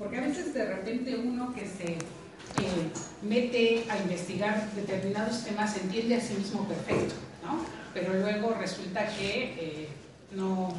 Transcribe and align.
Porque 0.00 0.16
a 0.16 0.22
veces 0.22 0.54
de 0.54 0.64
repente 0.64 1.14
uno 1.14 1.52
que 1.52 1.66
se 1.66 1.92
eh, 1.92 1.98
mete 3.20 3.84
a 3.90 3.98
investigar 3.98 4.66
determinados 4.74 5.44
temas 5.44 5.76
entiende 5.76 6.16
a 6.16 6.20
sí 6.22 6.32
mismo 6.38 6.66
perfecto, 6.66 7.14
¿no? 7.44 7.58
Pero 7.92 8.14
luego 8.14 8.54
resulta 8.54 9.06
que 9.08 9.54
eh, 9.58 9.88
no, 10.32 10.72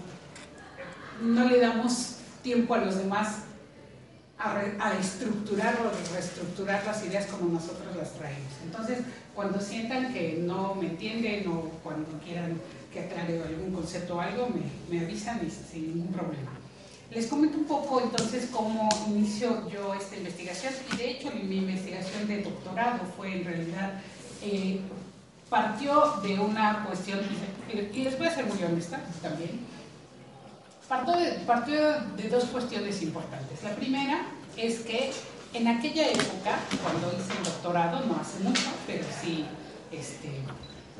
no 1.22 1.48
le 1.48 1.60
damos 1.60 2.16
tiempo 2.42 2.74
a 2.74 2.80
los 2.80 2.98
demás 2.98 3.44
a 4.40 4.98
estructurar 5.00 5.76
o 5.82 6.14
reestructurar 6.16 6.84
las 6.84 7.06
ideas 7.06 7.28
como 7.28 7.54
nosotros 7.54 7.96
las 7.96 8.14
traemos. 8.14 8.52
Entonces, 8.66 8.98
cuando 9.36 9.62
sientan 9.62 10.12
que 10.12 10.40
no 10.42 10.74
me 10.74 10.88
entienden 10.88 11.48
o 11.48 11.70
cuando 11.84 12.10
quieran 12.26 12.60
que 12.92 13.02
aclare 13.02 13.40
algún 13.40 13.72
concepto 13.72 14.16
o 14.16 14.20
algo, 14.20 14.50
me, 14.50 14.64
me 14.90 15.06
avisan 15.06 15.46
y 15.46 15.52
sin 15.52 15.90
ningún 15.90 16.12
problema. 16.12 16.61
Les 17.12 17.28
comento 17.28 17.58
un 17.58 17.66
poco 17.66 18.00
entonces 18.00 18.48
cómo 18.54 18.88
inicio 19.08 19.70
yo 19.70 19.94
esta 19.94 20.16
investigación 20.16 20.74
y 20.94 20.96
de 20.96 21.12
hecho 21.12 21.30
mi 21.32 21.58
investigación 21.58 22.26
de 22.26 22.42
doctorado 22.42 23.00
fue 23.18 23.34
en 23.36 23.44
realidad, 23.44 24.02
eh, 24.42 24.80
partió 25.50 26.22
de 26.24 26.40
una 26.40 26.86
cuestión, 26.86 27.20
y 27.70 28.04
les 28.04 28.18
voy 28.18 28.28
a 28.28 28.34
ser 28.34 28.46
muy 28.46 28.64
honesta 28.64 29.02
también, 29.22 29.60
partió 30.88 31.18
de, 31.18 31.32
partió 31.46 31.76
de 32.16 32.30
dos 32.30 32.46
cuestiones 32.46 33.02
importantes. 33.02 33.62
La 33.62 33.76
primera 33.76 34.28
es 34.56 34.80
que 34.80 35.12
en 35.54 35.68
aquella 35.68 36.08
época, 36.08 36.60
cuando 36.82 37.12
hice 37.12 37.38
el 37.38 37.44
doctorado, 37.44 38.06
no 38.06 38.22
hace 38.22 38.40
mucho, 38.42 38.70
pero 38.88 39.04
sí, 39.22 39.46
este, 39.92 40.30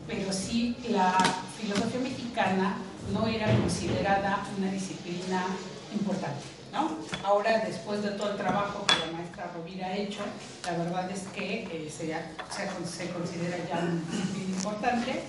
pero 0.06 0.34
sí 0.34 0.76
la 0.90 1.18
filosofía 1.58 2.02
mexicana 2.02 2.76
no 3.14 3.28
era 3.28 3.48
considerada 3.58 4.46
una 4.58 4.70
disciplina 4.70 5.46
importante. 5.94 6.42
¿no? 6.72 6.98
Ahora, 7.24 7.64
después 7.68 8.02
de 8.02 8.12
todo 8.12 8.32
el 8.32 8.38
trabajo 8.38 8.86
que 8.88 8.96
la 9.06 9.12
maestra 9.18 9.52
Rovira 9.54 9.88
ha 9.88 9.98
hecho, 9.98 10.22
la 10.66 10.78
verdad 10.78 11.12
es 11.12 11.22
que 11.36 11.64
eh, 11.64 11.90
se, 11.90 12.08
se- 12.08 12.98
se 12.98 13.10
considera 13.12 13.58
ya 13.68 13.82
disciplina 14.12 14.56
importante. 14.56 15.22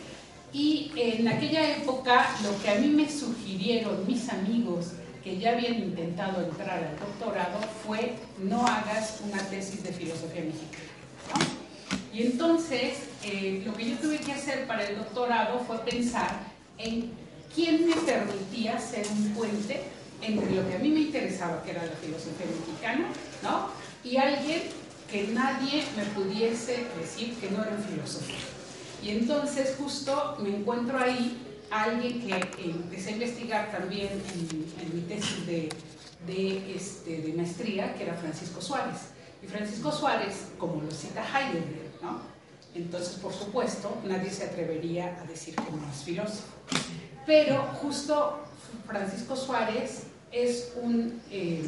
Y 0.52 0.92
en 0.96 1.26
aquella 1.28 1.76
época, 1.78 2.26
lo 2.44 2.62
que 2.62 2.70
a 2.70 2.74
mí 2.76 2.88
me 2.88 3.10
sugirieron 3.10 4.06
mis 4.06 4.28
amigos 4.28 4.88
que 5.24 5.38
ya 5.38 5.52
habían 5.52 5.74
intentado 5.76 6.42
entrar 6.42 6.78
al 6.84 6.98
doctorado 6.98 7.58
fue 7.86 8.16
no 8.38 8.66
hagas 8.66 9.20
una 9.24 9.42
tesis 9.48 9.82
de 9.82 9.92
filosofía 9.92 10.42
mexicana. 10.42 10.84
¿no? 11.34 12.16
Y 12.18 12.22
entonces, 12.24 12.98
eh, 13.24 13.62
lo 13.64 13.72
que 13.74 13.90
yo 13.90 13.96
tuve 13.96 14.18
que 14.18 14.32
hacer 14.32 14.66
para 14.66 14.84
el 14.86 14.96
doctorado 14.98 15.58
fue 15.60 15.78
pensar 15.78 16.40
en 16.76 17.10
quién 17.54 17.86
me 17.88 17.94
permitía 17.96 18.78
ser 18.78 19.06
un 19.08 19.30
puente 19.34 19.82
entre 20.22 20.50
lo 20.50 20.68
que 20.68 20.76
a 20.76 20.78
mí 20.78 20.88
me 20.88 21.00
interesaba, 21.00 21.62
que 21.62 21.72
era 21.72 21.84
la 21.84 21.92
filosofía 21.92 22.46
mexicana, 22.46 23.08
¿no? 23.42 23.68
y 24.04 24.16
alguien 24.16 24.62
que 25.10 25.28
nadie 25.28 25.84
me 25.96 26.04
pudiese 26.06 26.86
decir 26.98 27.36
que 27.36 27.50
no 27.50 27.62
era 27.62 27.72
un 27.72 27.84
filósofo. 27.84 28.32
Y 29.02 29.10
entonces 29.10 29.74
justo 29.78 30.36
me 30.40 30.56
encuentro 30.56 30.98
ahí 30.98 31.38
a 31.70 31.84
alguien 31.84 32.20
que 32.22 32.34
empecé 32.62 33.10
a 33.10 33.12
investigar 33.12 33.72
también 33.72 34.08
en, 34.10 34.84
en 34.86 34.94
mi 34.96 35.02
tesis 35.02 35.46
de, 35.46 35.68
de, 36.26 36.74
este, 36.74 37.22
de 37.22 37.32
maestría, 37.34 37.94
que 37.94 38.04
era 38.04 38.14
Francisco 38.14 38.60
Suárez. 38.60 38.96
Y 39.42 39.46
Francisco 39.46 39.90
Suárez, 39.90 40.48
como 40.56 40.80
lo 40.80 40.90
cita 40.90 41.22
Heidegger, 41.22 41.90
¿no? 42.00 42.20
entonces 42.74 43.16
por 43.16 43.34
supuesto 43.34 44.00
nadie 44.06 44.30
se 44.30 44.44
atrevería 44.44 45.18
a 45.20 45.24
decir 45.24 45.54
que 45.54 45.70
no 45.72 45.90
es 45.92 46.02
filósofo. 46.04 46.54
Pero 47.26 47.62
justo 47.80 48.40
Francisco 48.86 49.36
Suárez 49.36 50.04
es 50.32 50.72
un... 50.82 51.20
eh, 51.30 51.62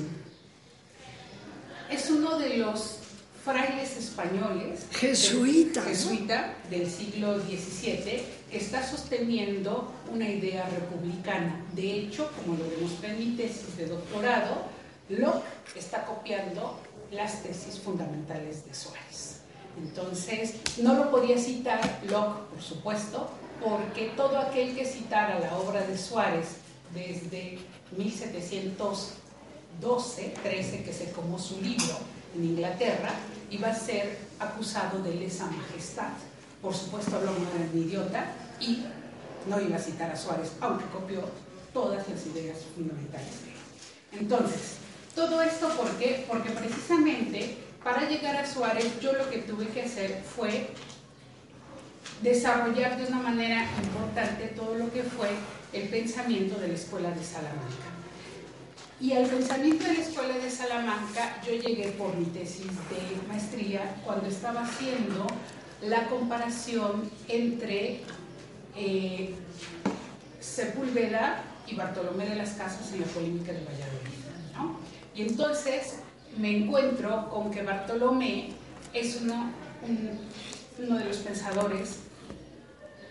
es 1.91 2.10
uno 2.10 2.38
de 2.38 2.58
los 2.58 2.98
frailes 3.44 3.98
españoles 3.98 4.86
Jesuita, 4.91 5.82
del, 5.82 5.91
jesuita 5.91 6.54
del 6.70 6.91
siglo 6.91 7.38
XVII 7.41 8.22
que 8.50 8.56
está 8.56 8.82
sosteniendo 8.86 9.92
una 10.10 10.28
idea 10.28 10.66
republicana. 10.70 11.62
De 11.75 11.92
hecho, 11.92 12.30
como 12.36 12.56
lo 12.56 12.64
demostré 12.64 13.10
en 13.10 13.19
mi 13.19 13.36
tesis 13.36 13.76
de 13.76 13.86
doctorado, 13.86 14.62
Locke 15.10 15.44
está 15.76 16.06
copiando 16.06 16.78
las 17.10 17.42
tesis 17.42 17.78
fundamentales 17.78 18.64
de 18.64 18.75
Suárez. 18.75 19.41
Entonces, 19.76 20.54
no 20.78 20.94
lo 20.94 21.10
podía 21.10 21.36
citar 21.36 22.00
Locke, 22.08 22.48
por 22.48 22.62
supuesto, 22.62 23.28
porque 23.62 24.12
todo 24.16 24.38
aquel 24.38 24.75
que 24.75 24.86
citara 24.86 25.38
la 25.38 25.56
obra 25.58 25.86
de 25.86 25.98
Suárez 25.98 26.56
desde 26.94 27.58
1712, 27.97 30.34
13, 30.43 30.84
que 30.84 30.93
se 30.93 31.12
comó 31.12 31.38
su 31.38 31.60
libro 31.60 31.97
en 32.34 32.44
Inglaterra, 32.44 33.15
iba 33.50 33.69
a 33.69 33.75
ser 33.75 34.19
acusado 34.38 35.03
de 35.03 35.15
lesa 35.15 35.47
majestad. 35.47 36.12
Por 36.60 36.75
supuesto, 36.75 37.19
era 37.21 37.31
un 37.31 37.78
idiota 37.78 38.34
y 38.60 38.84
no 39.49 39.60
iba 39.60 39.77
a 39.77 39.81
citar 39.81 40.10
a 40.10 40.16
Suárez, 40.16 40.53
aunque 40.60 40.84
copió 40.87 41.22
todas 41.72 42.09
las 42.09 42.27
ideas 42.27 42.59
fundamentales 42.75 43.43
de 43.43 43.50
él. 43.50 43.55
Entonces, 44.21 44.76
todo 45.15 45.41
esto 45.43 45.69
¿por 45.71 45.91
qué? 45.97 46.25
Porque 46.28 46.50
precisamente 46.50 47.59
para 47.82 48.09
llegar 48.09 48.37
a 48.37 48.47
Suárez 48.50 49.00
yo 49.00 49.12
lo 49.12 49.28
que 49.31 49.38
tuve 49.38 49.69
que 49.69 49.82
hacer 49.82 50.22
fue 50.25 50.71
desarrollar 52.22 52.97
de 52.97 53.06
una 53.06 53.21
manera 53.21 53.69
importante 53.82 54.47
todo 54.49 54.76
lo 54.76 54.93
que 54.93 55.03
fue 55.03 55.28
el 55.74 55.88
pensamiento 55.88 56.58
de 56.60 56.68
la 56.68 56.74
Escuela 56.74 57.10
de 57.10 57.22
Salamanca. 57.22 57.90
Y 59.00 59.12
al 59.12 59.26
pensamiento 59.26 59.84
de 59.84 59.94
la 59.94 60.00
Escuela 60.00 60.38
de 60.38 60.50
Salamanca 60.50 61.42
yo 61.46 61.52
llegué 61.54 61.88
por 61.98 62.14
mi 62.16 62.26
tesis 62.26 62.66
de 62.66 63.28
maestría 63.28 63.96
cuando 64.04 64.28
estaba 64.28 64.62
haciendo 64.62 65.26
la 65.82 66.06
comparación 66.08 67.10
entre 67.28 68.00
eh, 68.76 69.34
Sepúlveda 70.40 71.42
y 71.66 71.74
Bartolomé 71.74 72.28
de 72.28 72.36
las 72.36 72.50
Casas 72.52 72.92
en 72.92 73.00
la 73.00 73.06
polémica 73.06 73.52
de 73.52 73.60
Valladolid. 73.60 74.54
¿no? 74.54 74.78
Y 75.14 75.22
entonces 75.22 75.96
me 76.38 76.56
encuentro 76.56 77.28
con 77.30 77.50
que 77.50 77.62
Bartolomé 77.62 78.50
es 78.92 79.20
uno, 79.22 79.50
un- 79.82 80.18
uno 80.84 80.98
de 80.98 81.04
los 81.04 81.18
pensadores 81.18 81.98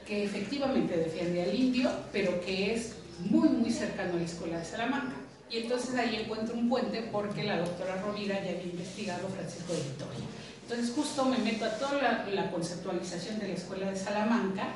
que 0.05 0.23
efectivamente 0.23 0.97
defiende 0.97 1.43
al 1.43 1.55
indio, 1.55 1.89
pero 2.11 2.39
que 2.41 2.73
es 2.73 2.95
muy, 3.19 3.49
muy 3.49 3.71
cercano 3.71 4.13
a 4.13 4.17
la 4.17 4.23
escuela 4.23 4.59
de 4.59 4.65
Salamanca. 4.65 5.15
Y 5.49 5.57
entonces 5.57 5.95
ahí 5.95 6.15
encuentro 6.15 6.55
un 6.55 6.67
puente 6.67 7.07
porque 7.11 7.43
la 7.43 7.59
doctora 7.59 8.01
Rovira 8.01 8.43
ya 8.43 8.51
había 8.51 8.63
investigado 8.63 9.27
Francisco 9.29 9.73
de 9.73 9.83
Vitoria. 9.83 10.25
Entonces 10.63 10.93
justo 10.95 11.25
me 11.25 11.37
meto 11.37 11.65
a 11.65 11.77
toda 11.77 12.01
la, 12.01 12.25
la 12.33 12.51
conceptualización 12.51 13.39
de 13.39 13.49
la 13.49 13.53
escuela 13.53 13.91
de 13.91 13.97
Salamanca 13.97 14.69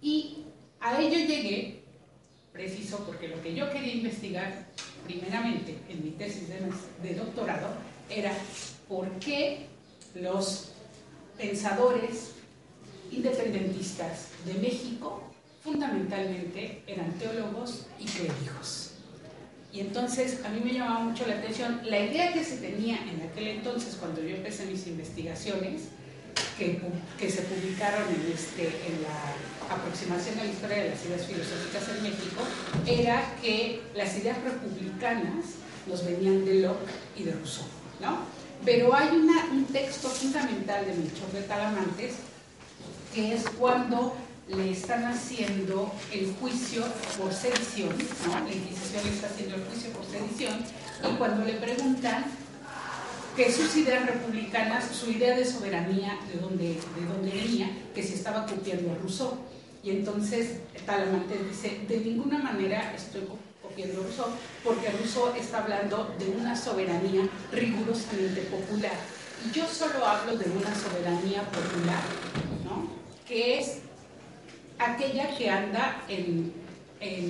y 0.00 0.38
a 0.80 1.00
ello 1.00 1.18
llegué 1.18 1.82
preciso 2.52 3.04
porque 3.06 3.28
lo 3.28 3.40
que 3.42 3.54
yo 3.54 3.70
quería 3.70 3.94
investigar 3.94 4.66
primeramente 5.04 5.78
en 5.88 6.04
mi 6.04 6.10
tesis 6.10 6.48
de, 6.48 6.60
de 7.02 7.14
doctorado 7.14 7.68
era 8.08 8.32
por 8.88 9.08
qué 9.18 9.66
los 10.14 10.70
pensadores 11.36 12.33
independentistas 13.24 14.28
de 14.44 14.54
México 14.54 15.22
fundamentalmente 15.62 16.82
eran 16.86 17.12
teólogos 17.14 17.86
y 17.98 18.04
clérigos. 18.04 18.90
Y 19.72 19.80
entonces 19.80 20.40
a 20.44 20.50
mí 20.50 20.60
me 20.62 20.72
llamaba 20.72 21.00
mucho 21.00 21.26
la 21.26 21.34
atención 21.36 21.80
la 21.84 21.98
idea 22.00 22.32
que 22.32 22.44
se 22.44 22.58
tenía 22.58 22.96
en 23.10 23.22
aquel 23.28 23.48
entonces 23.48 23.96
cuando 23.98 24.20
yo 24.22 24.36
empecé 24.36 24.66
mis 24.66 24.86
investigaciones, 24.86 25.82
que, 26.58 26.80
que 27.18 27.30
se 27.30 27.42
publicaron 27.42 28.02
en, 28.08 28.32
este, 28.32 28.62
en 28.64 29.02
la 29.02 29.74
aproximación 29.74 30.38
a 30.38 30.44
la 30.44 30.50
historia 30.50 30.82
de 30.84 30.90
las 30.90 31.04
ideas 31.04 31.26
filosóficas 31.26 31.82
en 31.96 32.02
México, 32.02 32.42
era 32.86 33.34
que 33.40 33.82
las 33.96 34.16
ideas 34.18 34.38
republicanas 34.42 35.44
nos 35.88 36.04
venían 36.04 36.44
de 36.44 36.54
Locke 36.60 36.90
y 37.16 37.22
de 37.24 37.32
Rousseau. 37.32 37.66
¿no? 38.00 38.18
Pero 38.64 38.94
hay 38.94 39.08
una- 39.16 39.46
un 39.52 39.64
texto 39.66 40.08
fundamental 40.08 40.84
de 40.86 40.94
Melchor 40.94 41.32
de 41.32 41.42
Talamantes 41.42 42.14
que 43.14 43.34
es 43.34 43.44
cuando 43.58 44.14
le 44.48 44.72
están 44.72 45.04
haciendo 45.04 45.92
el 46.12 46.34
juicio 46.40 46.82
por 47.18 47.32
sedición, 47.32 47.90
¿no? 48.26 48.32
la 48.32 48.52
Inquisición 48.52 49.04
le 49.04 49.10
está 49.10 49.28
haciendo 49.28 49.56
el 49.56 49.64
juicio 49.64 49.90
por 49.92 50.04
sedición, 50.04 50.58
y 51.02 51.16
cuando 51.16 51.44
le 51.44 51.54
preguntan 51.54 52.24
que 53.36 53.50
sus 53.50 53.74
ideas 53.76 54.06
republicanas, 54.06 54.84
su 54.92 55.10
idea 55.10 55.36
de 55.36 55.44
soberanía, 55.44 56.18
de 56.32 56.40
dónde, 56.40 56.64
de 56.74 57.06
dónde 57.08 57.30
venía, 57.30 57.68
que 57.94 58.02
se 58.02 58.14
estaba 58.14 58.46
copiando 58.46 58.92
a 58.92 58.94
Rousseau. 58.96 59.32
Y 59.82 59.90
entonces 59.90 60.60
Talamantes 60.86 61.38
dice, 61.48 61.80
de 61.88 61.98
ninguna 61.98 62.38
manera 62.38 62.94
estoy 62.94 63.22
copiando 63.60 64.00
a 64.00 64.04
Rousseau, 64.04 64.26
porque 64.62 64.90
Rousseau 64.90 65.34
está 65.36 65.64
hablando 65.64 66.14
de 66.18 66.28
una 66.28 66.54
soberanía 66.54 67.28
rigurosamente 67.50 68.42
popular. 68.42 68.94
Y 69.44 69.50
yo 69.50 69.66
solo 69.66 70.06
hablo 70.06 70.36
de 70.36 70.48
una 70.50 70.72
soberanía 70.74 71.42
popular. 71.50 72.02
Que 73.26 73.58
es 73.58 73.78
aquella 74.78 75.36
que 75.36 75.50
anda 75.50 76.02
en, 76.08 76.52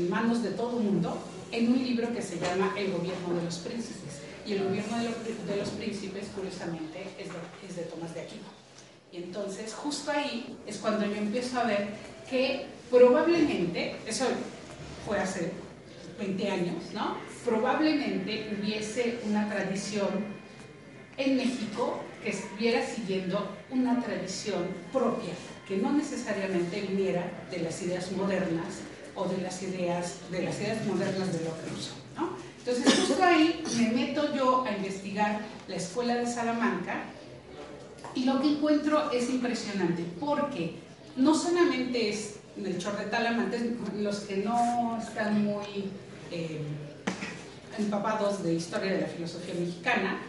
manos 0.09 0.43
de 0.43 0.51
todo 0.51 0.79
el 0.79 0.85
mundo 0.85 1.19
en 1.51 1.73
un 1.73 1.83
libro 1.83 2.13
que 2.15 2.23
se 2.23 2.39
llama 2.39 2.73
El 2.77 2.93
gobierno 2.93 3.35
de 3.35 3.45
los 3.45 3.59
príncipes. 3.59 4.21
Y 4.47 4.53
el 4.53 4.65
gobierno 4.65 4.99
de 4.99 5.57
los, 5.57 5.71
príncipes, 5.71 6.29
curiosamente, 6.35 7.07
es 7.19 7.29
de, 7.77 7.83
es 7.83 7.91
Tomás 7.91 8.15
de 8.15 8.21
Aquino. 8.21 8.47
Y 9.11 9.17
entonces, 9.17 9.73
justo 9.75 10.11
ahí 10.11 10.57
es 10.67 10.79
cuando 10.79 11.07
yo 11.07 11.17
empiezo 11.17 11.59
a 11.59 11.65
ver 11.65 11.89
que 12.29 12.67
probablemente, 12.91 13.97
eso 14.07 14.27
fue 15.07 15.19
hace 15.19 15.53
20 16.19 16.51
años, 16.51 16.85
¿no? 16.93 17.17
Probablemente 17.45 18.57
hubiese 18.57 19.19
una 19.25 19.49
tradición 19.49 20.09
en 21.17 21.37
México 21.37 22.01
que 22.23 22.31
estuviera 22.31 22.85
siguiendo 22.85 23.49
una 23.71 24.01
tradición 24.01 24.67
propia, 24.93 25.35
que 25.67 25.79
no 25.79 25.93
necesariamente 25.93 26.81
viniera 26.83 27.25
de 27.51 27.59
las 27.59 27.81
ideas 27.83 28.13
modernas 28.13 28.81
o 29.15 29.27
de 29.27 29.39
las 29.39 29.63
ideas, 29.63 30.17
de 30.31 30.43
las 30.43 30.61
ideas 30.61 30.85
modernas 30.87 31.33
de 31.33 31.45
lo 31.45 31.55
que 31.55 31.71
¿no? 32.17 32.37
Entonces, 32.59 32.95
justo 32.95 33.23
ahí 33.23 33.63
me 33.77 33.91
meto 33.91 34.35
yo 34.35 34.65
a 34.65 34.73
investigar 34.73 35.41
la 35.69 35.77
escuela 35.77 36.17
de 36.17 36.27
Salamanca 36.27 37.05
y 38.15 38.25
lo 38.25 38.41
que 38.41 38.49
encuentro 38.49 39.11
es 39.11 39.29
impresionante, 39.29 40.05
porque 40.21 40.77
no 41.17 41.35
solamente 41.35 42.11
es 42.11 42.37
Melchor 42.57 42.97
de 42.99 43.07
Talamantes, 43.07 43.63
los 43.99 44.21
que 44.21 44.37
no 44.39 44.99
están 44.99 45.45
muy 45.45 45.91
eh, 46.31 46.61
empapados 47.79 48.43
de 48.45 48.55
historia 48.55 48.93
de 48.93 49.01
la 49.01 49.07
filosofía 49.09 49.55
mexicana, 49.55 50.21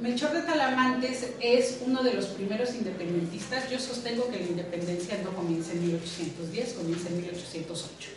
Melchor 0.00 0.32
de 0.32 0.40
Talamantes 0.40 1.28
es 1.40 1.80
uno 1.84 2.02
de 2.02 2.14
los 2.14 2.28
primeros 2.28 2.74
independentistas. 2.74 3.70
Yo 3.70 3.78
sostengo 3.78 4.30
que 4.30 4.38
la 4.38 4.46
independencia 4.46 5.20
no 5.22 5.30
comienza 5.32 5.72
en 5.72 5.88
1810, 5.88 6.72
comienza 6.72 7.08
en 7.10 7.16
1808. 7.18 8.08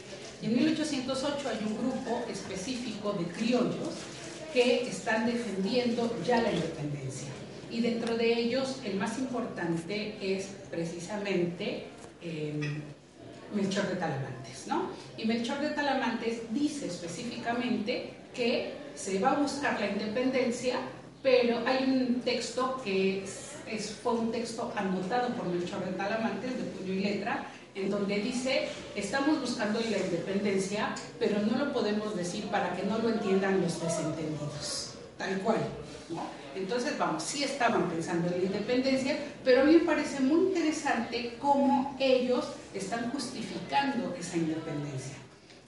Y 0.42 0.46
en 0.46 0.56
1808 0.56 1.50
hay 1.50 1.60
un 1.68 1.78
grupo 1.78 2.24
específico 2.32 3.12
de 3.12 3.26
criollos 3.26 3.90
que 4.54 4.88
están 4.88 5.26
defendiendo 5.26 6.16
ya 6.26 6.42
la 6.42 6.54
independencia. 6.54 7.28
Y 7.70 7.82
dentro 7.82 8.16
de 8.16 8.34
ellos, 8.34 8.78
el 8.86 8.96
más 8.96 9.20
importante 9.20 10.16
es 10.22 10.48
precisamente 10.72 11.88
eh, 12.22 12.82
Melchor 13.54 13.90
de 13.90 13.96
Talamantes. 13.98 14.68
¿no? 14.68 14.90
Y 15.18 15.26
Melchor 15.26 15.60
de 15.60 15.72
Talamantes 15.72 16.44
dice 16.52 16.88
específicamente 16.88 18.12
que 18.34 18.72
se 18.96 19.20
va 19.20 19.32
a 19.32 19.36
buscar 19.36 19.78
la 19.82 19.90
independencia 19.90 20.78
pero 21.24 21.60
hay 21.66 21.86
un 21.86 22.22
texto 22.22 22.82
que 22.84 23.24
es, 23.24 23.96
fue 24.04 24.12
un 24.14 24.32
texto 24.32 24.72
anotado 24.76 25.30
por 25.30 25.48
Melchor 25.48 25.86
de 25.86 25.94
Talamantes, 25.94 26.58
de 26.58 26.64
puño 26.64 26.94
y 26.94 27.00
letra, 27.00 27.48
en 27.74 27.90
donde 27.90 28.20
dice, 28.20 28.68
estamos 28.96 29.40
buscando 29.40 29.80
la 29.80 29.98
independencia, 29.98 30.94
pero 31.18 31.40
no 31.40 31.58
lo 31.58 31.74
podemos 31.74 32.16
decir 32.16 32.46
para 32.48 32.76
que 32.76 32.84
no 32.84 33.00
lo 33.00 33.10
entiendan 33.10 33.62
los 33.62 33.82
desentendidos, 33.82 34.96
tal 35.18 35.40
cual. 35.40 35.58
Entonces, 36.56 36.96
vamos, 37.00 37.24
sí 37.24 37.44
estaban 37.44 37.90
pensando 37.90 38.28
en 38.28 38.42
la 38.42 38.46
independencia, 38.46 39.18
pero 39.44 39.62
a 39.62 39.64
mí 39.64 39.78
me 39.78 39.86
parece 39.86 40.20
muy 40.20 40.50
interesante 40.50 41.36
cómo 41.40 41.96
ellos 42.00 42.46
están 42.76 43.10
justificando 43.10 44.14
esa 44.20 44.38
independencia 44.38 45.23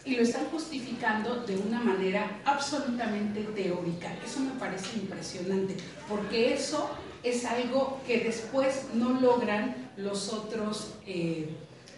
y 0.06 0.16
lo 0.16 0.22
están 0.22 0.46
justificando 0.46 1.44
de 1.46 1.58
una 1.58 1.80
manera 1.80 2.42
absolutamente 2.46 3.42
teórica. 3.42 4.16
Eso 4.24 4.40
me 4.40 4.52
parece 4.60 4.98
impresionante, 4.98 5.76
porque 6.08 6.54
eso 6.54 6.90
es 7.24 7.44
algo 7.46 8.00
que 8.06 8.20
después 8.20 8.86
no 8.94 9.20
logran 9.20 9.92
los 9.98 10.32
otros, 10.32 10.94
eh, 11.08 11.50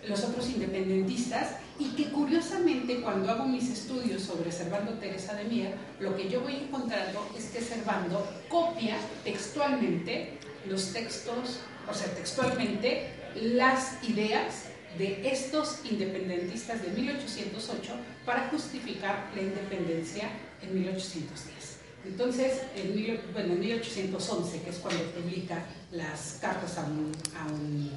los 0.07 0.23
otros 0.23 0.49
independentistas 0.49 1.57
y 1.77 1.89
que 1.89 2.09
curiosamente 2.11 3.01
cuando 3.01 3.29
hago 3.29 3.45
mis 3.45 3.69
estudios 3.69 4.23
sobre 4.23 4.51
Servando 4.51 4.93
Teresa 4.93 5.35
de 5.35 5.43
Mier, 5.43 5.75
lo 5.99 6.15
que 6.15 6.29
yo 6.29 6.41
voy 6.41 6.55
encontrando 6.55 7.27
es 7.37 7.45
que 7.45 7.61
Servando 7.61 8.25
copia 8.47 8.95
textualmente 9.25 10.37
los 10.65 10.93
textos, 10.93 11.59
o 11.89 11.93
sea, 11.93 12.07
textualmente 12.15 13.09
las 13.35 14.01
ideas 14.03 14.66
de 14.97 15.29
estos 15.29 15.79
independentistas 15.89 16.81
de 16.81 16.89
1808 16.89 17.93
para 18.25 18.49
justificar 18.49 19.29
la 19.35 19.41
independencia 19.41 20.29
en 20.61 20.73
1810. 20.81 21.77
Entonces, 22.05 22.61
en, 22.75 23.21
bueno, 23.33 23.53
en 23.53 23.59
1811, 23.59 24.61
que 24.61 24.69
es 24.69 24.77
cuando 24.77 25.03
publica 25.11 25.65
las 25.91 26.37
cartas, 26.41 26.77
a 26.77 26.85
un, 26.85 27.11
a 27.37 27.45
un, 27.51 27.91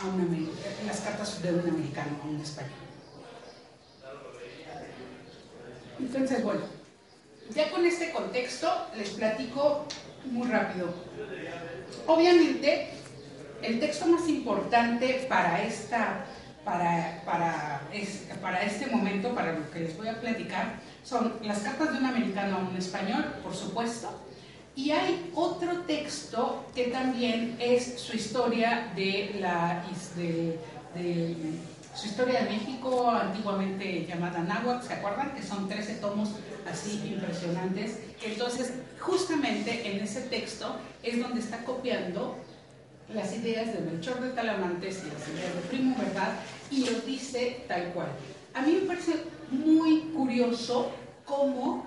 a 0.00 0.86
las 0.86 1.00
cartas 1.00 1.42
de 1.42 1.52
un 1.52 1.68
americano 1.68 2.18
a 2.22 2.26
un 2.26 2.40
español. 2.40 2.72
Entonces, 5.98 6.42
bueno, 6.42 6.62
ya 7.54 7.70
con 7.70 7.84
este 7.84 8.10
contexto 8.10 8.68
les 8.96 9.10
platico 9.10 9.86
muy 10.24 10.48
rápido. 10.48 10.92
Obviamente, 12.06 12.99
el 13.62 13.80
texto 13.80 14.06
más 14.06 14.28
importante 14.28 15.26
para, 15.28 15.62
esta, 15.62 16.24
para, 16.64 17.22
para, 17.24 17.82
para 18.40 18.62
este 18.62 18.86
momento, 18.86 19.34
para 19.34 19.52
lo 19.52 19.70
que 19.70 19.80
les 19.80 19.96
voy 19.96 20.08
a 20.08 20.20
platicar, 20.20 20.74
son 21.04 21.34
las 21.42 21.60
cartas 21.60 21.92
de 21.92 21.98
un 21.98 22.06
americano 22.06 22.56
a 22.56 22.60
un 22.60 22.76
español, 22.76 23.24
por 23.42 23.54
supuesto, 23.54 24.20
y 24.76 24.92
hay 24.92 25.30
otro 25.34 25.80
texto 25.80 26.64
que 26.74 26.84
también 26.84 27.56
es 27.60 28.00
su 28.00 28.16
historia 28.16 28.92
de 28.94 29.36
la 29.40 29.84
de, 30.16 30.58
su 31.94 32.06
historia 32.06 32.44
de 32.44 32.50
México, 32.50 33.10
antiguamente 33.10 34.06
llamada 34.06 34.38
Náhuatl, 34.38 34.86
¿se 34.86 34.94
acuerdan? 34.94 35.34
Que 35.34 35.42
son 35.42 35.68
13 35.68 35.96
tomos 35.96 36.30
así 36.70 37.02
impresionantes. 37.04 37.98
Entonces, 38.22 38.74
justamente 39.00 39.90
en 39.90 40.02
ese 40.02 40.22
texto 40.22 40.76
es 41.02 41.20
donde 41.20 41.40
está 41.40 41.64
copiando 41.64 42.36
las 43.14 43.34
ideas 43.34 43.72
de 43.72 43.80
Melchor 43.80 44.20
de 44.20 44.30
Talamantes 44.30 45.02
y 45.04 45.10
las 45.10 45.28
ideas 45.28 45.54
de 45.54 45.60
Primo 45.68 45.96
Verdad 45.98 46.34
y 46.70 46.84
lo 46.84 47.00
dice 47.00 47.64
tal 47.66 47.92
cual. 47.92 48.08
A 48.54 48.62
mí 48.62 48.78
me 48.80 48.86
parece 48.86 49.14
muy 49.50 50.00
curioso 50.14 50.90
cómo 51.24 51.86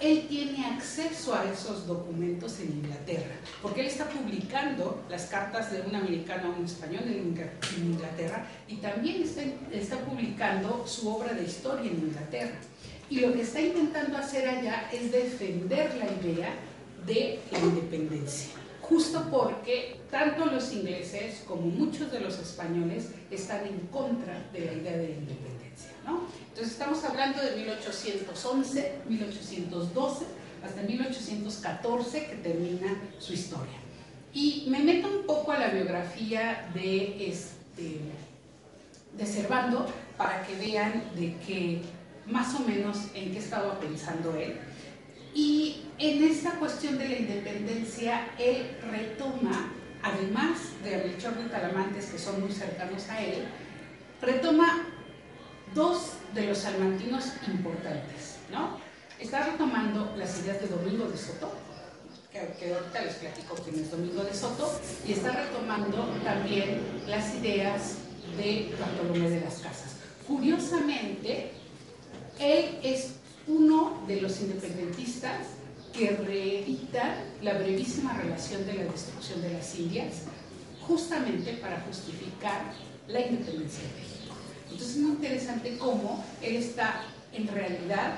él 0.00 0.26
tiene 0.28 0.66
acceso 0.66 1.34
a 1.34 1.44
esos 1.44 1.86
documentos 1.86 2.58
en 2.60 2.72
Inglaterra, 2.72 3.34
porque 3.62 3.82
él 3.82 3.86
está 3.86 4.08
publicando 4.08 5.04
las 5.08 5.26
cartas 5.26 5.70
de 5.70 5.82
un 5.82 5.94
americano 5.94 6.52
a 6.52 6.58
un 6.58 6.64
español 6.64 7.04
en 7.06 7.84
Inglaterra 7.84 8.46
y 8.66 8.76
también 8.76 9.22
está 9.70 9.98
publicando 9.98 10.84
su 10.86 11.08
obra 11.08 11.32
de 11.32 11.44
historia 11.44 11.90
en 11.90 11.98
Inglaterra. 11.98 12.56
Y 13.08 13.20
lo 13.20 13.32
que 13.32 13.42
está 13.42 13.60
intentando 13.60 14.16
hacer 14.16 14.48
allá 14.48 14.88
es 14.92 15.12
defender 15.12 15.94
la 15.96 16.06
idea 16.06 16.54
de 17.06 17.38
la 17.52 17.58
independencia 17.58 18.63
justo 18.88 19.26
porque 19.30 20.00
tanto 20.10 20.46
los 20.46 20.72
ingleses 20.72 21.42
como 21.46 21.62
muchos 21.62 22.10
de 22.12 22.20
los 22.20 22.38
españoles 22.38 23.10
están 23.30 23.66
en 23.66 23.80
contra 23.92 24.48
de 24.52 24.60
la 24.66 24.72
idea 24.72 24.96
de 24.96 25.08
la 25.08 25.14
independencia. 25.14 25.90
¿no? 26.04 26.26
Entonces 26.48 26.72
estamos 26.72 27.02
hablando 27.04 27.42
de 27.42 27.56
1811, 27.56 28.92
1812, 29.08 30.24
hasta 30.64 30.82
1814 30.82 32.26
que 32.26 32.36
termina 32.36 32.96
su 33.18 33.32
historia. 33.32 33.78
Y 34.32 34.66
me 34.68 34.80
meto 34.80 35.08
un 35.08 35.26
poco 35.26 35.52
a 35.52 35.58
la 35.58 35.68
biografía 35.68 36.68
de, 36.74 37.28
este, 37.28 38.00
de 39.16 39.26
Servando 39.26 39.86
para 40.16 40.44
que 40.46 40.56
vean 40.56 41.04
de 41.14 41.36
que 41.46 41.82
más 42.26 42.54
o 42.54 42.60
menos 42.60 42.98
en 43.14 43.32
qué 43.32 43.38
estaba 43.38 43.78
pensando 43.78 44.36
él. 44.36 44.58
Y 45.34 45.83
en 45.98 46.24
esta 46.24 46.52
cuestión 46.58 46.98
de 46.98 47.08
la 47.08 47.16
independencia, 47.16 48.28
él 48.38 48.76
retoma, 48.90 49.72
además 50.02 50.58
de 50.82 50.96
Melchor 50.96 51.36
de 51.36 51.44
Talamantes, 51.44 52.06
que 52.06 52.18
son 52.18 52.40
muy 52.40 52.52
cercanos 52.52 53.08
a 53.08 53.22
él, 53.22 53.44
retoma 54.20 54.88
dos 55.74 56.14
de 56.34 56.48
los 56.48 56.58
salmantinos 56.58 57.32
importantes, 57.46 58.36
¿no? 58.50 58.78
Está 59.20 59.44
retomando 59.44 60.14
las 60.16 60.40
ideas 60.40 60.60
de 60.60 60.68
Domingo 60.68 61.06
de 61.06 61.16
Soto, 61.16 61.52
que, 62.32 62.74
ahorita 62.74 63.02
les 63.02 63.14
platico 63.14 63.54
quién 63.54 63.76
es 63.80 63.90
Domingo 63.90 64.24
de 64.24 64.34
Soto, 64.34 64.80
y 65.06 65.12
está 65.12 65.30
retomando 65.30 66.08
también 66.24 66.80
las 67.06 67.34
ideas 67.36 67.98
de 68.36 68.74
Bartolomé 68.78 69.30
de 69.30 69.40
las 69.40 69.58
Casas. 69.58 69.96
Curiosamente, 70.26 71.52
él 72.40 72.78
es 72.82 73.14
uno 73.46 74.02
de 74.08 74.20
los 74.20 74.40
independentistas 74.40 75.53
que 75.96 76.10
reedita 76.10 77.16
la 77.40 77.54
brevísima 77.54 78.12
relación 78.14 78.66
de 78.66 78.74
la 78.74 78.84
destrucción 78.84 79.40
de 79.42 79.52
las 79.52 79.78
Indias, 79.78 80.22
justamente 80.86 81.52
para 81.54 81.80
justificar 81.82 82.72
la 83.06 83.20
independencia 83.20 83.82
de 83.84 83.88
México. 84.00 84.34
Entonces 84.64 84.90
es 84.90 84.96
muy 84.96 85.12
interesante 85.12 85.78
cómo 85.78 86.24
él 86.42 86.56
está 86.56 87.02
en 87.32 87.46
realidad 87.46 88.16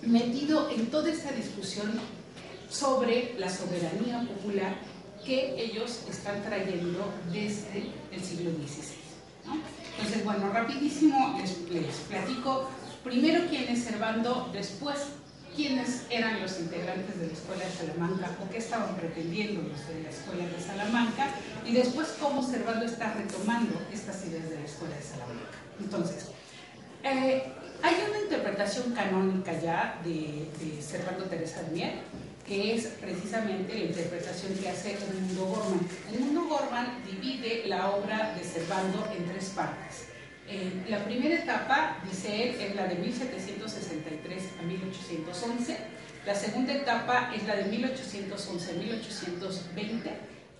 metido 0.00 0.70
en 0.70 0.86
toda 0.86 1.10
esta 1.10 1.30
discusión 1.32 1.92
sobre 2.70 3.34
la 3.38 3.50
soberanía 3.50 4.26
popular 4.26 4.76
que 5.24 5.62
ellos 5.62 6.00
están 6.08 6.42
trayendo 6.42 7.12
desde 7.32 7.86
el 8.10 8.24
siglo 8.24 8.50
XVI. 8.50 8.96
Entonces, 9.98 10.24
bueno, 10.24 10.50
rapidísimo 10.50 11.38
les, 11.38 11.70
les, 11.70 11.96
platico 12.08 12.70
primero 13.04 13.44
quién 13.48 13.68
es 13.68 13.84
Servando, 13.84 14.48
después 14.52 14.96
quiénes 15.54 16.02
eran 16.10 16.40
los 16.40 16.58
integrantes 16.58 17.18
de 17.18 17.26
la 17.26 17.32
Escuela 17.32 17.64
de 17.64 17.70
Salamanca 17.70 18.30
o 18.42 18.50
qué 18.50 18.58
estaban 18.58 18.96
pretendiendo 18.96 19.62
los 19.62 19.88
de 19.88 20.02
la 20.02 20.10
Escuela 20.10 20.46
de 20.46 20.60
Salamanca 20.60 21.28
y 21.66 21.72
después 21.72 22.14
cómo 22.20 22.42
Servando 22.42 22.84
está 22.84 23.14
retomando 23.14 23.80
estas 23.92 24.24
ideas 24.26 24.48
de 24.48 24.56
la 24.56 24.64
Escuela 24.64 24.96
de 24.96 25.02
Salamanca. 25.02 25.58
Entonces, 25.80 26.28
eh, 27.02 27.52
hay 27.82 27.94
una 28.08 28.20
interpretación 28.20 28.92
canónica 28.92 29.58
ya 29.60 30.00
de, 30.04 30.48
de 30.58 31.26
Teresa 31.28 31.62
de 31.62 31.70
Mier 31.72 31.92
que 32.46 32.74
es 32.74 32.86
precisamente 33.00 33.72
la 33.72 33.84
interpretación 33.84 34.54
que 34.54 34.68
hace 34.68 34.94
el 34.94 35.20
mundo 35.20 35.46
Gorman. 35.46 35.88
El 36.12 36.20
mundo 36.20 36.44
Gorman 36.48 37.02
divide 37.06 37.66
la 37.66 37.90
obra 37.90 38.34
de 38.34 38.44
Servando 38.44 39.06
en 39.16 39.26
tres 39.26 39.50
partes. 39.50 40.08
Eh, 40.48 40.84
la 40.88 41.04
primera 41.04 41.34
etapa, 41.34 41.98
dice 42.04 42.50
él, 42.50 42.60
es 42.60 42.74
la 42.74 42.86
de 42.86 42.96
1763 42.96 44.42
a 44.58 44.62
1811. 44.62 45.76
La 46.26 46.34
segunda 46.34 46.72
etapa 46.72 47.32
es 47.34 47.46
la 47.46 47.56
de 47.56 47.64
1811 47.64 48.70
a 48.70 48.74
1820. 48.74 50.10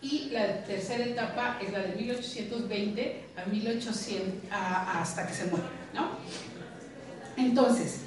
Y 0.00 0.30
la 0.30 0.64
tercera 0.64 1.04
etapa 1.04 1.58
es 1.62 1.72
la 1.72 1.80
de 1.80 1.94
1820 1.94 3.24
a 3.36 3.44
1800, 3.48 4.50
hasta 4.50 5.26
que 5.26 5.34
se 5.34 5.46
muere. 5.46 5.66
Entonces, 7.36 8.00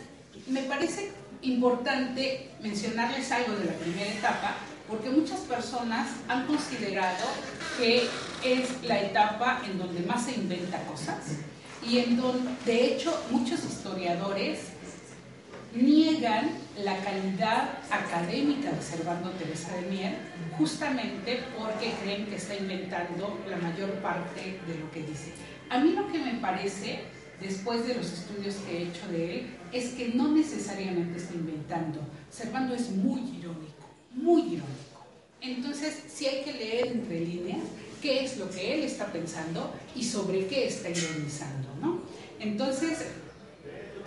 me 0.47 0.63
parece 0.63 1.11
importante 1.41 2.49
mencionarles 2.61 3.31
algo 3.31 3.55
de 3.55 3.65
la 3.65 3.73
primera 3.73 4.11
etapa, 4.11 4.55
porque 4.89 5.09
muchas 5.09 5.39
personas 5.41 6.09
han 6.27 6.45
considerado 6.47 7.25
que 7.79 8.07
es 8.43 8.83
la 8.83 9.01
etapa 9.01 9.61
en 9.65 9.77
donde 9.77 10.01
más 10.01 10.25
se 10.25 10.33
inventa 10.33 10.83
cosas 10.83 11.17
y 11.87 11.99
en 11.99 12.17
donde, 12.17 12.51
de 12.65 12.85
hecho, 12.85 13.17
muchos 13.31 13.63
historiadores 13.63 14.59
niegan 15.73 16.51
la 16.83 16.97
calidad 17.03 17.79
académica 17.89 18.71
de 18.71 18.81
Servando 18.81 19.29
Teresa 19.31 19.75
de 19.75 19.81
Mier 19.89 20.17
justamente 20.57 21.43
porque 21.57 21.93
creen 22.01 22.27
que 22.27 22.35
está 22.35 22.55
inventando 22.55 23.39
la 23.49 23.57
mayor 23.57 23.91
parte 24.01 24.59
de 24.67 24.77
lo 24.79 24.89
que 24.91 25.03
dice. 25.03 25.31
A 25.69 25.79
mí 25.79 25.91
lo 25.91 26.07
que 26.11 26.19
me 26.19 26.35
parece 26.35 26.99
después 27.39 27.87
de 27.87 27.95
los 27.95 28.11
estudios 28.11 28.55
que 28.55 28.77
he 28.77 28.83
hecho 28.83 29.07
de 29.07 29.39
él, 29.39 29.47
es 29.71 29.89
que 29.89 30.09
no 30.09 30.31
necesariamente 30.31 31.17
está 31.17 31.33
inventando. 31.33 31.99
Servando 32.29 32.73
es 32.73 32.89
muy 32.89 33.21
irónico, 33.21 33.89
muy 34.11 34.41
irónico. 34.41 35.05
Entonces, 35.41 36.03
sí 36.07 36.25
hay 36.25 36.43
que 36.43 36.53
leer 36.53 36.87
entre 36.87 37.19
líneas 37.19 37.63
qué 38.01 38.23
es 38.23 38.37
lo 38.37 38.49
que 38.49 38.75
él 38.75 38.83
está 38.83 39.11
pensando 39.11 39.73
y 39.95 40.03
sobre 40.03 40.47
qué 40.47 40.67
está 40.67 40.89
ironizando, 40.89 41.67
Entonces, 42.39 43.05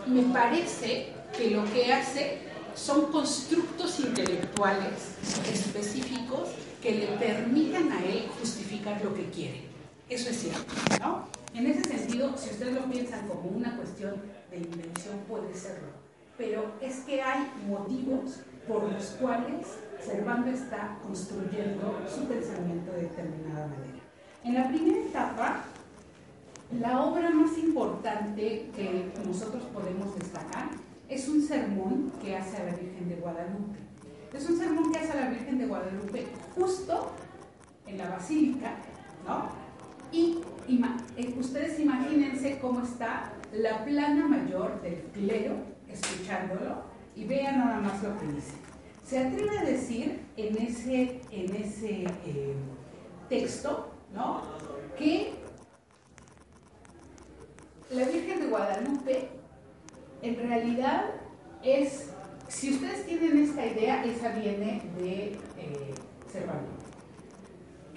me 0.06 0.22
parece 0.32 1.08
que 1.36 1.50
lo 1.50 1.64
que 1.72 1.92
hace 1.92 2.38
son 2.74 3.06
constructos 3.12 4.00
intelectuales 4.00 5.16
específicos 5.52 6.50
que 6.82 6.92
le 6.92 7.06
permitan 7.18 7.90
a 7.90 8.04
él 8.04 8.28
justificar 8.38 9.02
lo 9.04 9.14
que 9.14 9.24
quiere. 9.30 9.62
Eso 10.08 10.30
es 10.30 10.38
cierto, 10.38 10.72
¿no? 11.00 11.26
En 11.54 11.66
ese 11.66 11.82
sentido, 11.84 12.34
si 12.36 12.50
ustedes 12.50 12.74
lo 12.74 12.84
piensan 12.84 13.26
como 13.26 13.50
una 13.50 13.76
cuestión 13.76 14.14
de 14.50 14.58
invención, 14.58 15.18
puede 15.28 15.52
serlo. 15.54 15.88
Pero 16.36 16.72
es 16.80 17.00
que 17.00 17.20
hay 17.20 17.50
motivos 17.68 18.40
por 18.66 18.84
los 18.92 19.06
cuales 19.20 19.66
Servando 20.04 20.50
está 20.50 20.96
construyendo 21.02 22.00
su 22.08 22.24
pensamiento 22.26 22.92
de 22.92 23.02
determinada 23.02 23.66
manera. 23.66 23.98
En 24.44 24.54
la 24.54 24.68
primera 24.68 24.98
etapa, 24.98 25.64
la 26.72 27.00
obra 27.02 27.30
más 27.30 27.56
importante 27.56 28.70
que 28.76 29.10
nosotros 29.26 29.62
podemos 29.72 30.14
destacar 30.18 30.68
es 31.08 31.28
un 31.28 31.40
sermón 31.40 32.12
que 32.22 32.36
hace 32.36 32.58
a 32.58 32.64
la 32.66 32.76
Virgen 32.76 33.08
de 33.08 33.16
Guadalupe. 33.16 33.78
Es 34.34 34.48
un 34.48 34.58
sermón 34.58 34.92
que 34.92 34.98
hace 34.98 35.12
a 35.12 35.24
la 35.24 35.30
Virgen 35.30 35.58
de 35.58 35.66
Guadalupe 35.66 36.26
justo 36.54 37.10
en 37.86 37.96
la 37.96 38.10
basílica, 38.10 38.76
¿no? 39.26 39.48
Y 40.12 40.38
eh, 41.16 41.34
ustedes 41.38 41.80
imagínense 41.80 42.58
cómo 42.60 42.82
está 42.82 43.32
la 43.52 43.84
plana 43.84 44.26
mayor 44.26 44.80
del 44.82 45.02
clero 45.14 45.56
escuchándolo 45.88 46.82
y 47.16 47.24
vean 47.24 47.58
nada 47.58 47.80
más 47.80 48.02
lo 48.02 48.18
que 48.18 48.26
dice. 48.26 48.52
Se 49.04 49.18
atreve 49.18 49.58
a 49.58 49.64
decir 49.64 50.20
en 50.36 50.56
ese, 50.58 51.22
en 51.30 51.56
ese 51.56 52.04
eh, 52.26 52.54
texto 53.30 53.90
¿no? 54.14 54.42
que 54.98 55.32
la 57.90 58.04
Virgen 58.04 58.40
de 58.40 58.46
Guadalupe 58.46 59.28
en 60.22 60.36
realidad 60.36 61.04
es, 61.62 62.10
si 62.48 62.74
ustedes 62.74 63.06
tienen 63.06 63.38
esta 63.38 63.66
idea, 63.66 64.04
esa 64.04 64.32
viene 64.32 64.82
de 64.98 65.38
eh, 65.56 65.94
Cervantes 66.30 66.88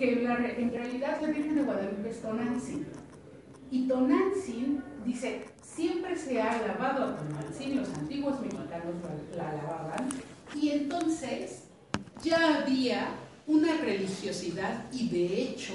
que 0.01 0.13
en 0.13 0.71
realidad 0.73 1.21
la 1.21 1.27
Virgen 1.27 1.55
de 1.55 1.61
Guadalupe 1.61 2.09
es 2.09 2.21
Tonantzin. 2.21 2.87
Y 3.69 3.87
Tonantzin 3.87 4.83
dice, 5.05 5.45
siempre 5.61 6.15
se 6.15 6.41
ha 6.41 6.53
alabado 6.53 7.05
a 7.05 7.17
Tonantzin, 7.17 7.77
los 7.77 7.93
antiguos 7.93 8.41
mexicanos 8.41 8.95
la, 9.35 9.49
alababan, 9.49 10.09
y 10.59 10.69
entonces 10.69 11.65
ya 12.23 12.63
había 12.63 13.09
una 13.45 13.77
religiosidad 13.77 14.85
y 14.91 15.09
de 15.09 15.41
hecho 15.43 15.73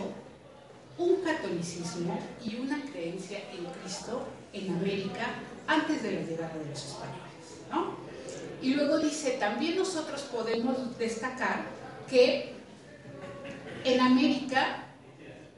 un 0.98 1.16
catolicismo 1.22 2.18
y 2.44 2.56
una 2.56 2.80
creencia 2.82 3.38
en 3.52 3.64
Cristo 3.80 4.26
en 4.52 4.74
América 4.74 5.26
antes 5.66 6.02
de 6.02 6.12
la 6.12 6.20
llegada 6.22 6.54
de 6.54 6.66
los 6.70 6.84
españoles. 6.84 7.26
¿no? 7.70 7.96
Y 8.62 8.74
luego 8.74 8.98
dice, 8.98 9.32
también 9.32 9.76
nosotros 9.76 10.22
podemos 10.22 10.98
destacar 10.98 11.64
que 12.08 12.54
en 13.84 14.00
América 14.00 14.84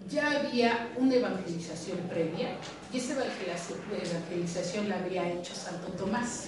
ya 0.09 0.30
había 0.30 0.90
una 0.97 1.14
evangelización 1.14 1.99
previa 2.09 2.57
y 2.92 2.99
esa 2.99 3.12
evangelización 3.12 4.88
la 4.88 4.97
había 4.97 5.30
hecho 5.30 5.54
Santo 5.54 5.88
Tomás. 5.92 6.47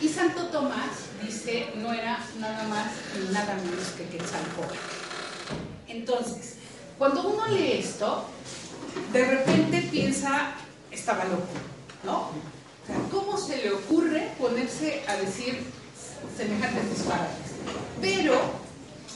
Y 0.00 0.08
Santo 0.08 0.46
Tomás 0.46 1.06
dice, 1.22 1.68
no 1.76 1.92
era 1.92 2.18
nada 2.38 2.64
más 2.68 2.92
ni 3.18 3.32
nada 3.32 3.54
menos 3.56 3.88
que 3.96 4.04
Quetzalcóatl. 4.06 4.74
Entonces, 5.88 6.56
cuando 6.98 7.28
uno 7.28 7.46
lee 7.48 7.72
esto, 7.78 8.24
de 9.12 9.24
repente 9.24 9.88
piensa, 9.90 10.52
estaba 10.90 11.24
loco, 11.24 11.48
¿no? 12.04 12.30
¿cómo 13.10 13.38
se 13.38 13.62
le 13.62 13.72
ocurre 13.72 14.30
ponerse 14.38 15.02
a 15.08 15.16
decir 15.16 15.58
semejantes 16.36 16.90
disparates? 16.90 17.52
Pero 18.00 18.34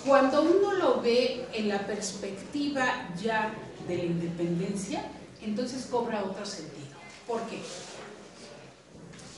cuando 0.07 0.43
uno 0.43 0.73
lo 0.75 1.01
ve 1.03 1.47
en 1.53 1.69
la 1.69 1.87
perspectiva 1.87 3.09
ya 3.21 3.53
de 3.87 3.97
la 3.97 4.05
independencia, 4.05 5.03
entonces 5.43 5.87
cobra 5.87 6.25
otro 6.25 6.47
sentido. 6.47 6.97
¿Por 7.27 7.43
qué? 7.43 7.61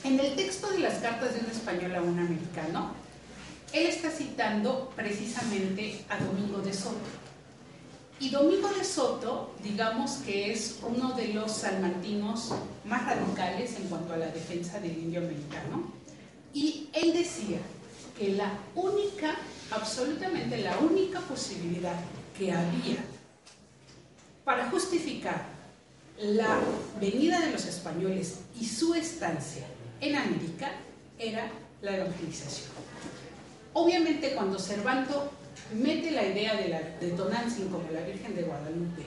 En 0.03 0.19
el 0.19 0.35
texto 0.35 0.69
de 0.71 0.79
las 0.79 0.95
cartas 0.95 1.33
de 1.33 1.41
un 1.41 1.51
español 1.51 1.95
a 1.95 2.01
un 2.01 2.19
americano, 2.19 2.93
él 3.73 3.87
está 3.87 4.09
citando 4.09 4.91
precisamente 4.95 6.03
a 6.09 6.17
Domingo 6.17 6.59
de 6.59 6.73
Soto. 6.73 7.20
Y 8.21 8.29
Domingo 8.29 8.69
de 8.69 8.85
Soto, 8.85 9.55
digamos 9.63 10.11
que 10.23 10.53
es 10.53 10.77
uno 10.87 11.13
de 11.13 11.29
los 11.29 11.51
salmantinos 11.51 12.51
más 12.85 13.03
radicales 13.05 13.75
en 13.77 13.87
cuanto 13.87 14.13
a 14.13 14.17
la 14.17 14.27
defensa 14.27 14.79
del 14.79 14.95
indio 14.95 15.21
americano. 15.21 15.91
Y 16.53 16.87
él 16.93 17.13
decía 17.13 17.57
que 18.15 18.29
la 18.29 18.53
única 18.75 19.35
absolutamente 19.71 20.57
la 20.57 20.77
única 20.77 21.19
posibilidad 21.21 21.95
que 22.37 22.51
había 22.51 22.97
para 24.43 24.69
justificar 24.69 25.45
la 26.19 26.59
venida 26.99 27.39
de 27.39 27.51
los 27.51 27.65
españoles 27.65 28.41
y 28.59 28.65
su 28.65 28.93
estancia 28.93 29.65
en 29.99 30.15
América 30.15 30.71
era 31.17 31.49
la 31.81 31.97
evangelización. 31.97 32.69
Obviamente 33.73 34.35
cuando 34.35 34.59
Cervanto 34.59 35.31
mete 35.73 36.11
la 36.11 36.25
idea 36.25 36.55
de, 36.55 36.69
la, 36.69 36.81
de 36.81 37.11
Tonantzin 37.11 37.69
como 37.69 37.89
la 37.91 38.01
Virgen 38.01 38.35
de 38.35 38.43
Guadalupe 38.43 39.03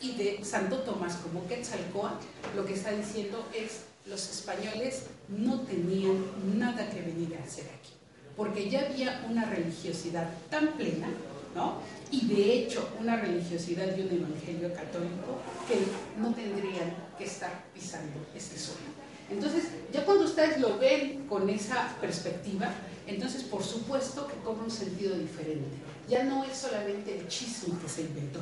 y 0.00 0.12
de 0.16 0.44
Santo 0.44 0.78
Tomás 0.78 1.16
como 1.16 1.46
Quetzalcoatl, 1.46 2.24
lo 2.56 2.64
que 2.66 2.74
está 2.74 2.90
diciendo 2.92 3.46
es 3.54 3.84
los 4.06 4.28
españoles 4.30 5.04
no 5.28 5.60
tenían 5.60 6.24
nada 6.58 6.90
que 6.90 7.00
venir 7.00 7.36
a 7.40 7.44
hacer 7.44 7.64
aquí, 7.64 7.92
porque 8.36 8.68
ya 8.68 8.82
había 8.82 9.24
una 9.30 9.46
religiosidad 9.46 10.28
tan 10.50 10.68
plena, 10.74 11.08
¿no? 11.54 11.78
Y 12.10 12.26
de 12.26 12.52
hecho 12.52 12.90
una 13.00 13.16
religiosidad 13.16 13.96
y 13.96 14.02
un 14.02 14.12
evangelio 14.12 14.74
católico 14.74 15.40
que 15.66 15.78
no 16.20 16.34
tendrían 16.34 16.94
que 17.16 17.24
estar 17.24 17.64
pisando 17.72 18.26
este 18.34 18.58
suelo. 18.58 18.93
Entonces, 19.30 19.64
ya 19.92 20.04
cuando 20.04 20.24
ustedes 20.24 20.60
lo 20.60 20.78
ven 20.78 21.26
con 21.28 21.48
esa 21.48 21.96
perspectiva, 22.00 22.70
entonces 23.06 23.42
por 23.42 23.62
supuesto 23.62 24.26
que 24.26 24.34
cobra 24.44 24.64
un 24.64 24.70
sentido 24.70 25.16
diferente. 25.16 25.76
Ya 26.08 26.24
no 26.24 26.44
es 26.44 26.56
solamente 26.56 27.18
el 27.18 27.28
chisme 27.28 27.78
que 27.80 27.88
se 27.88 28.02
inventó, 28.02 28.40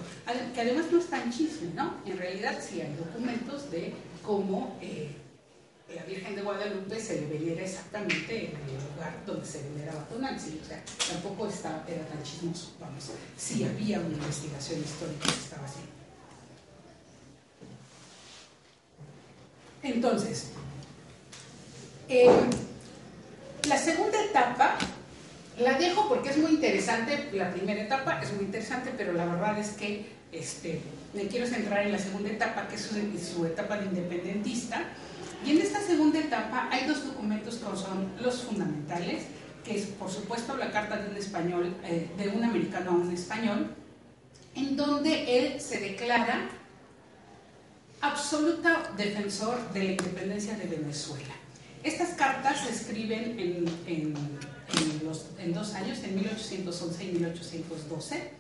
que 0.55 0.61
además 0.61 0.87
no 0.91 0.99
es 0.99 1.07
tan 1.07 1.33
chisme, 1.33 1.71
¿no? 1.75 1.95
En 2.05 2.19
realidad 2.19 2.59
sí 2.61 2.81
hay 2.81 2.95
documentos 2.97 3.71
de 3.71 3.95
cómo 4.25 4.77
eh, 4.81 5.11
la 5.95 6.03
Virgen 6.05 6.35
de 6.35 6.43
Guadalupe 6.43 6.99
se 6.99 7.21
le 7.21 7.27
venera 7.27 7.63
exactamente 7.63 8.47
en 8.47 8.57
el 8.57 8.93
lugar 8.93 9.23
donde 9.27 9.47
se 9.47 9.63
veneraba 9.63 10.05
Tonantzin, 10.09 10.61
o 10.61 10.67
sea, 10.67 10.83
tampoco 11.09 11.47
estaba, 11.47 11.85
era 11.87 12.05
tan 12.07 12.23
chismoso, 12.23 12.73
vamos, 12.81 13.11
sí 13.37 13.63
había 13.65 14.01
una 14.01 14.15
investigación 14.15 14.81
histórica 14.81 15.25
que 15.25 15.31
estaba 15.31 15.65
así. 15.65 15.81
Entonces, 19.83 20.51
la 23.69 23.79
segunda 23.79 24.23
etapa 24.23 24.77
la 25.59 25.79
dejo 25.79 26.09
porque 26.09 26.31
es 26.31 26.39
muy 26.39 26.53
interesante, 26.53 27.31
la 27.33 27.51
primera 27.53 27.83
etapa 27.83 28.21
es 28.23 28.33
muy 28.33 28.45
interesante, 28.45 28.93
pero 28.97 29.13
la 29.13 29.25
verdad 29.27 29.59
es 29.59 29.71
que 29.71 30.07
este, 30.33 30.81
me 31.15 31.27
quiero 31.27 31.47
centrar 31.47 31.85
en 31.85 31.93
la 31.93 31.99
segunda 31.99 32.31
etapa, 32.31 32.67
que 32.69 32.77
es 32.77 32.91
su, 33.33 33.45
etapa 33.45 33.77
de 33.79 33.87
independentista. 33.87 34.83
Y 35.45 35.53
en 35.53 35.59
esta 35.59 35.81
segunda 35.81 36.19
etapa 36.19 36.69
hay 36.71 36.87
dos 36.87 37.05
documentos 37.05 37.57
que 37.57 37.77
son 37.77 38.13
los 38.21 38.43
fundamentales, 38.43 39.25
que 39.65 39.79
es 39.79 39.87
por 39.87 40.11
supuesto 40.11 40.57
la 40.57 40.71
carta 40.71 40.97
de 40.97 41.11
un 41.11 41.17
español, 41.17 41.77
eh, 41.85 42.09
de 42.17 42.29
un 42.29 42.45
americano 42.45 42.93
a 42.93 42.95
un 42.95 43.13
español, 43.13 43.75
en 44.55 44.77
donde 44.77 45.39
él 45.39 45.61
se 45.61 45.81
declara 45.81 46.49
absoluta 48.01 48.91
defensor 48.97 49.73
de 49.73 49.85
la 49.85 49.91
independencia 49.93 50.55
de 50.55 50.67
Venezuela. 50.67 51.42
Estas 51.83 52.11
cartas 52.11 52.61
se 52.61 52.71
escriben 52.71 53.37
en, 53.87 54.15
dos 55.53 55.75
años, 55.75 55.99
en 56.05 56.15
1811 56.15 57.05
y 57.05 57.13
1812, 57.13 58.31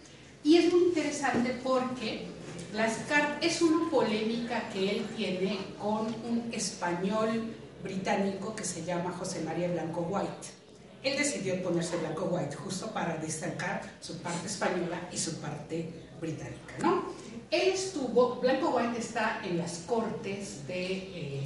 y 0.44 0.56
es 0.58 0.72
muy 0.72 0.84
interesante 0.84 1.58
porque 1.62 2.26
las 2.72 2.98
es 3.40 3.60
una 3.60 3.90
polémica 3.90 4.68
que 4.72 4.90
él 4.90 5.06
tiene 5.16 5.58
con 5.80 6.06
un 6.06 6.50
español 6.52 7.52
británico 7.82 8.54
que 8.54 8.64
se 8.64 8.84
llama 8.84 9.10
José 9.10 9.40
María 9.40 9.68
Blanco 9.68 10.06
White. 10.08 10.62
Él 11.02 11.18
decidió 11.18 11.60
ponerse 11.64 11.96
Blanco 11.96 12.26
White 12.26 12.54
justo 12.54 12.92
para 12.92 13.16
destacar 13.16 13.82
su 14.00 14.18
parte 14.18 14.46
española 14.46 15.08
y 15.12 15.18
su 15.18 15.40
parte 15.40 15.88
británica. 16.20 16.74
¿no? 16.80 17.06
Él 17.50 17.72
estuvo, 17.72 18.36
Blanco 18.36 18.70
White 18.76 19.00
está 19.00 19.40
en 19.44 19.58
las 19.58 19.78
cortes 19.78 20.64
de, 20.68 20.92
eh, 20.92 21.42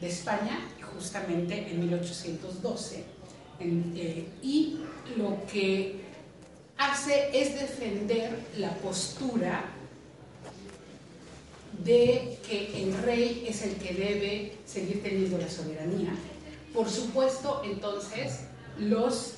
de 0.00 0.08
España 0.08 0.60
justamente 1.00 1.70
en 1.70 1.80
1812, 1.80 3.04
eh, 3.60 4.26
y 4.42 4.80
lo 5.16 5.38
que 5.50 5.96
hace 6.76 7.30
es 7.32 7.58
defender 7.58 8.38
la 8.58 8.74
postura 8.76 9.64
de 11.82 12.38
que 12.46 12.82
el 12.82 12.94
rey 13.02 13.46
es 13.48 13.62
el 13.62 13.76
que 13.76 13.94
debe 13.94 14.52
seguir 14.66 15.02
teniendo 15.02 15.38
la 15.38 15.48
soberanía. 15.48 16.10
Por 16.74 16.90
supuesto, 16.90 17.62
entonces, 17.64 18.40
los 18.78 19.36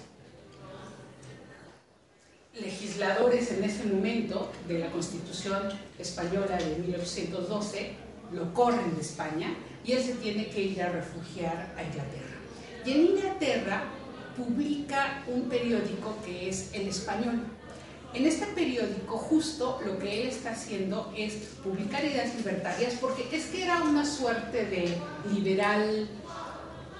legisladores 2.54 3.52
en 3.52 3.62
ese 3.62 3.85
momento 3.85 4.50
de 4.66 4.81
la 4.81 4.90
Constitución 4.90 5.69
española 5.96 6.57
de 6.57 6.77
1812 6.77 7.92
lo 8.33 8.53
corren 8.53 8.96
de 8.96 9.01
España 9.01 9.57
y 9.85 9.92
él 9.92 10.03
se 10.03 10.14
tiene 10.14 10.49
que 10.49 10.62
ir 10.62 10.83
a 10.83 10.90
refugiar 10.90 11.75
a 11.77 11.83
Inglaterra. 11.83 12.37
Y 12.85 12.92
en 12.92 13.01
Inglaterra 13.07 13.85
publica 14.37 15.23
un 15.27 15.49
periódico 15.49 16.16
que 16.25 16.49
es 16.49 16.71
El 16.73 16.88
Español. 16.88 17.42
En 18.14 18.27
este 18.27 18.47
periódico 18.47 19.16
justo 19.16 19.81
lo 19.85 19.99
que 19.99 20.23
él 20.23 20.29
está 20.29 20.51
haciendo 20.51 21.12
es 21.16 21.35
publicar 21.62 22.05
ideas 22.05 22.35
libertarias 22.35 22.95
porque 23.01 23.27
es 23.33 23.47
que 23.47 23.64
era 23.64 23.83
una 23.83 24.05
suerte 24.05 24.66
de 24.66 24.95
liberal 25.33 26.09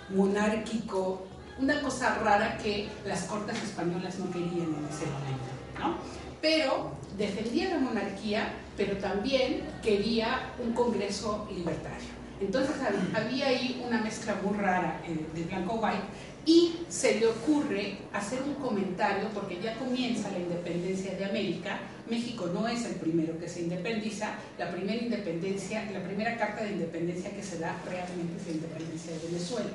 monárquico, 0.09 1.27
una 1.59 1.81
cosa 1.83 2.15
rara 2.17 2.57
que 2.59 2.89
las 3.07 3.25
cortes 3.25 3.63
españolas 3.63 4.19
no 4.19 4.31
querían 4.31 4.75
en 4.75 4.89
ese 4.91 5.07
momento, 5.07 5.51
¿no? 5.79 5.97
Pero 6.41 6.93
defendía 7.17 7.71
la 7.71 7.79
monarquía, 7.79 8.55
pero 8.77 8.97
también 8.97 9.63
quería 9.83 10.53
un 10.65 10.73
congreso 10.73 11.47
libertario. 11.55 12.22
Entonces 12.43 12.75
había 13.15 13.47
ahí 13.47 13.81
una 13.87 14.01
mezcla 14.01 14.35
muy 14.43 14.59
rara 14.59 15.01
eh, 15.07 15.17
de 15.35 15.45
blanco 15.45 15.75
white 15.77 16.03
y 16.45 16.75
se 16.89 17.21
le 17.21 17.29
ocurre 17.29 17.99
hacer 18.13 18.43
un 18.43 18.55
comentario 18.55 19.29
porque 19.33 19.61
ya 19.63 19.77
comienza 19.77 20.29
la 20.31 20.41
independencia 20.41 21.15
de 21.15 21.25
América. 21.25 21.79
México 22.11 22.51
no 22.53 22.67
es 22.67 22.85
el 22.85 22.97
primero 22.97 23.39
que 23.39 23.49
se 23.49 23.63
independiza, 23.63 24.35
la 24.59 24.73
primera 24.73 25.01
independencia, 25.01 25.89
la 25.93 26.03
primera 26.03 26.37
carta 26.37 26.65
de 26.65 26.73
independencia 26.73 27.31
que 27.31 27.45
se 27.45 27.59
da 27.61 27.77
realmente 27.89 28.41
es 28.41 28.47
la 28.49 28.53
independencia 28.55 29.13
de 29.13 29.19
Venezuela. 29.29 29.71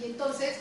Y 0.00 0.04
entonces, 0.04 0.58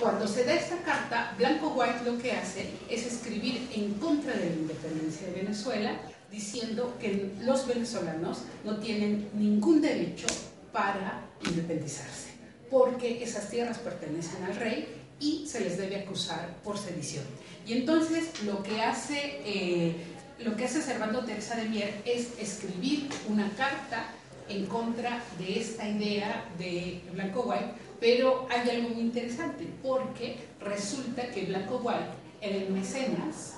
cuando 0.00 0.28
se 0.28 0.44
da 0.44 0.54
esta 0.54 0.78
carta, 0.78 1.34
Blanco 1.36 1.74
White 1.76 2.04
lo 2.08 2.16
que 2.18 2.30
hace 2.30 2.70
es 2.88 3.06
escribir 3.06 3.68
en 3.74 3.94
contra 3.94 4.32
de 4.34 4.50
la 4.50 4.56
independencia 4.56 5.26
de 5.26 5.32
Venezuela 5.42 5.96
diciendo 6.34 6.96
que 7.00 7.30
los 7.42 7.66
venezolanos 7.66 8.38
no 8.64 8.78
tienen 8.78 9.28
ningún 9.34 9.80
derecho 9.80 10.26
para 10.72 11.22
independizarse, 11.46 12.30
porque 12.70 13.22
esas 13.22 13.48
tierras 13.48 13.78
pertenecen 13.78 14.42
al 14.42 14.56
rey 14.56 14.88
y 15.20 15.46
se 15.46 15.60
les 15.60 15.78
debe 15.78 15.96
acusar 15.96 16.56
por 16.64 16.76
sedición. 16.76 17.24
Y 17.66 17.74
entonces 17.74 18.42
lo 18.42 18.62
que 18.64 18.82
hace, 18.82 19.40
eh, 19.44 19.94
lo 20.40 20.56
que 20.56 20.64
hace 20.64 20.82
Servando 20.82 21.24
Teresa 21.24 21.54
de 21.54 21.68
Mier 21.68 22.02
es 22.04 22.30
escribir 22.40 23.08
una 23.28 23.48
carta 23.50 24.06
en 24.48 24.66
contra 24.66 25.22
de 25.38 25.60
esta 25.60 25.88
idea 25.88 26.46
de 26.58 27.00
Blanco 27.12 27.42
White, 27.42 27.70
pero 28.00 28.48
hay 28.50 28.68
algo 28.70 28.88
muy 28.88 29.02
interesante, 29.02 29.68
porque 29.82 30.36
resulta 30.60 31.30
que 31.30 31.46
Blanco 31.46 31.80
White 31.82 32.10
era 32.40 32.56
el 32.56 32.70
mecenas 32.70 33.54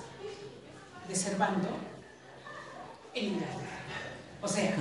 de 1.09 1.15
Servando 1.15 1.86
o 4.41 4.47
sea, 4.47 4.75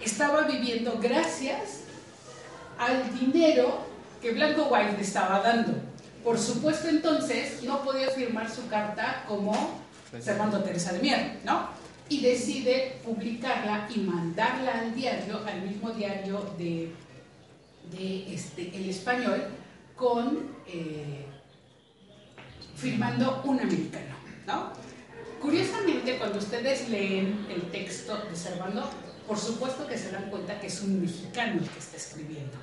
estaba 0.00 0.42
viviendo 0.42 0.98
gracias 1.00 1.80
al 2.78 3.18
dinero 3.18 3.86
que 4.22 4.32
Blanco 4.32 4.68
White 4.70 4.92
le 4.96 5.02
estaba 5.02 5.40
dando. 5.40 5.72
Por 6.24 6.38
supuesto, 6.38 6.88
entonces, 6.88 7.62
no 7.62 7.82
podía 7.82 8.10
firmar 8.10 8.50
su 8.50 8.66
carta 8.68 9.24
como 9.26 9.80
Servando 10.20 10.62
Teresa 10.62 10.92
de 10.92 10.98
Mier, 11.00 11.38
¿no? 11.44 11.68
Y 12.08 12.20
decide 12.20 12.98
publicarla 13.04 13.88
y 13.94 14.00
mandarla 14.00 14.80
al 14.80 14.94
diario, 14.94 15.40
al 15.46 15.62
mismo 15.62 15.90
diario 15.90 16.54
de, 16.58 16.92
este, 18.34 18.76
El 18.76 18.90
Español, 18.90 19.44
con 19.96 20.50
eh, 20.66 21.26
firmando 22.76 23.42
un 23.44 23.60
americano, 23.60 24.16
¿no? 24.46 24.72
Curiosamente, 25.40 26.18
cuando 26.18 26.38
ustedes 26.38 26.88
leen 26.90 27.46
el 27.50 27.70
texto 27.70 28.16
de 28.28 28.36
Servando, 28.36 28.88
por 29.26 29.38
supuesto 29.38 29.86
que 29.86 29.96
se 29.96 30.10
dan 30.10 30.28
cuenta 30.28 30.60
que 30.60 30.66
es 30.66 30.82
un 30.82 31.00
mexicano 31.00 31.60
el 31.60 31.68
que 31.68 31.78
está 31.78 31.96
escribiendo, 31.96 32.58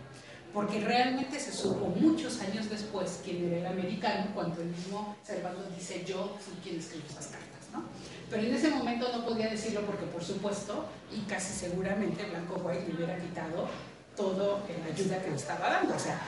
porque 0.54 0.80
realmente 0.82 1.40
se 1.40 1.52
supo 1.52 1.88
muchos 1.88 2.40
años 2.42 2.70
después 2.70 3.22
quién 3.24 3.48
era 3.48 3.58
el 3.58 3.66
americano, 3.66 4.28
cuando 4.34 4.62
el 4.62 4.68
mismo 4.68 5.16
Servando 5.24 5.64
dice 5.76 6.04
yo 6.06 6.38
fui 6.40 6.54
quien 6.64 6.80
escribió 6.80 7.10
esas 7.10 7.28
cartas, 7.28 7.68
¿no? 7.74 7.84
Pero 8.30 8.44
en 8.44 8.54
ese 8.54 8.70
momento 8.70 9.10
no 9.12 9.26
podía 9.26 9.50
decirlo 9.50 9.82
porque, 9.82 10.06
por 10.06 10.24
supuesto, 10.24 10.86
y 11.12 11.22
casi 11.22 11.54
seguramente 11.54 12.26
Blanco 12.26 12.62
White 12.64 12.86
le 12.90 12.96
hubiera 12.96 13.18
quitado 13.18 13.70
todo 14.16 14.62
la 14.68 14.94
ayuda 14.94 15.22
que 15.22 15.30
le 15.30 15.36
estaba 15.36 15.70
dando. 15.70 15.96
O 15.96 16.00
sea, 16.00 16.20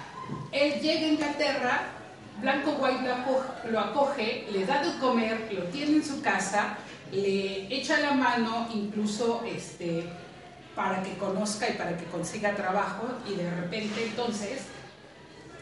él 0.52 0.80
llega 0.80 1.02
a 1.02 1.08
Inglaterra, 1.08 1.82
Blanco 2.42 2.72
White 2.80 3.04
lo 3.70 3.80
acoge, 3.80 4.48
le 4.52 4.66
da 4.66 4.84
de 4.84 4.98
comer, 5.00 5.50
lo 5.52 5.64
tiene 5.66 5.98
en 5.98 6.06
su 6.06 6.22
casa, 6.22 6.78
le 7.12 7.74
echa 7.74 8.00
la 8.00 8.14
mano 8.14 8.68
incluso 8.74 9.44
este, 9.46 10.06
para 10.76 11.04
que 11.04 11.18
conozca 11.18 11.70
y 11.70 11.74
para 11.74 11.98
que 11.98 12.06
consiga 12.06 12.56
trabajo 12.56 13.08
y 13.28 13.36
de 13.36 13.50
repente 13.50 14.06
entonces 14.06 14.62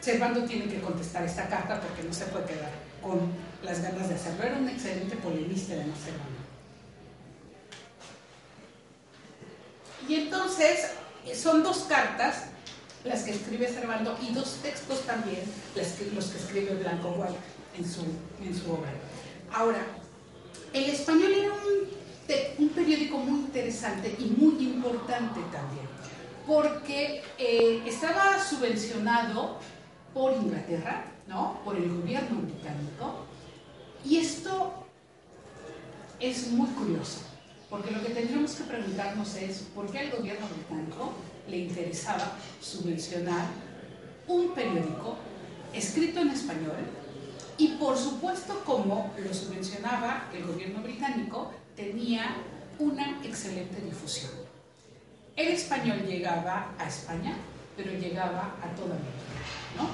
Servando 0.00 0.44
tiene 0.44 0.66
que 0.66 0.80
contestar 0.80 1.24
esta 1.24 1.48
carta 1.48 1.80
porque 1.80 2.04
no 2.04 2.14
se 2.14 2.24
puede 2.26 2.46
quedar 2.46 2.70
con 3.02 3.32
las 3.64 3.82
ganas 3.82 4.08
de 4.08 4.14
hacerlo. 4.14 4.44
Era 4.44 4.56
un 4.56 4.68
excelente 4.68 5.16
polemista 5.16 5.74
de 5.74 5.82
Servando. 5.82 6.38
Y 10.08 10.14
entonces 10.14 10.92
son 11.34 11.62
dos 11.64 11.78
cartas 11.88 12.44
las 13.04 13.22
que 13.22 13.30
escribe 13.30 13.68
Servando 13.68 14.16
y 14.22 14.32
dos 14.34 14.58
textos 14.62 15.02
también 15.02 15.42
los 16.14 16.26
que 16.26 16.38
escribe 16.38 16.74
Blanco 16.74 17.14
White 17.16 17.38
en 17.78 17.88
su, 17.88 18.02
en 18.42 18.54
su 18.54 18.72
obra. 18.72 18.90
Ahora, 19.52 19.80
el 20.72 20.90
español 20.90 21.32
era 21.32 21.52
un, 21.52 22.64
un 22.64 22.68
periódico 22.70 23.18
muy 23.18 23.40
interesante 23.40 24.14
y 24.18 24.24
muy 24.24 24.62
importante 24.64 25.40
también, 25.52 25.86
porque 26.46 27.22
eh, 27.38 27.82
estaba 27.86 28.42
subvencionado 28.42 29.58
por 30.12 30.32
Inglaterra, 30.32 31.04
¿no? 31.26 31.60
por 31.64 31.76
el 31.76 31.88
gobierno 31.88 32.40
británico, 32.42 33.26
y 34.04 34.18
esto 34.18 34.86
es 36.20 36.48
muy 36.48 36.68
curioso, 36.70 37.20
porque 37.70 37.90
lo 37.90 38.02
que 38.02 38.10
tendríamos 38.10 38.52
que 38.52 38.64
preguntarnos 38.64 39.34
es 39.36 39.64
por 39.74 39.90
qué 39.90 40.00
al 40.00 40.10
gobierno 40.10 40.46
británico 40.48 41.12
le 41.48 41.58
interesaba 41.58 42.32
subvencionar 42.60 43.46
un 44.26 44.54
periódico 44.54 45.16
escrito 45.72 46.20
en 46.20 46.30
español 46.30 46.76
y 47.56 47.68
por 47.68 47.96
supuesto 47.96 48.62
como 48.64 49.12
lo 49.18 49.34
subvencionaba 49.34 50.28
el 50.32 50.44
gobierno 50.44 50.82
británico 50.82 51.50
tenía 51.74 52.36
una 52.78 53.20
excelente 53.24 53.80
difusión. 53.80 54.30
El 55.36 55.48
español 55.48 56.04
llegaba 56.06 56.74
a 56.78 56.88
España, 56.88 57.36
pero 57.76 57.92
llegaba 57.92 58.56
a 58.62 58.74
toda 58.74 58.94
América, 58.94 59.38
¿no? 59.76 59.88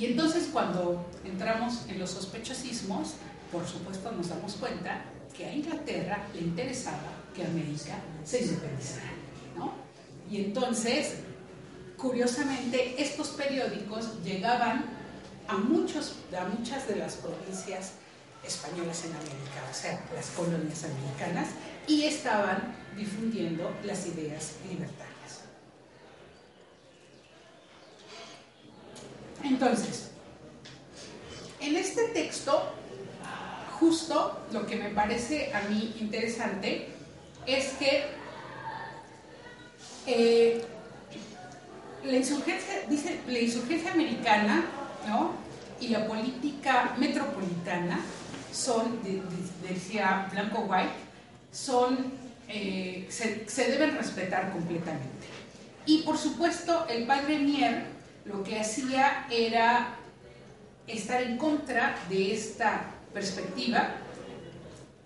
Y 0.00 0.06
entonces 0.06 0.48
cuando 0.52 1.04
entramos 1.24 1.82
en 1.88 1.98
los 1.98 2.10
sospechosismos, 2.10 3.14
por 3.50 3.66
supuesto 3.66 4.10
nos 4.12 4.28
damos 4.28 4.54
cuenta 4.54 5.02
que 5.36 5.46
a 5.46 5.54
Inglaterra 5.54 6.26
le 6.34 6.40
interesaba 6.40 7.12
que 7.34 7.44
América 7.44 7.98
se 8.24 8.42
independizara. 8.42 9.21
Y 10.30 10.44
entonces, 10.44 11.14
curiosamente, 11.96 13.00
estos 13.02 13.28
periódicos 13.28 14.22
llegaban 14.22 14.84
a, 15.48 15.56
muchos, 15.56 16.16
a 16.38 16.44
muchas 16.46 16.88
de 16.88 16.96
las 16.96 17.16
provincias 17.16 17.92
españolas 18.44 19.04
en 19.04 19.12
América, 19.12 19.62
o 19.70 19.74
sea, 19.74 20.04
las 20.14 20.26
colonias 20.30 20.84
americanas, 20.84 21.48
y 21.86 22.04
estaban 22.04 22.74
difundiendo 22.96 23.70
las 23.84 24.06
ideas 24.06 24.54
libertarias. 24.68 25.12
Entonces, 29.44 30.10
en 31.60 31.76
este 31.76 32.08
texto 32.08 32.74
justo 33.82 34.38
lo 34.52 34.64
que 34.64 34.76
me 34.76 34.90
parece 34.90 35.52
a 35.52 35.62
mí 35.62 35.96
interesante 35.98 36.86
es 37.46 37.72
que 37.72 38.04
eh, 40.06 40.64
la 42.04 42.16
insurgencia, 42.16 42.82
dice, 42.88 43.20
la 43.26 43.38
insurgencia 43.38 43.92
americana 43.92 44.64
y 45.80 45.88
la 45.88 46.06
política 46.06 46.94
metropolitana 46.98 48.00
son, 48.52 49.00
decía 49.68 50.28
Blanco 50.32 50.62
White, 50.68 50.92
son, 51.50 52.12
eh, 52.48 53.06
se, 53.08 53.48
se, 53.48 53.70
deben 53.70 53.96
respetar 53.96 54.52
completamente. 54.52 55.26
Y 55.86 55.98
por 55.98 56.18
supuesto, 56.18 56.86
el 56.88 57.06
padre 57.06 57.38
Mier 57.38 57.84
lo 58.24 58.42
que 58.42 58.60
hacía 58.60 59.26
era 59.30 59.96
estar 60.86 61.22
en 61.22 61.36
contra 61.38 61.96
de 62.08 62.32
esta 62.32 62.84
perspectiva. 63.12 63.94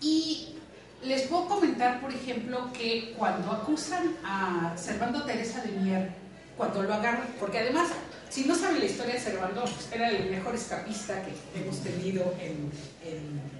Y 0.01 0.56
les 1.03 1.23
puedo 1.23 1.47
comentar, 1.47 2.01
por 2.01 2.11
ejemplo, 2.11 2.71
que 2.73 3.13
cuando 3.17 3.51
acusan 3.51 4.15
a 4.23 4.73
Servando 4.77 5.23
Teresa 5.23 5.61
de 5.61 5.71
Mier, 5.71 6.09
cuando 6.57 6.83
lo 6.83 6.93
agarran, 6.93 7.27
porque 7.39 7.59
además, 7.59 7.89
si 8.29 8.45
no 8.45 8.55
saben 8.55 8.79
la 8.79 8.85
historia 8.85 9.13
de 9.13 9.19
Servando, 9.19 9.61
pues, 9.61 9.89
era 9.91 10.09
el 10.09 10.29
mejor 10.29 10.55
escapista 10.55 11.23
que 11.23 11.59
hemos 11.59 11.79
tenido 11.81 12.33
en, 12.41 12.71
en, 13.05 13.57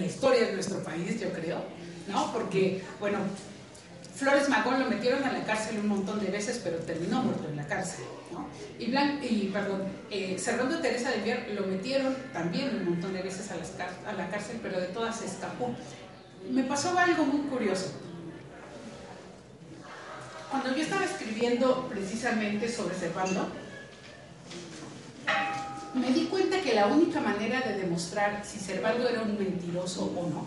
la 0.00 0.06
historia 0.06 0.46
de 0.46 0.52
nuestro 0.52 0.82
país, 0.82 1.20
yo 1.20 1.32
creo, 1.32 1.62
¿no? 2.08 2.32
Porque, 2.32 2.82
bueno, 2.98 3.18
Flores 4.16 4.48
Magón 4.48 4.80
lo 4.80 4.90
metieron 4.90 5.22
a 5.24 5.32
la 5.32 5.44
cárcel 5.44 5.78
un 5.78 5.88
montón 5.88 6.18
de 6.18 6.30
veces, 6.30 6.60
pero 6.62 6.78
terminó 6.78 7.22
muerto 7.22 7.48
en 7.48 7.56
la 7.56 7.66
cárcel. 7.66 8.04
Blanc, 8.88 9.22
y 9.22 9.50
perdón, 9.52 9.82
eh, 10.10 10.36
Servando 10.38 10.78
Teresa 10.80 11.10
de 11.10 11.18
Mier 11.18 11.50
lo 11.54 11.66
metieron 11.66 12.14
también 12.32 12.76
un 12.76 12.84
montón 12.90 13.12
de 13.12 13.22
veces 13.22 13.50
a, 13.50 14.12
la 14.12 14.28
cárcel, 14.28 14.58
pero 14.62 14.80
de 14.80 14.86
todas 14.88 15.22
escapó. 15.22 15.74
Me 16.50 16.62
pasó 16.64 16.98
algo 16.98 17.24
muy 17.24 17.48
curioso. 17.48 17.92
Cuando 20.50 20.74
yo 20.74 20.82
estaba 20.82 21.04
escribiendo 21.04 21.86
precisamente 21.88 22.68
sobre 22.68 22.94
Servando, 22.94 23.48
me 25.94 26.10
di 26.12 26.26
cuenta 26.26 26.60
que 26.60 26.74
la 26.74 26.86
única 26.86 27.20
manera 27.20 27.60
de 27.60 27.78
demostrar 27.78 28.44
si 28.44 28.58
Servando 28.58 29.08
era 29.08 29.22
un 29.22 29.38
mentiroso 29.38 30.12
o 30.16 30.28
no 30.28 30.46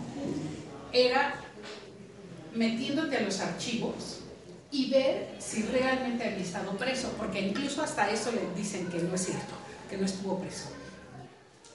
era 0.92 1.34
metiéndote 2.54 3.16
a 3.16 3.22
los 3.22 3.40
archivos 3.40 4.20
y 4.70 4.90
ver 4.90 5.34
si 5.38 5.62
realmente 5.62 6.24
había 6.24 6.44
estado 6.44 6.72
preso, 6.76 7.12
porque 7.18 7.40
incluso 7.40 7.82
hasta 7.82 8.10
eso 8.10 8.32
le 8.32 8.42
dicen 8.56 8.86
que 8.88 8.98
no 8.98 9.14
es 9.14 9.24
cierto, 9.26 9.54
que 9.88 9.96
no 9.96 10.06
estuvo 10.06 10.38
preso. 10.38 10.68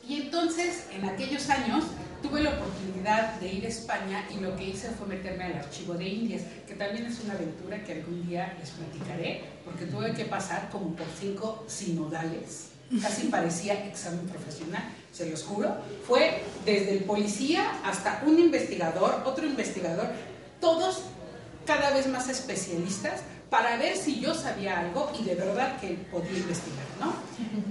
Y 0.08 0.22
entonces, 0.22 0.86
en 0.92 1.06
aquellos 1.06 1.50
años, 1.50 1.86
tuve 2.22 2.44
la 2.44 2.52
oportunidad 2.52 3.40
de 3.40 3.48
ir 3.48 3.66
a 3.66 3.70
España 3.70 4.28
y 4.36 4.40
lo 4.40 4.56
que 4.56 4.66
hice 4.66 4.90
fue 4.90 5.08
meterme 5.08 5.46
al 5.46 5.54
archivo 5.54 5.94
de 5.96 6.08
Indias, 6.08 6.44
que 6.68 6.76
también 6.76 7.06
es 7.06 7.20
una 7.24 7.34
aventura 7.34 7.84
que 7.84 7.94
algún 7.94 8.28
día 8.28 8.56
les 8.60 8.70
platicaré, 8.72 9.44
porque 9.64 9.86
tuve 9.86 10.14
que 10.14 10.26
pasar 10.26 10.70
como 10.70 10.96
por 10.96 11.08
cinco 11.20 11.64
sinodales, 11.68 12.70
casi 13.02 13.28
parecía 13.32 13.86
examen 13.86 14.28
profesional, 14.28 14.84
se 15.12 15.30
los 15.30 15.44
juro. 15.44 15.76
Fue 16.08 16.42
desde 16.66 16.98
el 16.98 17.04
policía 17.04 17.80
hasta 17.84 18.24
un 18.26 18.40
investigador, 18.40 19.24
otro 19.26 19.46
investigador, 19.46 20.10
todos 20.60 21.02
cada 21.66 21.92
vez 21.92 22.08
más 22.08 22.30
especialistas 22.30 23.22
para 23.50 23.78
ver 23.78 23.96
si 23.96 24.20
yo 24.20 24.34
sabía 24.34 24.80
algo 24.80 25.12
y 25.20 25.24
de 25.24 25.36
verdad 25.36 25.80
que 25.80 25.90
podía 26.12 26.38
investigar, 26.38 26.86
¿no? 27.00 27.14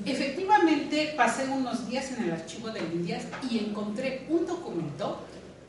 Efectivamente, 0.04 1.14
pasé 1.16 1.48
unos 1.48 1.88
días 1.88 2.10
en 2.12 2.24
el 2.24 2.32
archivo 2.32 2.70
de 2.70 2.80
Indias 2.80 3.24
y 3.50 3.58
encontré 3.58 4.26
un 4.28 4.46
documento 4.46 5.20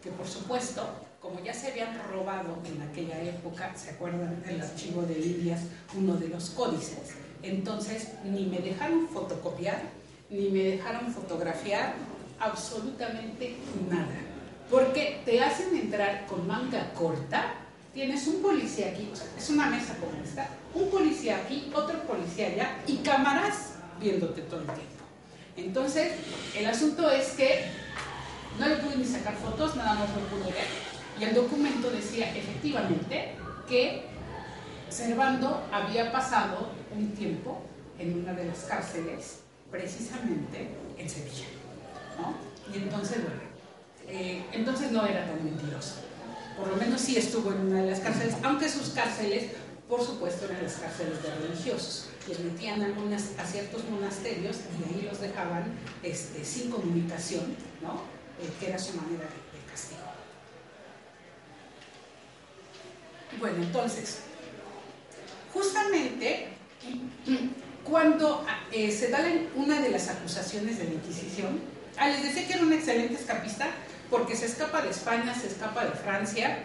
que, 0.01 0.09
por 0.11 0.27
supuesto, 0.27 0.87
como 1.19 1.43
ya 1.43 1.53
se 1.53 1.71
habían 1.71 1.97
robado 2.11 2.57
en 2.65 2.81
aquella 2.81 3.21
época, 3.21 3.75
¿se 3.75 3.91
acuerdan 3.91 4.43
del 4.43 4.61
archivo 4.61 5.01
de 5.03 5.19
Indias, 5.19 5.61
uno 5.95 6.15
de 6.15 6.27
los 6.27 6.51
códices? 6.51 7.15
Entonces, 7.41 8.09
ni 8.23 8.45
me 8.45 8.59
dejaron 8.59 9.07
fotocopiar, 9.07 9.81
ni 10.29 10.49
me 10.49 10.63
dejaron 10.63 11.11
fotografiar 11.11 11.93
absolutamente 12.39 13.55
nada 13.89 14.25
porque 14.69 15.21
te 15.25 15.41
hacen 15.41 15.75
entrar 15.75 16.25
con 16.27 16.47
manga 16.47 16.91
corta, 16.93 17.53
tienes 17.95 18.27
un 18.27 18.43
policía 18.43 18.89
aquí, 18.89 19.09
es 19.35 19.49
una 19.49 19.67
mesa 19.67 19.95
como 19.97 20.21
esta, 20.23 20.47
un 20.75 20.89
policía 20.91 21.37
aquí, 21.37 21.71
otro 21.73 21.99
policía 22.03 22.47
allá 22.47 22.77
y 22.85 22.97
cámaras 22.97 23.75
viéndote 23.99 24.41
todo 24.41 24.59
el 24.59 24.65
tiempo. 24.67 24.83
Entonces, 25.57 26.11
el 26.55 26.67
asunto 26.67 27.09
es 27.09 27.29
que 27.31 27.65
no 28.59 28.67
le 28.67 28.75
pude 28.75 28.97
ni 28.97 29.05
sacar 29.05 29.35
fotos, 29.35 29.75
nada 29.75 29.95
más 29.95 30.09
lo 30.09 30.21
pude 30.27 30.51
ver. 30.51 30.67
Y 31.19 31.23
el 31.23 31.33
documento 31.33 31.89
decía 31.89 32.35
efectivamente 32.35 33.31
que 33.67 34.13
Servando 34.89 35.63
había 35.73 36.11
pasado 36.11 36.69
un 36.95 37.11
tiempo 37.15 37.61
en 37.99 38.19
una 38.19 38.33
de 38.33 38.45
las 38.45 38.59
cárceles, 38.59 39.41
precisamente 39.71 40.69
en 40.97 41.09
Sevilla. 41.09 41.47
¿no? 42.17 42.33
Y 42.73 42.83
entonces, 42.83 43.23
bueno, 43.23 43.41
eh, 44.07 44.45
entonces 44.53 44.91
no 44.91 45.05
era 45.05 45.25
tan 45.25 45.43
mentiroso. 45.43 46.01
Por 46.57 46.67
lo 46.69 46.75
menos 46.77 47.01
sí 47.01 47.17
estuvo 47.17 47.51
en 47.51 47.59
una 47.67 47.81
de 47.81 47.91
las 47.91 47.99
cárceles, 47.99 48.35
aunque 48.43 48.69
sus 48.69 48.89
cárceles, 48.89 49.51
por 49.89 50.01
supuesto, 50.03 50.45
eran 50.45 50.63
las 50.63 50.75
cárceles 50.75 51.21
de 51.21 51.35
religiosos. 51.35 52.07
Les 52.27 52.39
metían 52.39 52.81
a 52.81 53.45
ciertos 53.45 53.83
monasterios 53.89 54.57
y 54.79 54.93
ahí 54.93 55.01
los 55.03 55.19
dejaban 55.19 55.65
este, 56.01 56.43
sin 56.43 56.71
comunicación, 56.71 57.55
¿no? 57.81 58.15
Eh, 58.41 58.49
que 58.59 58.67
era 58.67 58.79
su 58.79 58.93
manera 58.93 59.23
de, 59.23 59.71
castigo. 59.71 60.01
Bueno, 63.39 63.63
entonces, 63.63 64.19
justamente 65.53 66.47
cuando 67.83 68.45
eh, 68.71 68.91
se 68.91 69.09
da 69.09 69.19
una 69.55 69.81
de 69.81 69.89
las 69.89 70.07
acusaciones 70.09 70.79
de 70.79 70.85
la 70.85 70.93
Inquisición, 70.93 71.59
ah, 71.97 72.09
les 72.09 72.23
decía 72.23 72.47
que 72.47 72.53
era 72.53 72.63
un 72.63 72.73
excelente 72.73 73.13
escapista, 73.13 73.67
porque 74.09 74.35
se 74.35 74.45
escapa 74.45 74.81
de 74.81 74.89
España, 74.89 75.33
se 75.33 75.47
escapa 75.47 75.85
de 75.85 75.91
Francia, 75.91 76.59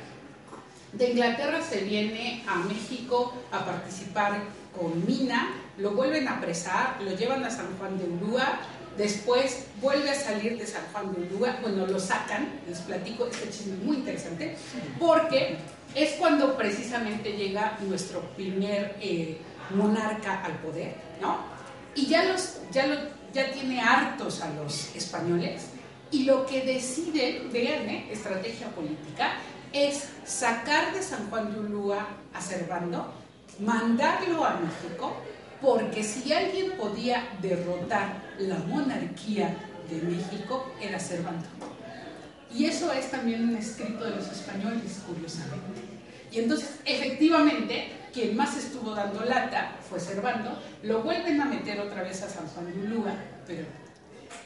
de 0.92 1.10
Inglaterra 1.10 1.60
se 1.62 1.80
viene 1.82 2.44
a 2.48 2.56
México 2.56 3.32
a 3.52 3.64
participar 3.64 4.42
con 4.78 5.06
Mina, 5.06 5.54
lo 5.78 5.92
vuelven 5.92 6.28
a 6.28 6.38
apresar, 6.38 7.00
lo 7.02 7.12
llevan 7.16 7.44
a 7.44 7.50
San 7.50 7.76
Juan 7.78 7.98
de 7.98 8.04
Ulúa, 8.04 8.60
Después 8.96 9.64
vuelve 9.80 10.10
a 10.10 10.14
salir 10.14 10.58
de 10.58 10.66
San 10.66 10.82
Juan 10.92 11.14
de 11.14 11.20
Ulúa, 11.22 11.56
bueno, 11.62 11.86
lo 11.86 11.98
sacan, 11.98 12.60
les 12.68 12.80
platico 12.80 13.28
este 13.28 13.48
chisme 13.48 13.76
muy 13.84 13.98
interesante, 13.98 14.56
porque 14.98 15.56
es 15.94 16.10
cuando 16.18 16.56
precisamente 16.56 17.32
llega 17.32 17.78
nuestro 17.80 18.20
primer 18.36 18.96
eh, 19.00 19.38
monarca 19.74 20.44
al 20.44 20.52
poder, 20.58 20.96
¿no? 21.20 21.38
Y 21.94 22.06
ya, 22.06 22.24
los, 22.24 22.58
ya, 22.72 22.86
lo, 22.86 22.96
ya 23.32 23.50
tiene 23.52 23.80
hartos 23.80 24.42
a 24.42 24.50
los 24.50 24.94
españoles, 24.94 25.68
y 26.10 26.24
lo 26.24 26.46
que 26.46 26.62
decide, 26.62 27.46
vean, 27.52 27.88
¿eh? 27.88 28.08
estrategia 28.10 28.68
política, 28.68 29.34
es 29.72 30.08
sacar 30.24 30.92
de 30.92 31.02
San 31.02 31.30
Juan 31.30 31.52
de 31.52 31.60
Ulúa 31.60 32.06
a 32.34 32.40
Servando, 32.40 33.12
mandarlo 33.60 34.44
a 34.44 34.58
México, 34.58 35.16
porque 35.60 36.02
si 36.02 36.32
alguien 36.32 36.72
podía 36.72 37.28
derrotar 37.40 38.22
la 38.38 38.56
monarquía 38.56 39.54
de 39.88 40.02
México, 40.02 40.72
era 40.80 40.98
Servando. 40.98 41.46
Y 42.52 42.64
eso 42.64 42.92
es 42.92 43.10
también 43.10 43.48
un 43.48 43.56
escrito 43.56 44.04
de 44.04 44.16
los 44.16 44.26
españoles, 44.26 45.02
curiosamente. 45.06 45.82
Y 46.32 46.40
entonces, 46.40 46.80
efectivamente, 46.84 47.92
quien 48.12 48.36
más 48.36 48.56
estuvo 48.56 48.94
dando 48.94 49.24
lata 49.24 49.76
fue 49.88 50.00
Servando, 50.00 50.60
lo 50.82 51.02
vuelven 51.02 51.40
a 51.40 51.44
meter 51.44 51.78
otra 51.80 52.02
vez 52.02 52.22
a 52.22 52.28
San 52.28 52.46
Juan 52.48 52.72
de 52.72 52.86
Ulúa, 52.86 53.14
pero 53.46 53.64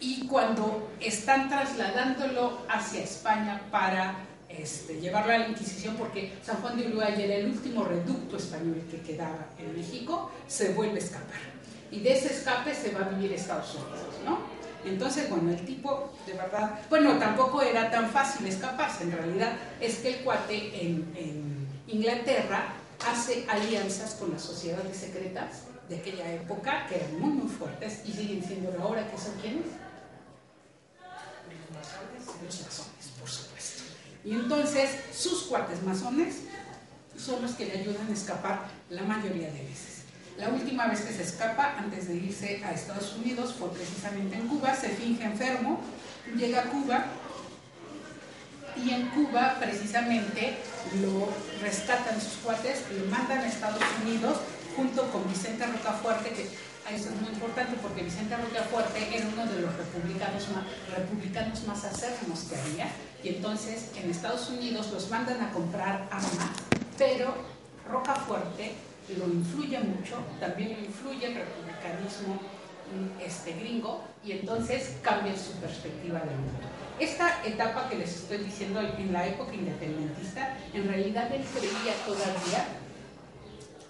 y 0.04 0.26
cuando 0.26 0.90
están 1.00 1.48
trasladándolo 1.48 2.58
hacia 2.68 3.02
España 3.02 3.62
para 3.70 4.16
este, 4.50 5.00
llevarlo 5.00 5.32
a 5.32 5.38
la 5.38 5.48
Inquisición, 5.48 5.96
porque 5.96 6.34
San 6.44 6.56
Juan 6.56 6.76
de 6.76 6.88
Ulúa 6.88 7.08
era 7.08 7.36
el 7.36 7.46
último 7.46 7.84
reducto 7.84 8.36
español 8.36 8.82
que 8.90 9.00
quedaba 9.00 9.46
en 9.58 9.74
México, 9.74 10.30
se 10.46 10.74
vuelve 10.74 10.96
a 10.96 11.04
escapar. 11.04 11.40
Y 11.90 12.00
de 12.00 12.12
ese 12.12 12.34
escape 12.34 12.74
se 12.74 12.92
va 12.92 13.06
a 13.06 13.08
vivir 13.08 13.32
Estados 13.32 13.74
Unidos, 13.76 14.14
¿no? 14.26 14.40
Entonces, 14.84 15.30
bueno, 15.30 15.50
el 15.50 15.64
tipo, 15.64 16.12
de 16.26 16.34
verdad, 16.34 16.80
bueno, 16.90 17.18
tampoco 17.18 17.62
era 17.62 17.90
tan 17.90 18.10
fácil 18.10 18.46
escaparse, 18.46 19.04
en 19.04 19.12
realidad 19.12 19.52
es 19.80 19.96
que 20.00 20.08
el 20.08 20.16
cuate 20.16 20.82
en, 20.82 21.14
en 21.16 21.66
Inglaterra 21.86 22.74
hace 23.08 23.46
alianzas 23.48 24.16
con 24.16 24.32
las 24.32 24.42
sociedades 24.42 24.98
secretas 24.98 25.62
de 25.88 25.96
aquella 25.96 26.30
época, 26.34 26.86
que 26.88 26.96
eran 26.96 27.18
muy, 27.18 27.30
muy 27.30 27.48
fuertes 27.48 28.02
y 28.04 28.12
siguen 28.12 28.44
siendo 28.44 28.70
ahora, 28.82 29.10
que 29.10 29.16
son 29.16 29.32
quienes? 29.40 29.66
Los 32.44 32.60
masones, 32.62 33.06
por 33.18 33.28
supuesto. 33.28 33.82
Y 34.24 34.32
entonces 34.32 34.90
sus 35.16 35.44
cuates 35.44 35.82
masones 35.82 36.36
son 37.16 37.42
los 37.42 37.52
que 37.52 37.66
le 37.66 37.80
ayudan 37.80 38.08
a 38.08 38.12
escapar 38.12 38.62
la 38.90 39.02
mayoría 39.02 39.50
de 39.50 39.62
veces. 39.62 39.94
La 40.36 40.48
última 40.48 40.88
vez 40.88 41.02
que 41.02 41.12
se 41.12 41.22
escapa, 41.22 41.76
antes 41.78 42.08
de 42.08 42.16
irse 42.16 42.62
a 42.64 42.72
Estados 42.72 43.14
Unidos, 43.14 43.54
fue 43.56 43.70
precisamente 43.70 44.36
en 44.36 44.48
Cuba, 44.48 44.74
se 44.74 44.88
finge 44.88 45.22
enfermo, 45.24 45.80
llega 46.36 46.62
a 46.62 46.64
Cuba 46.64 47.04
y 48.76 48.90
en 48.90 49.08
Cuba 49.10 49.56
precisamente 49.60 50.56
lo 51.00 51.28
rescatan 51.62 52.20
sus 52.20 52.34
cuates, 52.42 52.82
lo 52.98 53.06
mandan 53.06 53.38
a 53.38 53.46
Estados 53.46 53.82
Unidos 54.04 54.38
junto 54.74 55.08
con 55.12 55.28
Vicente 55.28 55.64
Rocafuerte, 55.66 56.30
que 56.30 56.48
eso 56.90 57.08
es 57.08 57.20
muy 57.20 57.30
importante 57.30 57.76
porque 57.80 58.02
Vicente 58.02 58.36
Rocafuerte 58.36 59.16
era 59.16 59.26
uno 59.26 59.46
de 59.46 59.62
los 59.62 59.74
republicanos 59.74 60.48
más, 60.50 60.64
republicanos 60.96 61.64
acérrimos 61.84 62.40
que 62.40 62.56
había, 62.56 62.88
y 63.22 63.28
entonces 63.28 63.90
en 63.96 64.10
Estados 64.10 64.50
Unidos 64.50 64.90
los 64.92 65.08
mandan 65.10 65.40
a 65.40 65.50
comprar 65.52 66.06
armas, 66.10 66.50
pero 66.98 67.34
Rocafuerte 67.88 68.74
lo 69.16 69.26
influye 69.26 69.78
mucho, 69.80 70.18
también 70.40 70.72
lo 70.72 70.78
influye 70.84 71.26
el 71.26 71.34
republicanismo 71.34 72.38
este, 73.24 73.52
gringo, 73.52 74.02
y 74.24 74.32
entonces 74.32 74.96
cambia 75.02 75.36
su 75.36 75.52
perspectiva 75.52 76.20
del 76.20 76.36
mundo. 76.36 76.68
Esta 77.00 77.44
etapa 77.44 77.88
que 77.88 77.96
les 77.96 78.14
estoy 78.14 78.38
diciendo 78.38 78.80
en 78.80 79.12
la 79.12 79.26
época 79.26 79.54
independentista, 79.54 80.56
en 80.72 80.86
realidad 80.86 81.32
él 81.32 81.44
creía 81.52 81.94
todavía 82.06 82.66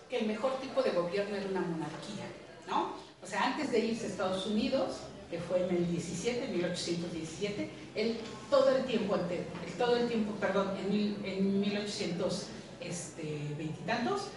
que 0.09 0.18
el 0.20 0.26
mejor 0.26 0.59
tipo 0.61 0.83
de 0.83 0.90
gobierno 0.90 1.37
era 1.37 1.46
una 1.48 1.61
monarquía, 1.61 2.24
¿no? 2.68 2.94
O 3.22 3.27
sea, 3.27 3.44
antes 3.44 3.70
de 3.70 3.79
irse 3.79 4.07
a 4.07 4.09
Estados 4.09 4.46
Unidos, 4.46 4.96
que 5.31 5.38
fue 5.38 5.64
en 5.64 5.77
el 5.77 5.90
17, 5.90 6.48
1817, 6.48 7.70
él 7.94 8.18
todo 8.50 8.68
el 8.77 8.85
tiempo, 8.85 9.16
todo 9.79 9.96
el 9.96 10.09
tiempo, 10.09 10.33
perdón, 10.40 10.70
en, 10.79 11.24
en 11.24 11.61
1820 11.61 12.55
este, 12.85 13.40
tantos, 13.87 14.29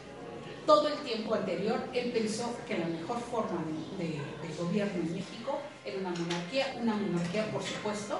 todo 0.65 0.87
el 0.87 0.95
tiempo 0.99 1.35
anterior, 1.35 1.79
él 1.93 2.11
pensó 2.11 2.55
que 2.67 2.77
la 2.77 2.87
mejor 2.87 3.19
forma 3.19 3.63
de, 3.97 4.05
de, 4.05 4.55
gobierno 4.57 5.01
en 5.01 5.13
México 5.13 5.59
era 5.85 5.97
una 5.99 6.09
monarquía, 6.09 6.75
una 6.81 6.95
monarquía, 6.95 7.49
por 7.51 7.63
supuesto, 7.63 8.19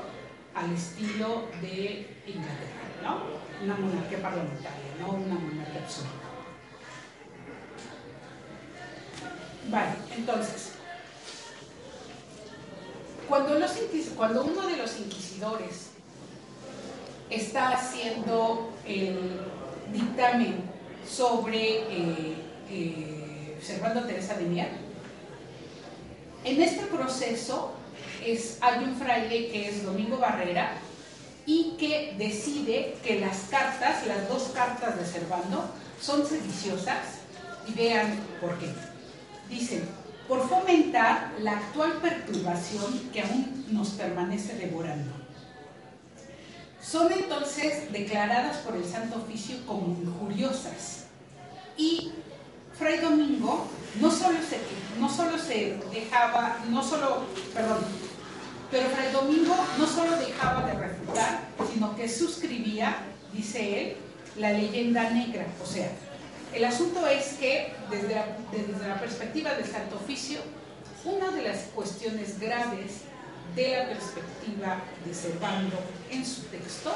al 0.54 0.72
estilo 0.74 1.46
de 1.62 2.08
Inglaterra, 2.26 2.84
¿no? 3.04 3.64
Una 3.64 3.76
monarquía 3.76 4.22
parlamentaria, 4.22 4.96
no 5.00 5.12
una 5.12 5.36
monarquía 5.36 5.82
absoluta. 5.82 6.27
Vale, 9.70 9.92
entonces, 10.16 10.72
cuando, 13.28 14.46
uno 14.46 14.68
de 14.68 14.78
los 14.78 14.98
inquisidores 14.98 15.90
está 17.30 17.72
haciendo 17.72 18.72
el 18.86 19.42
dictamen 19.92 20.62
sobre 21.06 21.80
eh, 21.80 22.36
eh, 22.70 23.58
Servando 23.62 24.06
Teresa 24.06 24.36
de 24.36 24.46
Mier, 24.46 24.70
en 26.46 26.62
este 26.62 26.86
proceso 26.86 27.74
es, 28.26 28.60
hay 28.62 28.86
un 28.86 28.96
fraile 28.96 29.50
que 29.50 29.68
es 29.68 29.84
Domingo 29.84 30.18
Barrera 30.18 30.78
y 31.46 31.76
que 31.78 32.16
decide 32.18 32.96
que 33.04 33.20
las 33.20 33.38
cartas, 33.50 34.08
las 34.08 34.30
dos 34.30 34.52
cartas 34.54 34.98
de 34.98 35.06
Servando, 35.06 35.66
son 36.02 36.26
sediciosas 36.26 37.20
y 37.68 37.74
vean 37.74 38.18
por 38.40 38.58
qué. 38.60 38.87
Dicen, 39.50 39.84
por 40.28 40.48
fomentar 40.48 41.34
la 41.40 41.54
actual 41.54 41.94
perturbación 42.02 43.10
que 43.14 43.22
aún 43.22 43.66
nos 43.72 43.90
permanece 43.92 44.56
devorando. 44.56 45.12
Son 46.82 47.12
entonces 47.12 47.92
declaradas 47.92 48.58
por 48.58 48.76
el 48.76 48.86
Santo 48.86 49.18
Oficio 49.18 49.58
como 49.66 49.98
injuriosas. 50.02 51.06
Y 51.78 52.12
Fray 52.78 53.00
Domingo 53.00 53.68
no 54.00 54.12
solo 54.12 54.38
se, 54.48 54.60
no 55.00 55.10
solo 55.10 55.38
se 55.38 55.80
dejaba, 55.92 56.60
no 56.70 56.84
solo, 56.84 57.24
perdón, 57.54 57.80
pero 58.70 58.90
Fray 58.90 59.12
Domingo 59.12 59.56
no 59.78 59.88
solo 59.88 60.18
dejaba 60.18 60.66
de 60.68 60.74
refutar, 60.74 61.42
sino 61.74 61.96
que 61.96 62.10
suscribía, 62.10 62.98
dice 63.34 63.82
él, 63.82 63.98
la 64.38 64.52
leyenda 64.52 65.10
negra, 65.10 65.48
o 65.64 65.66
sea, 65.66 65.92
el 66.58 66.66
asunto 66.66 67.06
es 67.06 67.34
que 67.34 67.72
desde 67.92 68.88
la, 68.88 69.00
perspectiva 69.00 69.54
del 69.54 69.66
Santo 69.66 69.98
Oficio, 69.98 70.40
una 71.06 71.30
de 71.30 71.44
las 71.44 71.58
cuestiones 71.76 72.40
graves 72.40 73.02
de 73.56 73.78
la 73.78 73.88
perspectiva 73.90 74.82
de 75.06 75.14
Servando 75.14 75.78
en 76.10 76.26
su 76.26 76.42
texto 76.46 76.92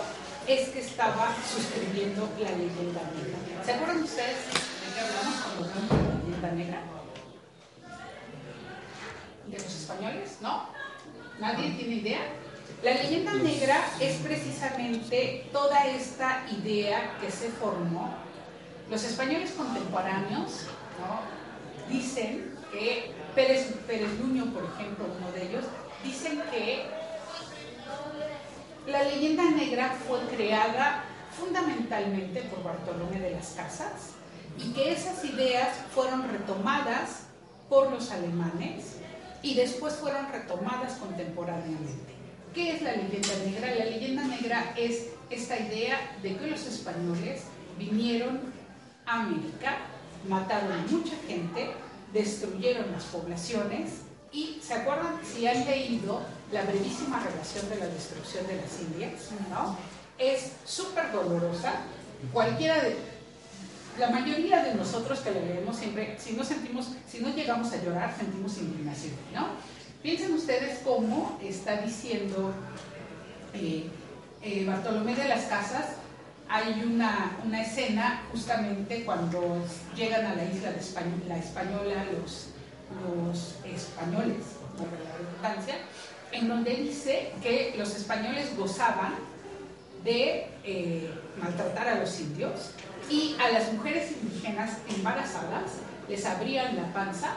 es 0.47 0.69
que 0.69 0.79
estaba 0.79 1.35
suscribiendo 1.47 2.27
la 2.39 2.49
leyenda 2.49 3.01
negra. 3.15 3.63
¿Se 3.63 3.71
acuerdan 3.73 4.03
ustedes 4.03 4.35
de 4.47 4.93
qué 4.95 4.99
hablamos 4.99 5.41
cuando 5.41 5.69
hablamos 5.69 5.89
de 5.89 6.07
la 6.07 6.23
leyenda 6.23 6.51
negra? 6.53 6.81
¿De 9.45 9.57
los 9.59 9.75
españoles? 9.75 10.37
¿No? 10.41 10.69
¿Nadie 11.39 11.69
tiene 11.77 11.95
idea? 11.97 12.21
La 12.83 12.95
leyenda 12.95 13.33
negra 13.33 13.85
es 13.99 14.15
precisamente 14.17 15.47
toda 15.53 15.85
esta 15.85 16.47
idea 16.49 17.15
que 17.21 17.29
se 17.29 17.49
formó 17.49 18.30
los 18.91 19.03
españoles 19.05 19.51
contemporáneos 19.51 20.65
dicen 21.89 22.53
que, 22.73 23.13
Pérez, 23.33 23.73
Pérez 23.87 24.19
Luño, 24.19 24.45
por 24.53 24.65
ejemplo, 24.65 25.05
uno 25.17 25.31
de 25.31 25.47
ellos, 25.47 25.63
dicen 26.03 26.41
que 26.51 26.87
la 28.87 29.03
leyenda 29.03 29.49
negra 29.51 29.95
fue 30.05 30.19
creada 30.35 31.05
fundamentalmente 31.31 32.41
por 32.41 32.63
Bartolomé 32.63 33.19
de 33.21 33.31
las 33.31 33.51
Casas 33.51 34.11
y 34.57 34.73
que 34.73 34.91
esas 34.91 35.23
ideas 35.23 35.69
fueron 35.95 36.29
retomadas 36.29 37.27
por 37.69 37.89
los 37.91 38.11
alemanes 38.11 38.97
y 39.41 39.53
después 39.53 39.95
fueron 39.95 40.29
retomadas 40.33 40.95
contemporáneamente. 40.95 42.13
¿Qué 42.53 42.75
es 42.75 42.81
la 42.81 42.91
leyenda 42.91 43.35
negra? 43.45 43.73
La 43.73 43.85
leyenda 43.85 44.23
negra 44.25 44.73
es 44.75 45.07
esta 45.29 45.57
idea 45.57 46.17
de 46.21 46.35
que 46.35 46.47
los 46.47 46.65
españoles 46.65 47.43
vinieron 47.79 48.60
América, 49.05 49.77
mataron 50.27 50.71
a 50.71 50.77
mucha 50.89 51.15
gente, 51.27 51.71
destruyeron 52.13 52.91
las 52.91 53.03
poblaciones 53.05 54.01
y, 54.31 54.59
¿se 54.61 54.73
acuerdan? 54.73 55.19
Si 55.23 55.45
han 55.47 55.65
leído 55.65 56.21
la 56.51 56.63
brevísima 56.63 57.19
relación 57.19 57.69
de 57.69 57.77
la 57.77 57.87
destrucción 57.87 58.47
de 58.47 58.57
las 58.57 58.81
Indias, 58.81 59.29
¿no? 59.49 59.77
Es 60.17 60.51
súper 60.65 61.11
dolorosa. 61.11 61.73
Cualquiera 62.31 62.81
de, 62.81 62.95
la 63.99 64.09
mayoría 64.09 64.63
de 64.63 64.75
nosotros 64.75 65.19
que 65.19 65.31
la 65.31 65.41
leemos 65.41 65.75
siempre, 65.75 66.17
si 66.19 66.33
no 66.33 66.43
sentimos, 66.43 66.91
si 67.09 67.19
no 67.19 67.29
llegamos 67.29 67.71
a 67.73 67.83
llorar, 67.83 68.15
sentimos 68.17 68.57
indignación, 68.57 69.13
¿no? 69.33 69.47
Piensen 70.01 70.33
ustedes 70.33 70.79
cómo 70.83 71.37
está 71.43 71.77
diciendo 71.81 72.53
eh, 73.53 73.87
eh, 74.41 74.65
Bartolomé 74.65 75.15
de 75.15 75.27
las 75.27 75.45
Casas, 75.45 75.85
hay 76.51 76.83
una, 76.85 77.37
una, 77.45 77.61
escena 77.61 78.23
justamente 78.29 79.05
cuando 79.05 79.63
llegan 79.95 80.25
a 80.25 80.35
la 80.35 80.43
isla 80.43 80.71
de 80.71 81.27
la 81.29 81.37
Española 81.37 82.05
los, 82.11 82.47
los 83.07 83.55
españoles, 83.63 84.43
por 84.77 84.87
la 84.87 85.17
redundancia, 85.17 85.75
en 86.33 86.49
donde 86.49 86.75
dice 86.75 87.31
que 87.41 87.73
los 87.77 87.95
españoles 87.95 88.55
gozaban 88.57 89.13
de 90.03 90.49
eh, 90.65 91.09
maltratar 91.41 91.87
a 91.87 91.95
los 91.95 92.19
indios 92.19 92.71
y 93.09 93.37
a 93.39 93.49
las 93.51 93.71
mujeres 93.71 94.11
indígenas 94.21 94.77
embarazadas 94.93 95.71
les 96.09 96.25
abrían 96.25 96.75
la 96.75 96.91
panza, 96.93 97.31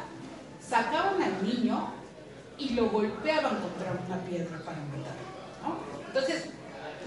sacaban 0.60 1.22
al 1.22 1.46
niño 1.46 1.92
y 2.58 2.70
lo 2.70 2.90
golpeaban 2.90 3.60
contra 3.60 3.92
una 4.06 4.18
piedra 4.24 4.58
para 4.64 4.78
matarlo. 4.78 5.84
Entonces, 6.08 6.53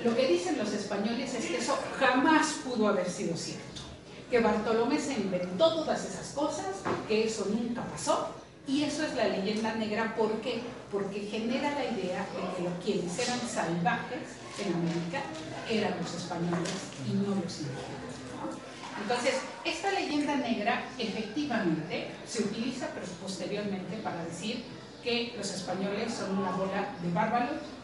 lo 0.03 0.15
que 0.15 0.27
dicen 0.27 0.57
los 0.57 0.71
españoles 0.73 1.33
es 1.33 1.45
que 1.45 1.57
eso 1.57 1.77
jamás 1.99 2.59
pudo 2.63 2.87
haber 2.87 3.09
sido 3.09 3.35
cierto, 3.35 3.81
que 4.29 4.39
Bartolomé 4.39 4.99
se 4.99 5.13
inventó 5.13 5.73
todas 5.73 6.05
esas 6.05 6.27
cosas, 6.33 6.67
que 7.07 7.25
eso 7.25 7.47
nunca 7.49 7.83
pasó, 7.85 8.29
y 8.67 8.83
eso 8.83 9.05
es 9.05 9.15
la 9.15 9.29
leyenda 9.29 9.73
negra, 9.75 10.13
¿por 10.15 10.41
qué? 10.41 10.61
Porque 10.91 11.21
genera 11.21 11.71
la 11.71 11.85
idea 11.85 12.25
de 12.35 12.63
que 12.63 12.83
quienes 12.83 13.17
eran 13.17 13.39
salvajes 13.39 14.19
en 14.59 14.73
América 14.73 15.21
eran 15.69 15.97
los 16.01 16.13
españoles 16.13 16.73
y 17.07 17.13
no 17.13 17.29
los 17.29 17.59
indígenas. 17.59 18.17
Entonces, 19.01 19.35
esta 19.63 19.91
leyenda 19.91 20.35
negra 20.35 20.83
efectivamente 20.97 22.11
se 22.27 22.43
utiliza 22.43 22.89
posteriormente 23.21 23.97
para 23.97 24.25
decir 24.25 24.65
que 25.01 25.33
los 25.37 25.49
españoles 25.49 26.13
son 26.13 26.37
una 26.37 26.51
bola 26.51 26.93
de 27.01 27.11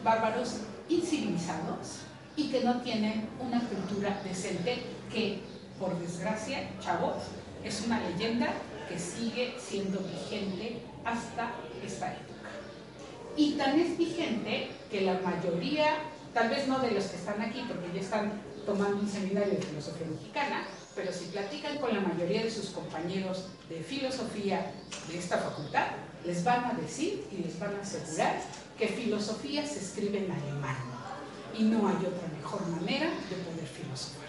bárbaros 0.02 0.56
incivilizados 0.88 2.00
y 2.36 2.48
que 2.50 2.64
no 2.64 2.80
tienen 2.82 3.28
una 3.40 3.60
cultura 3.60 4.20
decente 4.24 4.82
que, 5.12 5.40
por 5.78 5.98
desgracia, 5.98 6.68
chavos, 6.80 7.22
es 7.62 7.82
una 7.86 8.00
leyenda 8.00 8.52
que 8.88 8.98
sigue 8.98 9.54
siendo 9.58 10.00
vigente 10.00 10.82
hasta 11.04 11.52
esta 11.84 12.12
época. 12.12 12.50
Y 13.36 13.52
tan 13.52 13.78
es 13.78 13.96
vigente 13.96 14.70
que 14.90 15.02
la 15.02 15.20
mayoría, 15.20 15.96
tal 16.32 16.50
vez 16.50 16.68
no 16.68 16.78
de 16.80 16.90
los 16.90 17.04
que 17.04 17.16
están 17.16 17.40
aquí, 17.40 17.64
porque 17.66 17.90
ya 17.94 18.00
están 18.00 18.32
tomando 18.66 18.98
un 18.98 19.08
seminario 19.08 19.54
de 19.54 19.62
filosofía 19.62 20.06
mexicana, 20.06 20.66
pero 20.94 21.12
si 21.12 21.26
platican 21.26 21.78
con 21.78 21.94
la 21.94 22.00
mayoría 22.00 22.42
de 22.42 22.50
sus 22.50 22.70
compañeros 22.70 23.48
de 23.68 23.82
filosofía 23.82 24.72
de 25.08 25.18
esta 25.18 25.38
facultad, 25.38 25.86
les 26.24 26.44
van 26.44 26.64
a 26.64 26.74
decir 26.74 27.26
y 27.30 27.42
les 27.42 27.58
van 27.58 27.74
a 27.74 27.82
asegurar 27.82 28.40
que 28.78 28.88
filosofía 28.88 29.66
se 29.66 29.78
escribe 29.78 30.24
en 30.24 30.30
alemán 30.30 30.76
y 31.56 31.64
no 31.64 31.88
hay 31.88 31.96
otra 31.96 32.28
mejor 32.36 32.66
manera 32.68 33.06
de 33.06 33.36
poder 33.36 33.66
filosofar. 33.66 34.28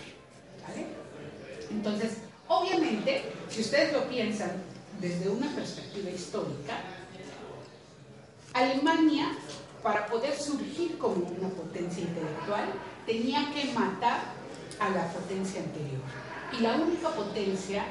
¿vale? 0.67 0.85
Entonces, 1.71 2.17
obviamente, 2.47 3.31
si 3.49 3.61
ustedes 3.61 3.93
lo 3.93 4.07
piensan 4.07 4.51
desde 5.01 5.29
una 5.29 5.53
perspectiva 5.53 6.09
histórica, 6.09 6.81
Alemania, 8.53 9.35
para 9.83 10.07
poder 10.07 10.33
surgir 10.35 10.97
como 10.97 11.15
una 11.15 11.49
potencia 11.49 12.03
intelectual, 12.03 12.73
tenía 13.05 13.51
que 13.53 13.71
matar 13.73 14.21
a 14.79 14.89
la 14.89 15.11
potencia 15.11 15.61
anterior. 15.61 16.01
Y 16.57 16.61
la 16.61 16.75
única 16.75 17.09
potencia 17.09 17.85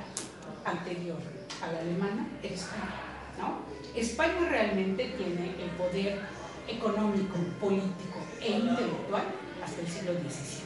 anterior 0.65 1.19
a 1.63 1.73
la 1.73 1.81
alemana 1.81 2.27
era 2.43 2.55
España. 2.55 2.95
¿no? 3.39 3.59
España 3.95 4.49
realmente 4.49 5.15
tiene 5.17 5.55
el 5.63 5.71
poder 5.77 6.21
económico, 6.69 7.37
político 7.61 8.19
e 8.41 8.53
intelectual 8.53 9.25
hasta 9.63 9.81
el 9.81 9.89
siglo 9.89 10.13
XVII. 10.13 10.65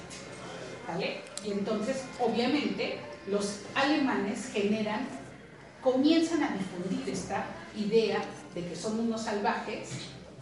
¿vale? 0.88 1.20
Y 1.44 1.52
entonces, 1.52 2.04
obviamente, 2.18 2.98
los 3.28 3.60
alemanes 3.74 4.50
generan, 4.52 5.06
comienzan 5.82 6.42
a 6.42 6.56
difundir 6.56 7.08
esta 7.08 7.46
idea 7.76 8.20
de 8.54 8.66
que 8.66 8.74
son 8.74 8.98
unos 8.98 9.22
salvajes 9.22 9.90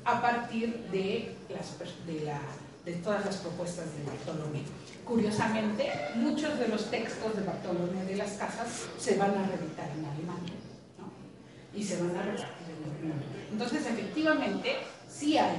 a 0.04 0.22
partir 0.22 0.78
de, 0.92 1.34
las, 1.50 1.78
de, 2.06 2.24
la, 2.24 2.40
de 2.84 2.92
todas 2.94 3.24
las 3.24 3.36
propuestas 3.38 3.86
de 3.96 4.04
Bartolomé. 4.04 4.62
Curiosamente, 5.04 5.90
muchos 6.14 6.58
de 6.58 6.68
los 6.68 6.90
textos 6.90 7.36
de 7.36 7.42
Bartolomé 7.42 8.04
de 8.04 8.16
las 8.16 8.32
Casas 8.32 8.86
se 8.98 9.16
van 9.16 9.30
a 9.30 9.46
reeditar 9.46 9.90
en 9.90 10.04
Alemania 10.04 10.54
¿no? 10.98 11.78
y 11.78 11.82
se 11.82 12.00
van 12.00 12.16
a 12.16 12.22
repartir 12.22 12.66
en 12.68 12.90
el 12.90 13.08
mundo. 13.08 13.26
Entonces, 13.50 13.86
efectivamente, 13.86 14.76
sí 15.18 15.38
hay 15.38 15.56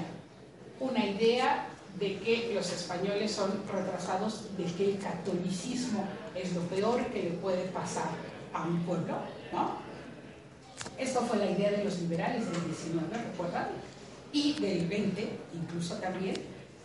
una 0.80 1.06
idea 1.06 1.68
de 2.00 2.20
que 2.20 2.52
los 2.54 2.72
españoles 2.72 3.32
son 3.32 3.52
retrasados, 3.72 4.56
de 4.56 4.66
que 4.66 4.92
el 4.92 5.00
catolicismo 5.00 6.06
es 6.36 6.54
lo 6.54 6.62
peor 6.62 7.04
que 7.08 7.24
le 7.24 7.30
puede 7.32 7.64
pasar 7.70 8.10
a 8.54 8.64
un 8.64 8.84
pueblo, 8.84 9.16
¿no? 9.52 9.78
Esto 10.98 11.22
fue 11.22 11.38
la 11.38 11.50
idea 11.50 11.72
de 11.72 11.84
los 11.84 12.00
liberales 12.00 12.46
del 12.52 12.66
19, 12.66 13.08
¿recuerdan? 13.32 13.70
Y 14.32 14.54
del 14.60 14.88
20 14.88 15.28
incluso 15.56 15.96
también, 15.96 16.36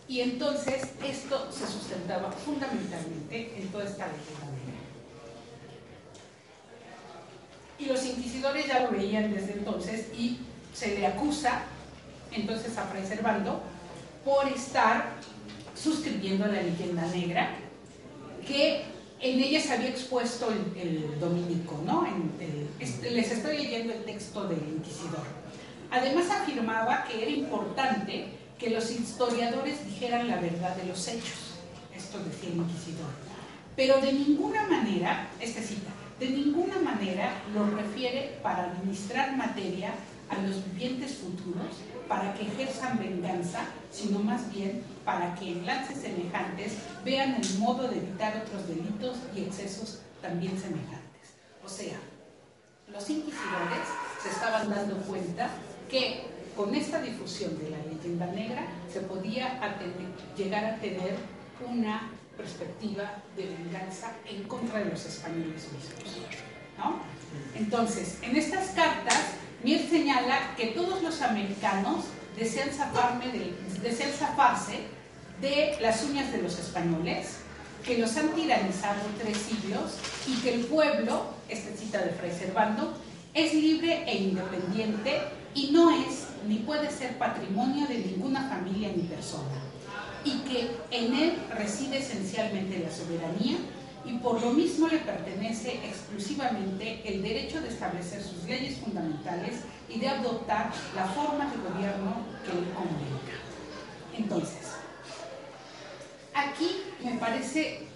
y 0.07 0.21
entonces 0.21 0.89
esto 1.05 1.51
se 1.51 1.67
sustentaba 1.67 2.31
fundamentalmente 2.31 3.53
en 3.55 3.67
toda 3.69 3.85
esta 3.85 4.07
leyenda. 4.07 4.53
Y 7.77 7.85
los 7.85 8.05
inquisidores 8.05 8.67
ya 8.67 8.81
lo 8.81 8.91
veían 8.91 9.33
desde 9.33 9.53
entonces 9.53 10.07
y 10.17 10.39
se 10.73 10.99
le 10.99 11.05
acusa 11.05 11.63
entonces 12.35 12.77
a 12.77 12.83
Fray 12.83 13.05
Servando 13.05 13.61
por 14.23 14.47
estar 14.47 15.13
suscribiendo 15.75 16.45
a 16.45 16.47
la 16.47 16.61
leyenda 16.61 17.05
negra 17.07 17.55
que 18.47 18.83
en 19.19 19.39
ella 19.39 19.61
se 19.61 19.73
había 19.73 19.89
expuesto 19.89 20.49
el, 20.49 21.19
dominico, 21.19 21.81
¿no? 21.85 22.05
les 22.79 23.31
estoy 23.31 23.57
leyendo 23.57 23.93
el 23.93 24.03
texto 24.03 24.47
del 24.47 24.59
inquisidor. 24.59 25.25
Además 25.89 26.29
afirmaba 26.29 27.05
que 27.05 27.21
era 27.21 27.31
importante 27.31 28.27
que 28.59 28.69
los 28.69 28.91
historiadores 28.91 29.85
dijeran 29.85 30.27
la 30.27 30.37
verdad 30.37 30.75
de 30.75 30.85
los 30.85 31.07
hechos. 31.07 31.55
Esto 31.95 32.19
decía 32.19 32.49
el 32.49 32.57
inquisidor. 32.57 33.11
Pero 33.75 34.01
de 34.01 34.11
ninguna 34.11 34.67
manera, 34.67 35.29
esta 35.39 35.61
cita, 35.61 35.91
de 36.19 36.29
ninguna 36.29 36.79
manera 36.79 37.33
lo 37.53 37.65
refiere 37.75 38.39
para 38.43 38.71
administrar 38.71 39.35
materia 39.37 39.93
a 40.29 40.41
los 40.41 40.65
vivientes 40.71 41.15
futuros 41.15 41.67
para 42.07 42.33
que 42.33 42.43
ejerzan 42.43 42.97
venganza, 42.99 43.61
sino 43.91 44.19
más 44.19 44.51
bien 44.51 44.83
para 45.05 45.35
que 45.35 45.51
en 45.51 45.65
lances 45.65 46.01
semejantes 46.01 46.73
vean 47.03 47.35
el 47.35 47.59
modo 47.59 47.87
de 47.87 47.97
evitar 47.97 48.43
otros 48.45 48.67
delitos 48.67 49.17
y 49.35 49.41
excesos 49.41 50.01
también 50.21 50.59
semejantes. 50.59 51.35
O 51.63 51.69
sea, 51.69 51.97
los 52.91 53.09
inquisidores 53.09 53.87
se 54.21 54.29
estaban 54.29 54.69
dando 54.69 54.97
cuenta 54.97 55.49
que 55.89 56.25
con 56.55 56.75
esta 56.75 57.01
difusión 57.01 57.57
de 57.57 57.69
la 57.71 57.77
leyenda 57.77 58.27
negra 58.27 58.65
se 58.91 59.01
podía 59.01 59.59
llegar 60.37 60.65
a 60.65 60.75
tener 60.77 61.15
una 61.67 62.11
perspectiva 62.37 63.23
de 63.35 63.47
venganza 63.47 64.11
en 64.25 64.43
contra 64.43 64.79
de 64.79 64.85
los 64.85 65.05
españoles 65.05 65.63
mismos. 65.71 66.03
Entonces, 67.55 68.17
en 68.21 68.35
estas 68.35 68.69
cartas, 68.69 69.35
Mier 69.63 69.87
señala 69.89 70.55
que 70.57 70.67
todos 70.67 71.01
los 71.01 71.21
americanos 71.21 72.05
desean, 72.37 72.69
desean 73.81 74.11
zafarse 74.11 74.79
de 75.39 75.77
las 75.81 76.03
uñas 76.03 76.31
de 76.33 76.41
los 76.41 76.59
españoles, 76.59 77.37
que 77.85 77.97
los 77.97 78.15
han 78.17 78.33
tiranizado 78.33 79.01
tres 79.21 79.37
siglos 79.37 79.93
y 80.27 80.35
que 80.41 80.55
el 80.55 80.65
pueblo, 80.65 81.27
esta 81.47 81.75
cita 81.77 81.99
de 81.99 82.11
Fray 82.11 82.31
Servando, 82.31 82.93
es 83.33 83.53
libre 83.53 84.03
e 84.05 84.17
independiente 84.17 85.21
y 85.55 85.71
no 85.71 85.91
es 85.91 86.27
ni 86.47 86.57
puede 86.57 86.91
ser 86.91 87.17
patrimonio 87.17 87.87
de 87.87 87.99
ninguna 87.99 88.49
familia 88.49 88.89
ni 88.95 89.03
persona, 89.03 89.61
y 90.25 90.39
que 90.39 90.71
en 90.91 91.13
él 91.13 91.37
reside 91.57 91.99
esencialmente 91.99 92.79
la 92.79 92.91
soberanía 92.91 93.57
y 94.05 94.17
por 94.17 94.41
lo 94.41 94.51
mismo 94.51 94.87
le 94.87 94.99
pertenece 94.99 95.79
exclusivamente 95.85 97.01
el 97.05 97.21
derecho 97.21 97.61
de 97.61 97.69
establecer 97.69 98.21
sus 98.21 98.43
leyes 98.43 98.77
fundamentales 98.77 99.61
y 99.89 99.99
de 99.99 100.09
adoptar 100.09 100.71
la 100.95 101.05
forma 101.07 101.49
de 101.49 101.57
gobierno 101.57 102.25
que 102.43 102.53
le 102.53 102.73
convenga. 102.73 103.39
Entonces, 104.17 104.73
aquí 106.33 106.69
me 107.03 107.13
parece 107.17 107.87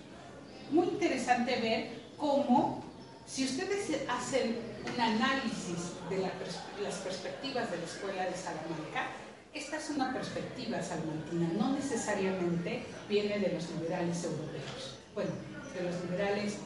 muy 0.71 0.87
interesante 0.87 1.59
ver 1.59 2.01
cómo, 2.17 2.83
si 3.25 3.43
ustedes 3.43 4.01
hacen 4.07 4.57
un 4.93 5.01
análisis 5.01 5.93
de 6.09 6.19
las 6.19 6.95
perspectivas 6.95 7.69
de 7.69 7.77
la 7.77 7.83
Escuela 7.83 8.25
de 8.25 8.35
Salamanca, 8.35 9.07
esta 9.53 9.77
es 9.77 9.89
una 9.89 10.13
perspectiva 10.13 10.81
salmantina, 10.81 11.49
no 11.57 11.73
necesariamente 11.73 12.83
viene 13.09 13.39
de 13.39 13.53
los 13.53 13.69
liberales 13.71 14.23
europeos, 14.23 14.97
bueno, 15.15 15.31
de 15.77 15.91
los 15.91 16.03
liberales 16.03 16.57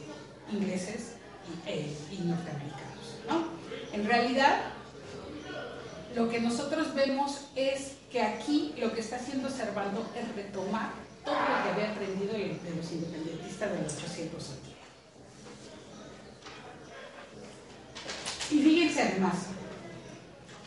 ingleses 0.50 1.14
y, 1.66 1.70
eh, 1.70 1.96
norteamericanos. 2.24 3.16
¿no? 3.28 3.48
En 3.92 4.06
realidad, 4.06 4.60
lo 6.14 6.28
que 6.28 6.40
nosotros 6.40 6.94
vemos 6.94 7.46
es 7.54 7.96
que 8.10 8.22
aquí 8.22 8.74
lo 8.78 8.92
que 8.92 9.00
está 9.00 9.16
haciendo 9.16 9.48
Servando 9.48 10.06
es 10.14 10.34
retomar 10.34 10.90
todo 11.24 11.34
lo 11.34 11.62
que 11.62 11.70
había 11.70 11.92
aprendido 11.92 12.34
de 12.34 12.76
los 12.76 12.92
independentistas 12.92 13.72
de 13.72 13.82
los 13.82 13.94
800 13.94 14.50
Y 18.50 18.62
fíjense 18.62 19.02
además, 19.02 19.46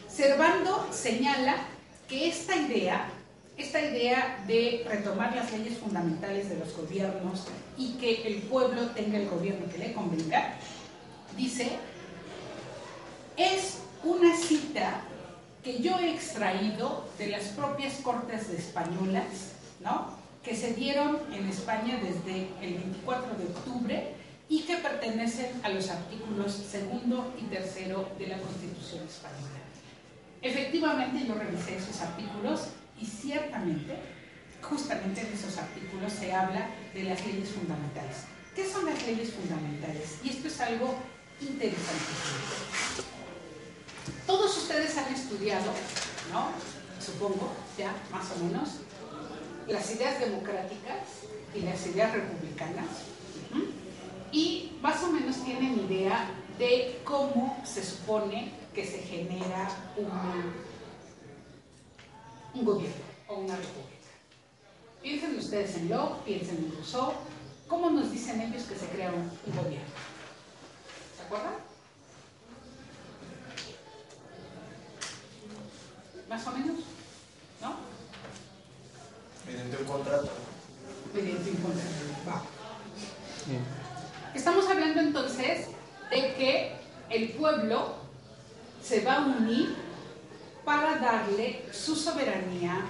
Servando 0.10 0.88
señala 0.92 1.58
que 2.08 2.30
esta 2.30 2.56
idea, 2.56 3.10
esta 3.58 3.82
idea 3.82 4.44
de 4.48 4.86
retomar 4.88 5.36
las 5.36 5.52
leyes 5.52 5.78
fundamentales 5.78 6.50
de 6.50 6.58
los 6.58 6.76
gobiernos 6.76 7.46
y 7.78 7.94
que 7.94 8.28
el 8.28 8.42
pueblo 8.44 8.88
tenga 8.90 9.18
el 9.18 9.30
gobierno 9.30 9.72
que 9.72 9.78
le 9.78 9.94
convenga, 9.94 10.56
dice, 11.38 11.70
es 13.38 13.80
una 14.04 14.36
cita 14.36 15.02
que 15.64 15.82
yo 15.82 15.98
he 16.00 16.14
extraído 16.14 17.08
de 17.18 17.28
las 17.28 17.44
propias 17.50 17.96
cortes 17.96 18.50
españolas, 18.50 19.54
¿no? 19.80 20.26
que 20.44 20.56
se 20.56 20.74
dieron 20.74 21.18
en 21.34 21.50
España 21.50 22.00
desde 22.02 22.48
el 22.62 22.76
24 22.76 23.36
de 23.36 23.46
octubre 23.46 24.14
y 24.48 24.62
que 24.62 24.78
pertenecen 24.78 25.60
a 25.64 25.70
los 25.70 25.90
artículos 25.90 26.52
segundo 26.52 27.34
y 27.40 27.46
tercero 27.46 28.08
de 28.20 28.28
la 28.28 28.38
Constitución 28.38 29.06
española. 29.08 29.66
Efectivamente, 30.44 31.26
yo 31.28 31.34
revisé 31.34 31.78
esos 31.78 32.00
artículos 32.00 32.68
y 33.00 33.06
ciertamente, 33.06 33.96
justamente 34.62 35.22
en 35.22 35.34
esos 35.34 35.58
artículos 35.58 36.14
se 36.14 36.34
habla 36.34 36.70
de 36.94 37.04
las 37.04 37.26
leyes 37.26 37.50
fundamentales. 37.50 38.18
¿Qué 38.56 38.68
son 38.68 38.86
las 38.86 39.06
leyes 39.06 39.34
fundamentales? 39.34 40.20
Y 40.24 40.30
esto 40.30 40.48
es 40.48 40.60
algo 40.62 40.96
interesante. 41.42 42.14
Todos 44.26 44.58
ustedes 44.58 44.98
han 44.98 45.14
estudiado, 45.14 45.72
¿no? 46.32 46.50
Supongo, 47.04 47.54
ya, 47.78 47.94
más 48.12 48.32
o 48.32 48.44
menos, 48.44 48.70
las 49.68 49.92
ideas 49.92 50.20
democráticas 50.20 51.26
y 51.54 51.62
las 51.62 51.86
ideas 51.88 52.14
republicanas. 52.14 52.88
Y 54.32 54.78
más 54.82 55.04
o 55.04 55.12
menos 55.12 55.44
tienen 55.44 55.80
idea 55.80 56.30
de 56.58 57.00
cómo 57.04 57.62
se 57.66 57.84
supone 57.84 58.52
que 58.74 58.86
se 58.86 59.00
genera 59.00 59.70
un, 59.98 60.12
un 62.56 62.66
gobierno 62.66 63.06
o 63.28 63.36
una 63.36 63.56
república. 63.56 63.92
Piensen 65.02 65.38
ustedes 65.38 65.76
en 65.76 65.90
Locke, 65.90 66.24
piensen 66.26 66.58
en 66.58 66.72
Rousseau, 66.76 67.14
¿cómo 67.68 67.92
nos 67.92 68.12
dicen 68.12 68.42
ellos 68.42 68.64
que 68.64 68.76
se 68.76 68.88
crea 68.88 69.12
un 69.12 69.30
gobierno? 69.56 69.86
¿Se 71.16 71.24
acuerdan? 71.24 71.66
más 76.30 76.48
o 76.48 76.52
menos, 76.52 76.78
¿no? 77.62 77.76
Mediante 79.46 79.78
un 79.78 79.86
contrato. 79.86 80.30
Mediante 81.14 81.52
un 81.52 81.58
contrato, 81.58 81.90
va. 82.28 82.42
Estamos 84.34 84.68
hablando 84.68 85.02
entonces 85.02 85.68
de 86.10 86.34
que 86.36 86.76
el 87.10 87.30
pueblo 87.30 87.96
se 88.84 89.02
va 89.02 89.16
a 89.18 89.26
unir 89.26 89.76
para 90.66 90.98
darle 90.98 91.64
su 91.72 91.96
soberanía 91.96 92.86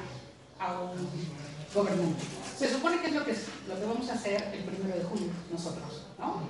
a 0.59 0.79
un 0.79 1.09
gobernante. 1.73 2.23
Se 2.57 2.71
supone 2.71 3.01
que 3.01 3.07
es 3.07 3.13
lo 3.13 3.25
que, 3.25 3.35
lo 3.67 3.75
que 3.75 3.85
vamos 3.85 4.09
a 4.09 4.13
hacer 4.13 4.41
el 4.53 4.63
primero 4.63 4.97
de 4.97 5.03
junio 5.03 5.27
nosotros, 5.51 6.03
¿no? 6.17 6.41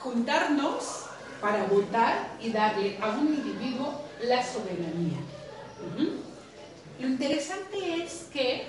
Juntarnos 0.00 1.04
para 1.40 1.64
votar 1.64 2.36
y 2.40 2.50
darle 2.50 2.98
a 3.00 3.10
un 3.10 3.28
individuo 3.28 4.02
la 4.24 4.44
soberanía. 4.44 5.18
Lo 7.00 7.06
interesante 7.06 8.02
es 8.02 8.28
que 8.32 8.66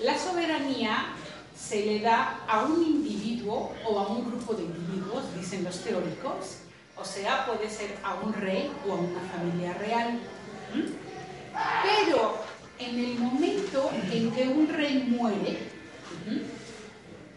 la 0.00 0.18
soberanía 0.18 1.14
se 1.58 1.84
le 1.84 2.00
da 2.00 2.40
a 2.46 2.64
un 2.64 2.82
individuo 2.82 3.72
o 3.86 3.98
a 3.98 4.08
un 4.08 4.24
grupo 4.26 4.54
de 4.54 4.62
individuos, 4.62 5.24
dicen 5.34 5.64
los 5.64 5.80
teóricos, 5.80 6.58
o 6.96 7.04
sea, 7.04 7.46
puede 7.46 7.68
ser 7.68 7.98
a 8.02 8.14
un 8.14 8.32
rey 8.32 8.70
o 8.86 8.92
a 8.92 8.96
una 8.96 9.20
familia 9.20 9.72
real. 9.74 10.20
Pero 11.82 12.38
en 12.78 12.98
el 12.98 13.18
momento 13.18 13.90
en 14.12 14.30
que 14.32 14.48
un 14.48 14.68
rey 14.68 15.04
muere, 15.08 15.58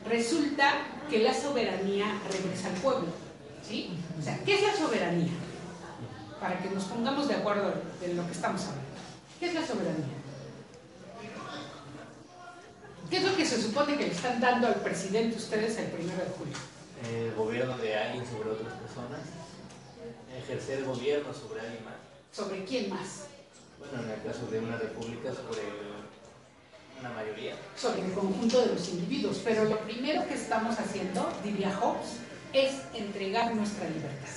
resulta 0.07 0.73
que 1.09 1.19
la 1.19 1.33
soberanía 1.33 2.19
regresa 2.31 2.69
al 2.69 2.75
pueblo. 2.75 3.07
¿sí? 3.67 3.97
O 4.19 4.21
sea, 4.21 4.39
¿qué 4.43 4.55
es 4.55 4.61
la 4.61 4.75
soberanía? 4.75 5.31
Para 6.39 6.59
que 6.59 6.69
nos 6.69 6.85
pongamos 6.85 7.27
de 7.27 7.35
acuerdo 7.35 7.73
en 8.01 8.17
lo 8.17 8.25
que 8.25 8.31
estamos 8.31 8.61
hablando. 8.61 8.91
¿Qué 9.39 9.47
es 9.47 9.53
la 9.53 9.65
soberanía? 9.65 10.21
¿Qué 13.09 13.17
es 13.17 13.23
lo 13.23 13.35
que 13.35 13.45
se 13.45 13.61
supone 13.61 13.97
que 13.97 14.07
le 14.07 14.13
están 14.13 14.39
dando 14.39 14.67
al 14.67 14.75
presidente 14.75 15.37
ustedes 15.37 15.77
el 15.77 15.87
primero 15.87 16.17
de 16.17 16.31
julio? 16.37 16.53
El 17.11 17.35
gobierno 17.35 17.77
de 17.77 17.95
alguien 17.95 18.25
sobre 18.25 18.51
otras 18.51 18.73
personas. 18.73 19.19
Ejercer 20.37 20.85
gobierno 20.85 21.33
sobre 21.33 21.59
alguien 21.59 21.83
más. 21.83 22.10
¿Sobre 22.31 22.63
quién 22.63 22.89
más? 22.89 23.25
Bueno, 23.77 24.03
en 24.03 24.11
el 24.11 24.23
caso 24.23 24.45
de 24.49 24.59
una 24.59 24.77
república, 24.77 25.33
sobre 25.33 25.61
una 26.99 27.09
mayoría. 27.09 27.55
Sobre 27.75 28.05
el 28.05 28.13
conjunto 28.13 28.61
de 28.61 28.67
los 28.67 28.89
individuos. 28.89 29.41
Pero 29.43 29.65
lo 29.65 29.79
primero 29.79 30.25
que 30.27 30.35
estamos 30.35 30.79
haciendo, 30.79 31.29
diría 31.43 31.75
Hobbes, 31.77 32.19
es 32.53 32.81
entregar 32.93 33.53
nuestra 33.53 33.89
libertad. 33.89 34.29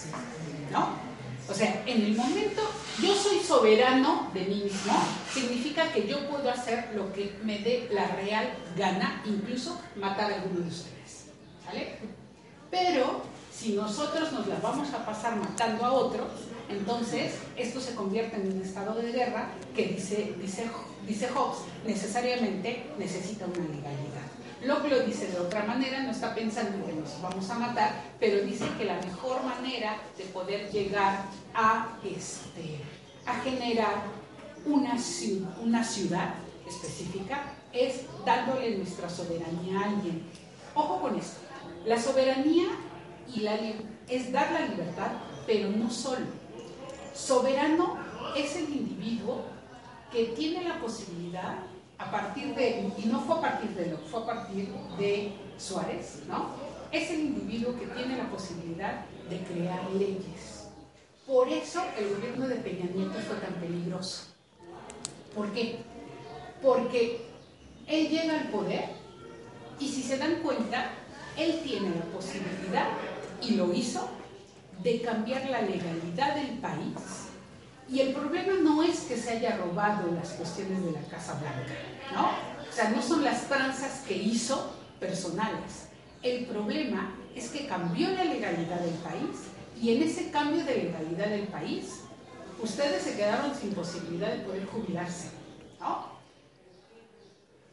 ¿No? 0.72 1.14
O 1.48 1.54
sea, 1.54 1.82
en 1.86 2.02
el 2.02 2.16
momento 2.16 2.62
yo 3.02 3.14
soy 3.14 3.38
soberano 3.40 4.30
de 4.32 4.40
mí 4.40 4.62
mismo, 4.64 4.94
significa 5.32 5.92
que 5.92 6.06
yo 6.06 6.26
puedo 6.28 6.50
hacer 6.50 6.90
lo 6.94 7.12
que 7.12 7.36
me 7.42 7.58
dé 7.58 7.88
la 7.92 8.06
real 8.08 8.48
gana, 8.76 9.22
incluso 9.26 9.78
matar 9.96 10.32
a 10.32 10.36
alguno 10.36 10.60
de 10.60 10.68
ustedes. 10.68 11.26
¿Sale? 11.66 11.98
Pero 12.70 13.22
si 13.64 13.72
nosotros 13.72 14.30
nos 14.30 14.46
la 14.46 14.56
vamos 14.56 14.92
a 14.92 15.06
pasar 15.06 15.36
matando 15.36 15.86
a 15.86 15.92
otros, 15.94 16.26
entonces 16.68 17.32
esto 17.56 17.80
se 17.80 17.94
convierte 17.94 18.36
en 18.36 18.52
un 18.52 18.60
estado 18.60 18.94
de 18.94 19.10
guerra 19.10 19.52
que 19.74 19.86
dice, 19.86 20.34
dice, 20.38 20.68
dice 21.06 21.30
Hobbes, 21.30 21.60
necesariamente 21.86 22.84
necesita 22.98 23.46
una 23.46 23.66
legalidad. 23.66 24.26
Locke 24.64 24.90
lo 24.90 25.00
dice 25.00 25.28
de 25.28 25.38
otra 25.38 25.64
manera, 25.64 26.02
no 26.02 26.10
está 26.10 26.34
pensando 26.34 26.84
que 26.84 26.92
nos 26.92 27.22
vamos 27.22 27.48
a 27.48 27.58
matar, 27.58 28.02
pero 28.20 28.44
dice 28.44 28.66
que 28.76 28.84
la 28.84 29.00
mejor 29.00 29.42
manera 29.42 29.96
de 30.18 30.24
poder 30.24 30.70
llegar 30.70 31.24
a, 31.54 31.88
este, 32.04 32.80
a 33.24 33.34
generar 33.40 34.02
una, 34.66 34.94
una 35.62 35.82
ciudad 35.82 36.34
específica 36.68 37.44
es 37.72 38.02
dándole 38.26 38.76
nuestra 38.76 39.08
soberanía 39.08 39.80
a 39.80 39.84
alguien. 39.84 40.22
Ojo 40.74 41.00
con 41.00 41.18
esto, 41.18 41.38
la 41.86 41.98
soberanía 41.98 42.66
y 43.32 43.40
la, 43.40 43.58
es 44.08 44.32
dar 44.32 44.52
la 44.52 44.66
libertad, 44.66 45.12
pero 45.46 45.70
no 45.70 45.90
solo. 45.90 46.26
Soberano 47.14 47.96
es 48.36 48.56
el 48.56 48.68
individuo 48.70 49.44
que 50.12 50.26
tiene 50.26 50.64
la 50.64 50.80
posibilidad 50.80 51.56
a 51.98 52.10
partir 52.10 52.54
de, 52.54 52.90
y 52.98 53.06
no 53.06 53.20
fue 53.20 53.36
a 53.36 53.40
partir 53.40 53.70
de 53.70 53.86
lo, 53.92 53.98
fue 53.98 54.22
a 54.22 54.26
partir 54.26 54.68
de 54.98 55.32
Suárez, 55.58 56.22
¿no? 56.28 56.50
Es 56.90 57.10
el 57.10 57.20
individuo 57.20 57.78
que 57.78 57.86
tiene 57.86 58.16
la 58.16 58.30
posibilidad 58.30 59.04
de 59.28 59.38
crear 59.40 59.90
leyes. 59.92 60.68
Por 61.26 61.48
eso 61.48 61.82
el 61.98 62.14
gobierno 62.14 62.48
de 62.48 62.56
Peña 62.56 62.86
Nieto 62.94 63.18
fue 63.26 63.36
tan 63.36 63.54
peligroso. 63.54 64.26
¿Por 65.34 65.50
qué? 65.52 65.78
Porque 66.62 67.26
él 67.86 68.08
llega 68.08 68.40
al 68.40 68.48
poder 68.48 68.90
y 69.78 69.88
si 69.88 70.02
se 70.02 70.18
dan 70.18 70.36
cuenta, 70.42 70.90
él 71.36 71.60
tiene 71.64 71.90
la 71.90 72.04
posibilidad, 72.16 72.88
y 73.46 73.52
lo 73.52 73.72
hizo, 73.72 74.08
de 74.82 75.00
cambiar 75.00 75.48
la 75.48 75.62
legalidad 75.62 76.34
del 76.34 76.58
país 76.58 77.24
y 77.88 78.00
el 78.00 78.14
problema 78.14 78.54
no 78.62 78.82
es 78.82 79.00
que 79.00 79.16
se 79.16 79.30
haya 79.30 79.56
robado 79.56 80.10
las 80.12 80.30
cuestiones 80.30 80.84
de 80.84 80.92
la 80.92 81.02
Casa 81.02 81.34
Blanca, 81.34 81.74
¿no? 82.14 82.28
O 82.68 82.72
sea, 82.72 82.90
no 82.90 83.02
son 83.02 83.22
las 83.22 83.46
tranzas 83.46 84.02
que 84.06 84.16
hizo 84.16 84.74
personales. 84.98 85.88
El 86.22 86.46
problema 86.46 87.14
es 87.34 87.50
que 87.50 87.66
cambió 87.66 88.10
la 88.10 88.24
legalidad 88.24 88.80
del 88.80 88.94
país 88.94 89.48
y 89.80 89.94
en 89.94 90.02
ese 90.02 90.30
cambio 90.30 90.64
de 90.64 90.76
legalidad 90.76 91.28
del 91.28 91.46
país, 91.48 92.00
ustedes 92.62 93.02
se 93.02 93.16
quedaron 93.16 93.54
sin 93.54 93.74
posibilidad 93.74 94.32
de 94.32 94.44
poder 94.44 94.66
jubilarse, 94.66 95.28
¿no? 95.78 96.14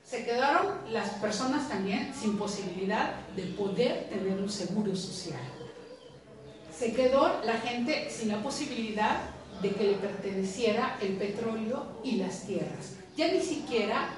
Se 0.04 0.26
quedaron 0.26 0.92
las 0.92 1.10
personas 1.12 1.70
también 1.70 2.14
sin 2.14 2.38
posibilidad 2.38 3.16
de 3.34 3.44
poder 3.44 4.10
tener 4.10 4.38
un 4.40 4.50
seguro 4.50 4.94
social. 4.94 5.40
Se 6.82 6.94
quedó 6.94 7.44
la 7.46 7.60
gente 7.60 8.10
sin 8.10 8.30
la 8.30 8.42
posibilidad 8.42 9.22
de 9.62 9.70
que 9.70 9.84
le 9.84 9.94
perteneciera 9.98 10.98
el 11.00 11.10
petróleo 11.10 12.02
y 12.04 12.14
las 12.14 12.48
tierras. 12.48 12.94
Ya 13.16 13.32
ni 13.32 13.40
siquiera 13.40 14.10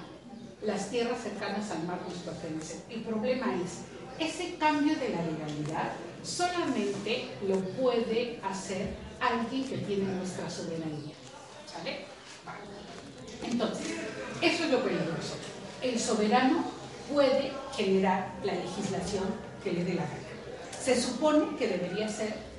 las 0.61 0.89
tierras 0.89 1.21
cercanas 1.21 1.69
al 1.71 1.83
mar 1.83 1.99
nos 2.07 2.19
pertenecen. 2.19 2.81
El 2.89 3.01
problema 3.01 3.47
es, 3.55 3.79
ese 4.17 4.55
cambio 4.55 4.95
de 4.95 5.09
la 5.09 5.23
legalidad 5.23 5.91
solamente 6.23 7.25
lo 7.45 7.59
puede 7.59 8.39
hacer 8.49 8.93
alguien 9.19 9.65
que 9.67 9.79
tiene 9.79 10.05
nuestra 10.05 10.49
soberanía. 10.49 11.15
¿Sale? 11.65 12.05
Entonces, 13.43 13.87
eso 14.41 14.63
es 14.63 14.71
lo 14.71 14.81
peligroso. 14.81 15.35
El 15.81 15.99
soberano 15.99 16.63
puede 17.13 17.51
generar 17.75 18.31
la 18.41 18.53
legislación 18.53 19.25
que 19.61 19.73
le 19.73 19.83
dé 19.83 19.95
la 19.95 20.03
gana. 20.03 20.15
Se 20.81 21.01
supone 21.01 21.57
que 21.57 21.67
debería 21.67 22.07
ser 22.07 22.52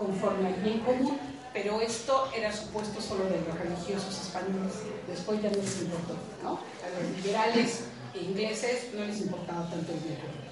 conforme 0.00 0.48
al 0.48 0.54
bien 0.54 0.80
común, 0.80 1.18
pero 1.52 1.80
esto 1.82 2.30
era 2.34 2.50
supuesto 2.50 3.02
solo 3.02 3.24
de 3.24 3.42
los 3.46 3.58
religiosos 3.58 4.18
españoles, 4.18 4.72
después 5.06 5.42
ya 5.42 5.50
no 5.50 5.56
les 5.56 5.82
importó, 5.82 6.14
¿no? 6.42 6.52
A 6.52 7.00
los 7.02 7.16
liberales 7.16 7.84
ingleses 8.14 8.94
no 8.94 9.04
les 9.04 9.20
importaba 9.20 9.68
tanto 9.68 9.92
el 9.92 9.98
bien 10.00 10.16
común. 10.16 10.50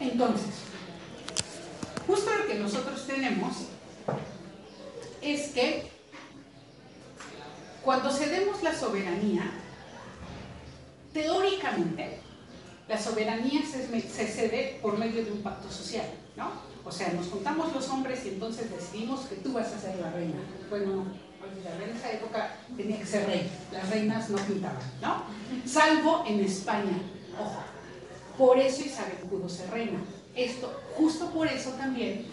Entonces, 0.00 0.54
justo 2.06 2.30
lo 2.34 2.46
que 2.46 2.54
nosotros 2.54 3.06
tenemos 3.06 3.52
es 5.20 5.48
que 5.48 5.90
cuando 7.82 8.10
cedemos 8.10 8.62
la 8.62 8.74
soberanía, 8.74 9.50
teóricamente, 11.12 12.23
la 12.88 12.98
soberanía 12.98 13.62
se, 13.62 14.26
cede 14.26 14.78
por 14.82 14.98
medio 14.98 15.24
de 15.24 15.32
un 15.32 15.42
pacto 15.42 15.70
social, 15.70 16.06
¿no? 16.36 16.50
O 16.84 16.92
sea, 16.92 17.12
nos 17.12 17.28
juntamos 17.28 17.72
los 17.72 17.88
hombres 17.88 18.24
y 18.26 18.30
entonces 18.30 18.70
decidimos 18.70 19.20
que 19.22 19.36
tú 19.36 19.54
vas 19.54 19.72
a 19.72 19.80
ser 19.80 19.96
la 19.96 20.10
reina. 20.10 20.36
Bueno, 20.68 20.86
no, 20.96 21.04
en 21.84 21.96
esa 21.96 22.12
época 22.12 22.56
tenía 22.76 22.98
que 22.98 23.06
ser 23.06 23.26
rey, 23.26 23.50
las 23.72 23.88
reinas 23.88 24.28
no 24.28 24.36
pintaban, 24.36 24.82
¿no? 25.00 25.22
Salvo 25.66 26.24
en 26.26 26.40
España, 26.40 26.98
ojo. 27.40 27.62
Por 28.36 28.58
eso 28.58 28.82
Isabel 28.82 29.16
pudo 29.30 29.48
ser 29.48 29.70
reina. 29.70 30.00
Esto, 30.34 30.80
justo 30.96 31.30
por 31.30 31.46
eso 31.46 31.70
también, 31.70 32.26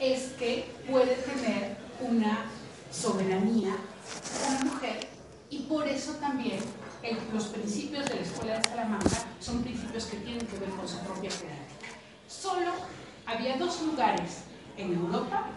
es 0.00 0.32
que 0.38 0.64
puede 0.90 1.14
tener 1.14 1.76
una 2.00 2.46
soberanía 2.90 3.76
una 4.48 4.72
mujer 4.72 5.06
y 5.50 5.60
por 5.60 5.86
eso 5.86 6.12
también 6.14 6.58
los 7.32 7.44
principios 7.46 8.06
de 8.06 8.14
la 8.14 8.20
Escuela 8.20 8.58
de 8.58 8.64
Salamanca 8.64 9.26
son 9.40 9.62
principios 9.62 10.06
que 10.06 10.18
tienen 10.18 10.46
que 10.46 10.58
ver 10.58 10.70
con 10.70 10.88
su 10.88 10.98
propia 10.98 11.30
jerarquía. 11.30 11.88
Solo 12.28 12.70
había 13.26 13.56
dos 13.56 13.82
lugares 13.82 14.44
en 14.76 14.94
Europa 14.94 15.48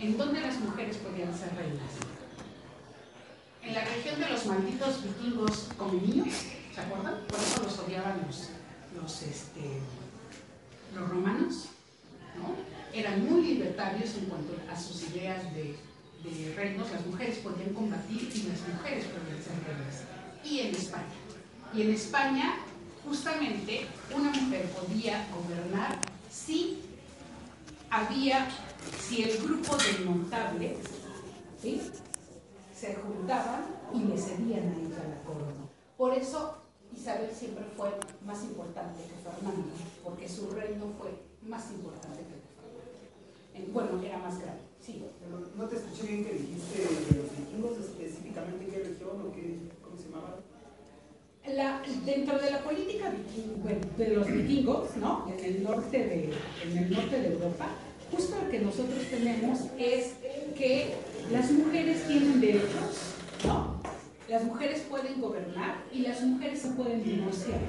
en 0.00 0.16
donde 0.16 0.40
las 0.40 0.58
mujeres 0.60 0.96
podían 0.96 1.36
ser 1.36 1.54
reinas. 1.56 1.90
En 3.62 3.74
la 3.74 3.84
región 3.84 4.20
de 4.20 4.28
los 4.28 4.46
malditos 4.46 5.02
vikingos 5.02 5.68
como 5.78 5.94
niños, 5.94 6.34
¿se 6.74 6.80
acuerdan? 6.80 7.20
Por 7.28 7.38
eso 7.38 7.62
los 7.62 7.78
odiaban 7.78 8.20
los, 8.26 8.50
los, 9.00 9.22
este, 9.22 9.80
los 10.94 11.08
romanos, 11.08 11.66
¿no? 12.36 12.54
Eran 12.92 13.24
muy 13.28 13.42
libertarios 13.42 14.14
en 14.16 14.26
cuanto 14.26 14.54
a 14.70 14.78
sus 14.78 15.02
ideas 15.10 15.42
de 15.54 15.76
de 16.24 16.54
reinos, 16.56 16.90
las 16.90 17.06
mujeres 17.06 17.38
podían 17.38 17.74
combatir 17.74 18.32
y 18.34 18.48
las 18.48 18.60
mujeres 18.66 19.04
podían 19.04 19.42
ser 19.42 19.52
reinas. 19.66 20.13
Y 20.44 20.60
en 20.60 20.74
España. 20.74 21.04
Y 21.74 21.82
en 21.82 21.90
España, 21.92 22.56
justamente, 23.04 23.86
una 24.14 24.30
mujer 24.30 24.66
podía 24.70 25.26
gobernar 25.34 25.98
si 26.30 26.80
había, 27.90 28.48
si 29.00 29.22
el 29.22 29.42
grupo 29.42 29.76
de 29.76 30.04
notables 30.04 30.78
se 32.74 32.94
juntaban 32.96 33.64
y 33.94 34.00
le 34.04 34.18
cedían 34.18 34.68
a 34.68 34.76
ella 34.76 35.08
la 35.08 35.22
corona. 35.24 35.64
Por 35.96 36.12
eso 36.12 36.58
Isabel 36.94 37.30
siempre 37.34 37.64
fue 37.76 37.90
más 38.24 38.42
importante 38.44 39.02
que 39.02 39.14
Fernando, 39.22 39.68
porque 40.02 40.28
su 40.28 40.50
reino 40.50 40.92
fue 40.98 41.10
más 41.42 41.70
importante 41.70 42.18
que 42.18 42.34
Fernando. 43.54 43.72
Bueno, 43.72 44.02
era 44.02 44.18
más 44.18 44.38
grande. 44.38 44.62
Sí. 44.84 45.02
Pero 45.20 45.48
no 45.56 45.64
te 45.68 45.76
escuché 45.76 46.06
bien 46.06 46.24
que 46.24 46.34
dijiste 46.34 46.84
los 47.16 47.30
vikingos, 47.38 47.78
específicamente 47.78 48.66
qué 48.66 48.78
región 48.84 49.22
o 49.26 49.32
qué. 49.32 49.73
Dentro 52.04 52.38
de 52.38 52.50
la 52.50 52.58
política 52.60 53.12
de 53.98 54.08
los 54.08 54.26
vikingos, 54.26 54.96
¿no? 54.96 55.26
En 55.28 55.44
el 55.44 55.62
norte 55.62 55.98
de, 55.98 56.30
en 56.62 56.78
el 56.78 56.90
norte 56.90 57.20
de 57.20 57.32
Europa, 57.32 57.68
justo 58.10 58.36
lo 58.42 58.50
que 58.50 58.60
nosotros 58.60 59.04
tenemos 59.10 59.60
es 59.78 60.14
que 60.56 60.94
las 61.32 61.50
mujeres 61.50 62.06
tienen 62.06 62.40
derechos, 62.40 63.14
¿no? 63.46 63.80
Las 64.28 64.44
mujeres 64.44 64.82
pueden 64.88 65.20
gobernar 65.20 65.82
y 65.92 66.00
las 66.00 66.22
mujeres 66.22 66.60
se 66.60 66.70
pueden 66.70 67.02
divorciar. 67.02 67.60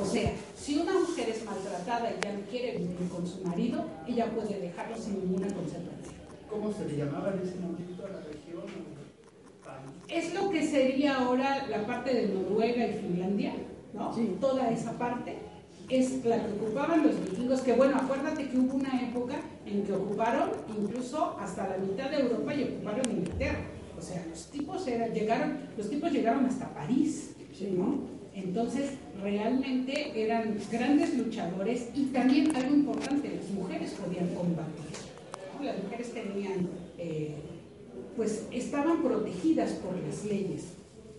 O 0.00 0.04
sea, 0.04 0.32
si 0.56 0.78
una 0.78 0.92
mujer 0.92 1.30
es 1.30 1.44
maltratada 1.44 2.10
y 2.10 2.22
ya 2.22 2.32
no 2.32 2.40
quiere 2.50 2.78
vivir 2.78 3.08
con 3.10 3.26
su 3.26 3.42
marido, 3.44 3.84
ella 4.06 4.30
puede 4.30 4.60
dejarlo 4.60 4.96
sin 4.96 5.20
ninguna 5.20 5.46
consecuencia. 5.46 6.12
¿Cómo 6.48 6.72
se 6.72 6.86
le 6.86 6.96
llamaba 6.96 7.32
en 7.32 7.40
ese 7.46 7.56
momento 7.56 8.04
a 8.06 8.08
la 8.08 8.20
región? 8.20 8.99
Es 10.08 10.34
lo 10.34 10.50
que 10.50 10.66
sería 10.66 11.16
ahora 11.18 11.66
la 11.68 11.86
parte 11.86 12.12
de 12.12 12.28
Noruega 12.28 12.86
y 12.86 12.92
Finlandia, 12.94 13.52
¿no? 13.94 14.10
Toda 14.40 14.70
esa 14.70 14.92
parte 14.98 15.36
es 15.88 16.24
la 16.24 16.44
que 16.44 16.52
ocupaban 16.52 17.04
los 17.04 17.20
vikingos, 17.24 17.60
que 17.62 17.72
bueno, 17.74 17.96
acuérdate 17.96 18.48
que 18.48 18.58
hubo 18.58 18.74
una 18.74 19.00
época 19.02 19.36
en 19.66 19.82
que 19.82 19.92
ocuparon 19.92 20.50
incluso 20.76 21.36
hasta 21.40 21.68
la 21.68 21.78
mitad 21.78 22.10
de 22.10 22.20
Europa 22.20 22.54
y 22.54 22.64
ocuparon 22.64 23.10
Inglaterra. 23.10 23.60
O 23.98 24.02
sea, 24.02 24.24
los 24.28 24.46
tipos 24.46 24.86
llegaron, 24.86 25.58
los 25.76 25.90
tipos 25.90 26.10
llegaron 26.12 26.46
hasta 26.46 26.72
París, 26.74 27.32
¿no? 27.72 28.00
Entonces, 28.34 28.92
realmente 29.20 30.12
eran 30.14 30.56
grandes 30.70 31.16
luchadores 31.16 31.90
y 31.94 32.04
también 32.06 32.54
algo 32.56 32.74
importante, 32.74 33.36
las 33.36 33.50
mujeres 33.50 33.90
podían 33.92 34.28
combatir 34.34 35.10
las 35.64 35.82
mujeres 35.82 36.12
tenían, 36.12 36.68
eh, 36.98 37.34
pues 38.20 38.44
estaban 38.52 39.02
protegidas 39.02 39.70
por 39.76 39.96
las 39.96 40.26
leyes 40.26 40.64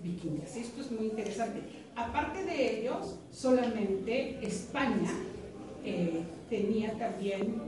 vikingas. 0.04 0.56
Esto 0.56 0.82
es 0.82 0.91
muy 0.91 1.08
interesante. 1.08 1.60
Aparte 1.95 2.43
de 2.43 2.82
ellos, 2.82 3.16
solamente 3.32 4.38
España 4.45 5.10
eh, 5.84 6.22
tenía 6.47 6.95
también 6.99 7.60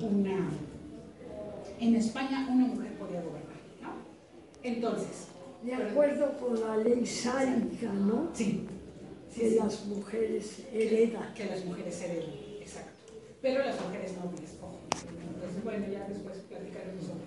una, 0.00 0.50
en 1.78 1.94
España 1.94 2.48
una 2.50 2.66
mujer 2.66 2.94
podía 2.94 3.20
gobernar, 3.20 3.60
¿no? 3.80 3.92
Entonces. 4.64 5.28
De 5.62 5.74
acuerdo 5.74 6.36
con 6.38 6.60
la 6.60 6.76
ley 6.78 7.06
sálica, 7.06 7.92
¿no? 7.92 8.30
Sí. 8.32 8.66
que 9.32 9.52
las 9.52 9.86
mujeres 9.86 10.64
heredan. 10.72 11.32
Que 11.34 11.44
las 11.44 11.64
mujeres 11.64 12.02
heredan, 12.02 12.30
exacto. 12.60 13.12
Pero 13.40 13.64
las 13.64 13.80
mujeres 13.80 14.12
nobles, 14.16 14.56
bueno, 15.62 15.86
ya 15.86 16.08
después 16.08 16.38
platicaremos 16.48 17.04
sobre. 17.04 17.21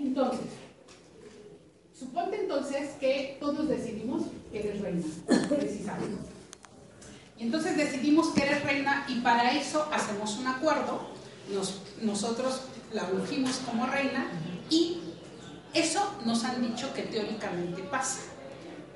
Entonces, 0.00 0.46
suponte 1.98 2.40
entonces 2.40 2.90
que 2.98 3.36
todos 3.38 3.68
decidimos 3.68 4.22
que 4.50 4.60
eres 4.60 4.80
reina, 4.80 5.06
precisamente. 5.48 6.30
Y 7.38 7.44
entonces 7.44 7.76
decidimos 7.76 8.28
que 8.28 8.42
eres 8.42 8.64
reina 8.64 9.04
y 9.08 9.20
para 9.20 9.52
eso 9.52 9.86
hacemos 9.92 10.38
un 10.38 10.46
acuerdo, 10.46 11.00
nosotros 12.02 12.62
la 12.92 13.04
ungimos 13.04 13.56
como 13.66 13.86
reina 13.86 14.26
y 14.70 15.00
eso 15.74 16.14
nos 16.24 16.44
han 16.44 16.62
dicho 16.62 16.92
que 16.94 17.02
teóricamente 17.02 17.82
pasa, 17.82 18.22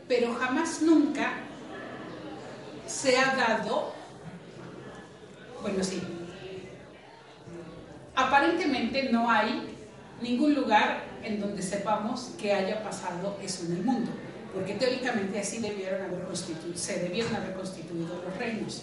pero 0.09 0.35
jamás 0.35 0.83
nunca 0.83 1.35
se 2.87 3.17
ha 3.17 3.35
dado, 3.37 3.93
bueno 5.63 5.83
sí, 5.85 6.01
Aparentemente 8.17 9.11
no 9.11 9.29
hay 9.29 9.74
ningún 10.25 10.55
lugar 10.55 11.05
en 11.23 11.41
donde 11.41 11.63
sepamos 11.63 12.33
que 12.41 12.53
haya 12.53 12.83
pasado 12.83 13.39
eso 13.41 13.65
en 13.67 13.77
el 13.77 13.85
mundo, 13.85 14.11
porque 14.53 14.75
teóricamente 14.75 15.39
así 15.39 15.59
debieron 15.59 16.03
haber 16.03 16.25
se 16.75 16.99
debieron 16.99 17.37
haber 17.37 17.55
constituido 17.55 18.21
los 18.25 18.37
reinos. 18.37 18.83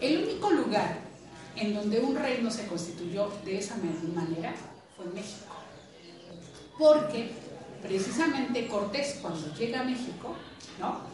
El 0.00 0.24
único 0.24 0.50
lugar 0.50 0.98
en 1.56 1.74
donde 1.74 2.00
un 2.00 2.16
reino 2.16 2.50
se 2.50 2.66
constituyó 2.66 3.30
de 3.44 3.58
esa 3.58 3.76
manera 4.14 4.54
fue 4.96 5.06
México, 5.12 5.54
porque 6.78 7.30
precisamente 7.82 8.66
Cortés 8.68 9.18
cuando 9.20 9.54
llega 9.54 9.80
a 9.80 9.84
México, 9.84 10.34
¿no? 10.80 11.12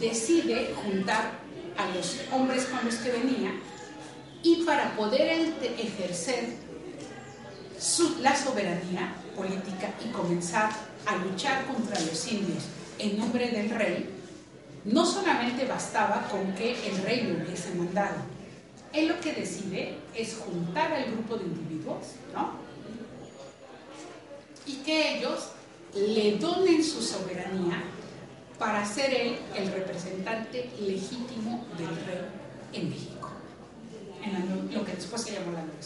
decide 0.00 0.74
juntar 0.74 1.32
a 1.76 1.94
los 1.94 2.20
hombres 2.32 2.66
con 2.66 2.84
los 2.84 2.96
que 2.96 3.12
venía 3.12 3.52
y 4.42 4.64
para 4.64 4.94
poder 4.96 5.52
ejercer 5.78 6.65
la 8.20 8.34
soberanía 8.34 9.14
política 9.36 9.92
y 10.04 10.08
comenzar 10.10 10.70
a 11.06 11.16
luchar 11.16 11.66
contra 11.66 12.00
los 12.00 12.32
indios 12.32 12.64
en 12.98 13.18
nombre 13.18 13.50
del 13.50 13.70
rey, 13.70 14.10
no 14.84 15.04
solamente 15.04 15.66
bastaba 15.66 16.26
con 16.30 16.52
que 16.54 16.72
el 16.88 17.02
rey 17.02 17.22
lo 17.24 17.44
hubiese 17.44 17.74
mandado. 17.74 18.16
Él 18.92 19.08
lo 19.08 19.20
que 19.20 19.34
decide 19.34 19.98
es 20.14 20.36
juntar 20.36 20.92
al 20.92 21.12
grupo 21.12 21.36
de 21.36 21.44
individuos, 21.44 22.06
¿no? 22.32 22.52
Y 24.64 24.76
que 24.76 25.18
ellos 25.18 25.50
le 25.94 26.38
donen 26.38 26.82
su 26.82 27.02
soberanía 27.02 27.82
para 28.58 28.84
ser 28.86 29.12
él 29.12 29.38
el 29.54 29.70
representante 29.70 30.70
legítimo 30.80 31.66
del 31.76 31.88
rey 31.88 32.24
en 32.72 32.88
México 32.88 33.16
en 34.26 34.74
lo 34.74 34.84
que 34.84 34.92
después 34.92 35.22
se 35.22 35.32
llamó 35.32 35.52
la 35.52 35.62
Nueva 35.62 35.80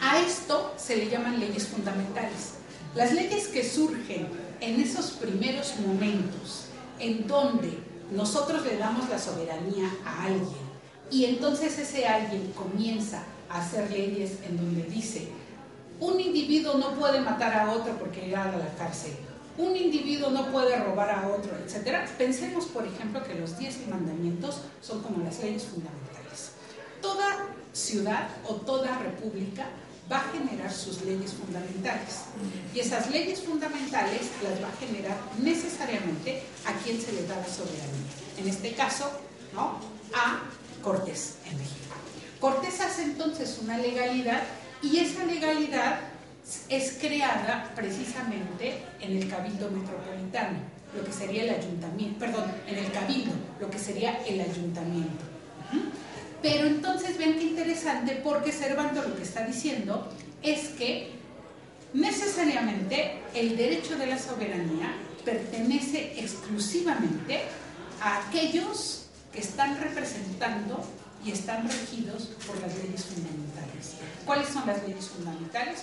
A 0.00 0.20
esto 0.20 0.74
se 0.78 0.96
le 0.96 1.10
llaman 1.10 1.38
leyes 1.38 1.68
fundamentales. 1.68 2.54
Las 2.94 3.12
leyes 3.12 3.48
que 3.48 3.68
surgen 3.68 4.28
en 4.60 4.80
esos 4.80 5.10
primeros 5.12 5.74
momentos 5.86 6.64
en 6.98 7.26
donde 7.26 7.78
nosotros 8.10 8.64
le 8.64 8.76
damos 8.76 9.08
la 9.08 9.18
soberanía 9.18 9.90
a 10.04 10.24
alguien 10.24 10.70
y 11.10 11.24
entonces 11.26 11.78
ese 11.78 12.06
alguien 12.06 12.52
comienza 12.52 13.22
a 13.48 13.60
hacer 13.60 13.90
leyes 13.90 14.38
en 14.48 14.56
donde 14.56 14.84
dice, 14.84 15.28
un 15.98 16.18
individuo 16.18 16.74
no 16.74 16.94
puede 16.94 17.20
matar 17.20 17.52
a 17.52 17.72
otro 17.72 17.96
porque 17.98 18.26
irá 18.26 18.44
a 18.44 18.56
la 18.56 18.74
cárcel, 18.74 19.12
un 19.58 19.76
individuo 19.76 20.30
no 20.30 20.50
puede 20.50 20.76
robar 20.76 21.10
a 21.10 21.28
otro, 21.28 21.52
etc. 21.58 22.08
Pensemos, 22.16 22.66
por 22.66 22.86
ejemplo, 22.86 23.22
que 23.22 23.34
los 23.34 23.58
diez 23.58 23.86
mandamientos 23.88 24.62
son 24.80 25.02
como 25.02 25.22
las 25.22 25.42
leyes 25.42 25.64
fundamentales. 25.64 26.52
Toda 27.02 27.46
ciudad 27.72 28.28
o 28.48 28.54
toda 28.54 28.98
república 28.98 29.66
va 30.10 30.18
a 30.18 30.32
generar 30.32 30.72
sus 30.72 31.02
leyes 31.02 31.32
fundamentales. 31.34 32.24
Y 32.74 32.80
esas 32.80 33.10
leyes 33.10 33.40
fundamentales 33.42 34.22
las 34.42 34.62
va 34.62 34.68
a 34.68 34.76
generar 34.84 35.16
necesariamente 35.40 36.42
a 36.66 36.72
quien 36.82 37.00
se 37.00 37.12
le 37.12 37.26
da 37.26 37.36
la 37.36 37.46
soberanía. 37.46 38.10
En 38.38 38.48
este 38.48 38.72
caso, 38.74 39.10
¿no? 39.54 39.78
A 40.14 40.40
Cortés 40.82 41.36
en 41.46 41.58
México. 41.58 41.76
Cortés 42.40 42.80
hace 42.80 43.02
entonces 43.04 43.58
una 43.62 43.78
legalidad 43.78 44.42
y 44.82 44.98
esa 44.98 45.24
legalidad 45.24 46.00
es 46.68 46.96
creada 47.00 47.70
precisamente 47.76 48.82
en 49.00 49.16
el 49.16 49.28
Cabildo 49.28 49.70
Metropolitano, 49.70 50.58
lo 50.96 51.04
que 51.04 51.12
sería 51.12 51.44
el 51.44 51.50
ayuntamiento, 51.50 52.18
perdón, 52.18 52.50
en 52.66 52.78
el 52.78 52.90
Cabildo, 52.90 53.32
lo 53.60 53.70
que 53.70 53.78
sería 53.78 54.24
el 54.26 54.40
ayuntamiento. 54.40 55.24
Pero 56.42 56.66
entonces 56.66 57.18
vean 57.18 57.34
qué 57.34 57.44
interesante 57.44 58.20
porque 58.24 58.52
Cervantes 58.52 59.06
lo 59.06 59.16
que 59.16 59.22
está 59.22 59.44
diciendo 59.44 60.10
es 60.42 60.68
que 60.70 61.10
necesariamente 61.92 63.20
el 63.34 63.56
derecho 63.56 63.96
de 63.96 64.06
la 64.06 64.18
soberanía 64.18 64.94
pertenece 65.24 66.18
exclusivamente 66.18 67.42
a 68.00 68.26
aquellos 68.26 69.06
que 69.32 69.40
están 69.40 69.78
representando 69.78 70.82
y 71.24 71.32
están 71.32 71.68
regidos 71.68 72.30
por 72.46 72.58
las 72.60 72.74
leyes 72.78 73.04
fundamentales. 73.04 73.96
¿Cuáles 74.24 74.48
son 74.48 74.66
las 74.66 74.82
leyes 74.86 75.08
fundamentales? 75.08 75.82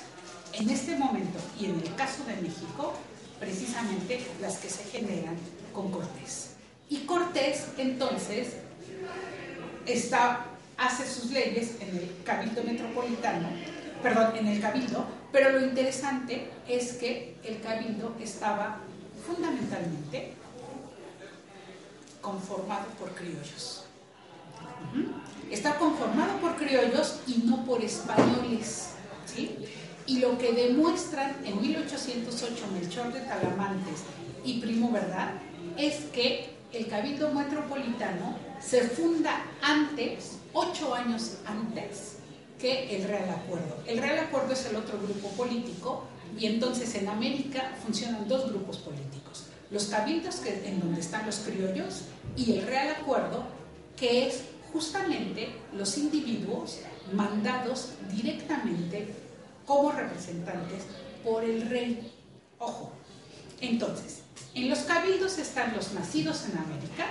En 0.53 0.69
este 0.69 0.95
momento 0.95 1.39
y 1.59 1.65
en 1.65 1.75
el 1.75 1.95
caso 1.95 2.23
de 2.25 2.35
México, 2.41 2.93
precisamente 3.39 4.25
las 4.41 4.57
que 4.57 4.69
se 4.69 4.83
generan 4.85 5.35
con 5.73 5.91
Cortés. 5.91 6.55
Y 6.89 6.99
Cortés 7.01 7.65
entonces 7.77 8.53
está, 9.87 10.45
hace 10.77 11.07
sus 11.07 11.31
leyes 11.31 11.75
en 11.79 11.97
el 11.97 12.11
Cabildo 12.23 12.63
Metropolitano, 12.63 13.49
perdón, 14.03 14.35
en 14.35 14.47
el 14.47 14.61
Cabildo, 14.61 15.05
pero 15.31 15.51
lo 15.51 15.65
interesante 15.65 16.49
es 16.67 16.93
que 16.93 17.35
el 17.43 17.61
Cabildo 17.61 18.15
estaba 18.21 18.79
fundamentalmente 19.25 20.33
conformado 22.21 22.85
por 22.99 23.11
criollos. 23.11 23.83
Está 25.49 25.75
conformado 25.75 26.37
por 26.39 26.55
criollos 26.55 27.19
y 27.25 27.43
no 27.45 27.65
por 27.65 27.83
españoles. 27.83 28.89
¿sí? 29.25 29.57
Y 30.05 30.19
lo 30.19 30.37
que 30.37 30.51
demuestran 30.51 31.35
en 31.45 31.61
1808 31.61 32.67
Melchor 32.73 33.13
de 33.13 33.21
Talamantes 33.21 34.03
y 34.43 34.59
Primo 34.59 34.91
Verdad 34.91 35.33
es 35.77 36.05
que 36.13 36.56
el 36.73 36.87
Cabildo 36.87 37.31
Metropolitano 37.33 38.37
se 38.59 38.81
funda 38.81 39.45
antes, 39.61 40.37
ocho 40.53 40.93
años 40.93 41.37
antes, 41.45 42.17
que 42.59 42.97
el 42.97 43.07
Real 43.07 43.29
Acuerdo. 43.29 43.77
El 43.85 43.99
Real 43.99 44.19
Acuerdo 44.19 44.53
es 44.53 44.65
el 44.65 44.75
otro 44.75 44.99
grupo 44.99 45.29
político 45.29 46.03
y 46.37 46.47
entonces 46.47 46.93
en 46.95 47.07
América 47.07 47.75
funcionan 47.83 48.27
dos 48.27 48.49
grupos 48.49 48.77
políticos. 48.79 49.45
Los 49.69 49.85
cabildos 49.85 50.37
que, 50.37 50.67
en 50.67 50.79
donde 50.79 51.01
están 51.01 51.25
los 51.25 51.37
criollos 51.37 52.03
y 52.35 52.57
el 52.57 52.67
Real 52.67 52.95
Acuerdo 53.01 53.43
que 53.95 54.27
es 54.27 54.43
justamente 54.71 55.49
los 55.73 55.97
individuos 55.97 56.79
mandados 57.13 57.91
directamente 58.11 59.13
como 59.65 59.91
representantes 59.91 60.83
por 61.23 61.43
el 61.43 61.69
rey. 61.69 62.13
Ojo, 62.59 62.91
entonces, 63.61 64.21
en 64.63 64.69
los 64.69 64.79
cabildos 64.79 65.37
están 65.37 65.75
los 65.75 65.93
nacidos 65.93 66.45
en 66.45 66.57
América, 66.57 67.05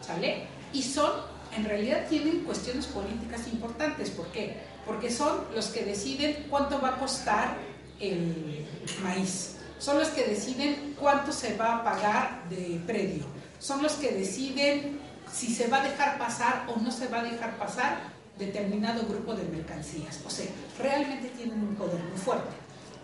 ¿sale? 0.00 0.46
Y 0.72 0.82
son, 0.82 1.10
en 1.56 1.64
realidad 1.64 2.06
tienen 2.08 2.40
cuestiones 2.40 2.86
políticas 2.86 3.46
importantes. 3.48 4.10
¿Por 4.10 4.26
qué? 4.28 4.56
Porque 4.86 5.10
son 5.10 5.44
los 5.54 5.66
que 5.68 5.84
deciden 5.84 6.46
cuánto 6.48 6.80
va 6.80 6.90
a 6.90 6.98
costar 6.98 7.56
el 8.00 8.66
maíz. 9.02 9.56
Son 9.78 9.98
los 9.98 10.08
que 10.08 10.24
deciden 10.24 10.94
cuánto 10.98 11.32
se 11.32 11.56
va 11.56 11.78
a 11.78 11.84
pagar 11.84 12.48
de 12.48 12.80
predio. 12.86 13.24
Son 13.58 13.82
los 13.82 13.94
que 13.94 14.12
deciden 14.12 15.00
si 15.32 15.52
se 15.52 15.66
va 15.68 15.80
a 15.80 15.88
dejar 15.88 16.18
pasar 16.18 16.66
o 16.68 16.80
no 16.80 16.90
se 16.90 17.08
va 17.08 17.20
a 17.20 17.24
dejar 17.24 17.56
pasar 17.58 18.12
determinado 18.38 19.06
grupo 19.06 19.34
de 19.34 19.44
mercancías. 19.44 20.20
O 20.24 20.30
sea, 20.30 20.46
realmente 20.78 21.28
tienen 21.30 21.58
un 21.60 21.74
poder 21.74 22.00
muy 22.00 22.18
fuerte. 22.18 22.50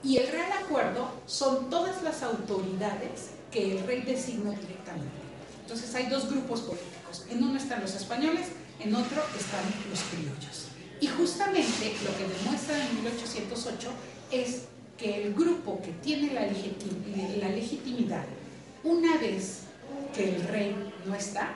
Y 0.02 0.18
el 0.18 0.28
Real 0.28 0.52
Acuerdo 0.64 1.10
son 1.26 1.68
todas 1.68 2.02
las 2.02 2.22
autoridades 2.22 3.37
que 3.50 3.72
el 3.72 3.86
rey 3.86 4.02
designa 4.02 4.50
directamente. 4.50 5.18
Entonces 5.62 5.94
hay 5.94 6.06
dos 6.06 6.30
grupos 6.30 6.60
políticos. 6.60 7.26
En 7.30 7.42
uno 7.42 7.58
están 7.58 7.80
los 7.80 7.94
españoles, 7.94 8.48
en 8.80 8.94
otro 8.94 9.22
están 9.38 9.64
los 9.90 10.00
criollos. 10.04 10.68
Y 11.00 11.06
justamente 11.06 11.94
lo 12.04 12.16
que 12.16 12.34
demuestra 12.42 12.76
en 12.88 12.96
1808 13.02 13.90
es 14.32 14.62
que 14.96 15.22
el 15.22 15.34
grupo 15.34 15.80
que 15.80 15.92
tiene 15.92 16.32
la, 16.32 16.42
la 16.42 17.48
legitimidad, 17.54 18.24
una 18.82 19.16
vez 19.18 19.60
que 20.14 20.36
el 20.36 20.42
rey 20.48 20.74
no 21.06 21.14
está, 21.14 21.54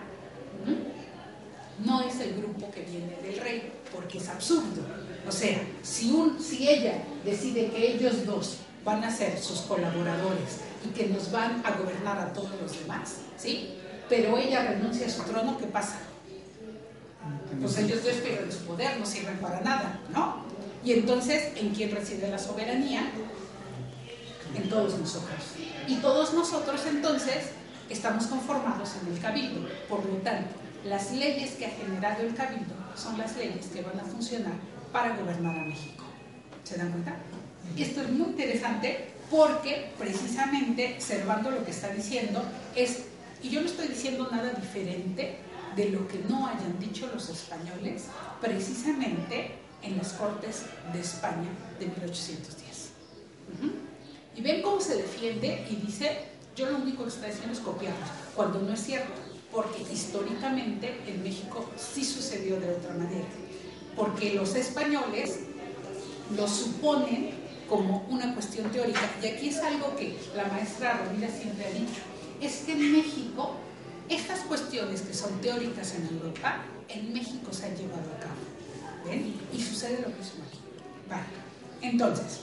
no 1.84 2.03
es 2.03 2.20
el 2.20 2.34
grupo 2.36 2.70
que 2.70 2.82
viene 2.82 3.16
del 3.22 3.43
rey, 3.43 3.72
porque 3.93 4.18
es 4.18 4.28
absurdo. 4.28 4.82
O 5.26 5.32
sea, 5.32 5.61
si, 5.82 6.11
un, 6.11 6.40
si 6.40 6.68
ella 6.68 7.03
decide 7.24 7.70
que 7.70 7.95
ellos 7.95 8.24
dos 8.24 8.59
van 8.84 9.03
a 9.05 9.11
ser 9.11 9.38
sus 9.38 9.61
colaboradores 9.62 10.61
y 10.85 10.89
que 10.89 11.07
nos 11.09 11.30
van 11.30 11.62
a 11.64 11.72
gobernar 11.72 12.18
a 12.18 12.33
todos 12.33 12.51
los 12.61 12.78
demás, 12.78 13.16
¿sí? 13.37 13.74
Pero 14.09 14.37
ella 14.37 14.62
renuncia 14.62 15.07
a 15.07 15.11
su 15.11 15.22
trono, 15.22 15.57
¿qué 15.59 15.66
pasa? 15.66 15.99
Pues 17.61 17.78
ellos 17.78 18.03
dos 18.05 18.14
pierden 18.14 18.51
su 18.51 18.64
poder, 18.64 18.99
no 18.99 19.07
sirven 19.07 19.39
para 19.39 19.61
nada, 19.61 20.01
¿no? 20.12 20.43
Y 20.85 20.93
entonces, 20.93 21.53
¿en 21.57 21.70
quién 21.70 21.95
reside 21.95 22.28
la 22.28 22.39
soberanía? 22.39 23.11
En 24.55 24.68
todos 24.68 24.99
nosotros. 24.99 25.39
Y 25.87 25.97
todos 25.97 26.35
nosotros 26.35 26.80
entonces 26.87 27.51
estamos 27.89 28.26
conformados 28.26 28.91
en 29.01 29.12
el 29.12 29.20
cabildo. 29.20 29.68
Por 29.89 30.05
lo 30.05 30.16
tanto, 30.16 30.51
las 30.85 31.12
leyes 31.12 31.53
que 31.53 31.66
ha 31.66 31.70
generado 31.70 32.22
el 32.22 32.35
cabildo 32.35 32.74
son 32.97 33.16
las 33.18 33.37
leyes 33.37 33.66
que 33.66 33.83
van 33.83 33.99
a 34.01 34.05
funcionar 34.05 34.55
para 34.93 35.16
gobernar 35.16 35.57
a 35.57 35.62
México. 35.62 36.05
¿Se 36.64 36.76
dan 36.76 36.91
cuenta? 36.91 37.16
Esto 37.76 38.03
es 38.03 38.11
muy 38.11 38.30
interesante 38.30 39.11
porque 39.33 39.91
precisamente 39.99 41.01
Servando 41.01 41.51
lo 41.51 41.64
que 41.64 41.70
está 41.70 41.89
diciendo 41.89 42.43
es, 42.76 43.05
y 43.43 43.49
yo 43.49 43.62
no 43.62 43.66
estoy 43.66 43.89
diciendo 43.89 44.28
nada 44.30 44.51
diferente 44.51 45.39
de 45.74 45.89
lo 45.89 46.07
que 46.07 46.18
no 46.28 46.47
hayan 46.47 46.78
dicho 46.78 47.09
los 47.12 47.30
españoles 47.30 48.05
precisamente 48.43 49.53
en 49.83 49.97
las 49.97 50.12
Cortes 50.12 50.64
de 50.93 51.01
España 51.01 51.49
de 51.80 51.87
1810. 51.87 52.91
Y 54.37 54.43
ven 54.43 54.61
cómo 54.61 54.80
se 54.80 54.97
defiende 54.97 55.66
y 55.70 55.76
dice, 55.76 56.18
yo 56.55 56.70
lo 56.70 56.76
único 56.76 57.05
que 57.05 57.09
estoy 57.09 57.30
haciendo 57.30 57.55
es 57.55 57.61
copiarlo, 57.61 58.05
cuando 58.37 58.61
no 58.61 58.74
es 58.74 58.85
cierto, 58.85 59.12
porque 59.51 59.83
históricamente 59.91 61.01
en 61.07 61.22
México 61.22 61.68
sí 61.76 62.05
sucedió 62.05 62.61
de 62.61 62.70
otra 62.70 62.93
manera, 62.95 63.26
porque 63.97 64.35
los 64.35 64.55
españoles 64.55 65.41
lo 66.37 66.47
suponen 66.47 67.41
como 67.72 68.04
una 68.10 68.34
cuestión 68.34 68.70
teórica. 68.70 69.00
Y 69.22 69.26
aquí 69.28 69.48
es 69.48 69.56
algo 69.60 69.96
que 69.96 70.18
la 70.36 70.44
maestra 70.44 70.92
Romina 70.98 71.26
siempre 71.26 71.64
ha 71.64 71.70
dicho, 71.70 72.02
es 72.38 72.64
que 72.66 72.72
en 72.72 72.92
México 72.92 73.54
estas 74.10 74.40
cuestiones 74.40 75.00
que 75.00 75.14
son 75.14 75.40
teóricas 75.40 75.94
en 75.94 76.06
Europa, 76.08 76.64
en 76.90 77.14
México 77.14 77.50
se 77.50 77.64
han 77.64 77.74
llevado 77.74 78.12
a 78.14 78.20
cabo. 78.20 79.06
¿Ven? 79.06 79.40
Y 79.54 79.62
sucede 79.62 80.02
lo 80.02 80.08
mismo 80.08 80.44
aquí. 80.46 80.58
Vale. 81.08 81.22
Entonces, 81.80 82.40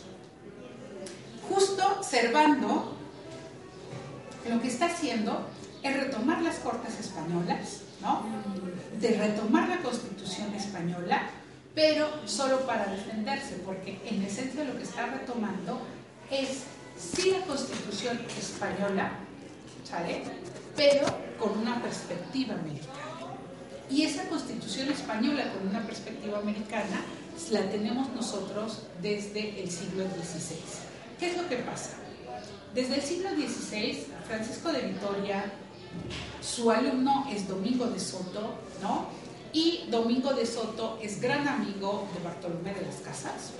justo 1.47 2.01
Servando 2.01 2.95
lo 4.49 4.59
que 4.59 4.67
está 4.67 4.87
haciendo 4.87 5.45
es 5.83 5.95
retomar 5.95 6.41
las 6.41 6.55
Cortes 6.55 6.99
Españolas, 6.99 7.81
¿no? 8.01 8.23
De 8.99 9.09
retomar 9.11 9.69
la 9.69 9.77
Constitución 9.77 10.55
Española 10.55 11.29
pero 11.79 12.09
solo 12.25 12.59
para 12.65 12.87
defenderse, 12.87 13.55
porque 13.65 14.01
en 14.03 14.21
esencia 14.21 14.65
lo 14.65 14.75
que 14.75 14.83
está 14.83 15.05
retomando 15.05 15.79
es 16.29 16.63
sí 16.97 17.31
la 17.31 17.39
constitución 17.45 18.19
española, 18.37 19.11
¿sale? 19.85 20.23
Pero 20.75 21.07
con 21.39 21.57
una 21.57 21.81
perspectiva 21.81 22.55
americana. 22.55 22.99
Y 23.89 24.01
esa 24.03 24.27
constitución 24.27 24.89
española 24.89 25.53
con 25.53 25.69
una 25.69 25.81
perspectiva 25.85 26.39
americana 26.39 27.01
la 27.49 27.61
tenemos 27.69 28.09
nosotros 28.09 28.83
desde 29.01 29.63
el 29.63 29.71
siglo 29.71 30.03
XVI. 30.03 30.57
¿Qué 31.17 31.31
es 31.31 31.37
lo 31.37 31.47
que 31.47 31.59
pasa? 31.59 31.91
Desde 32.75 32.95
el 32.95 33.01
siglo 33.01 33.29
XVI, 33.29 34.05
Francisco 34.27 34.73
de 34.73 34.81
Vitoria, 34.81 35.45
su 36.41 36.69
alumno 36.69 37.25
es 37.31 37.47
Domingo 37.47 37.85
de 37.85 38.01
Soto, 38.01 38.55
¿no? 38.81 39.17
Y 39.51 39.87
Domingo 39.89 40.33
de 40.33 40.45
Soto 40.45 40.99
es 41.01 41.21
gran 41.21 41.47
amigo 41.47 42.07
de 42.13 42.23
Bartolomé 42.23 42.73
de 42.73 42.81
las 42.81 42.97
Casas. 42.97 43.51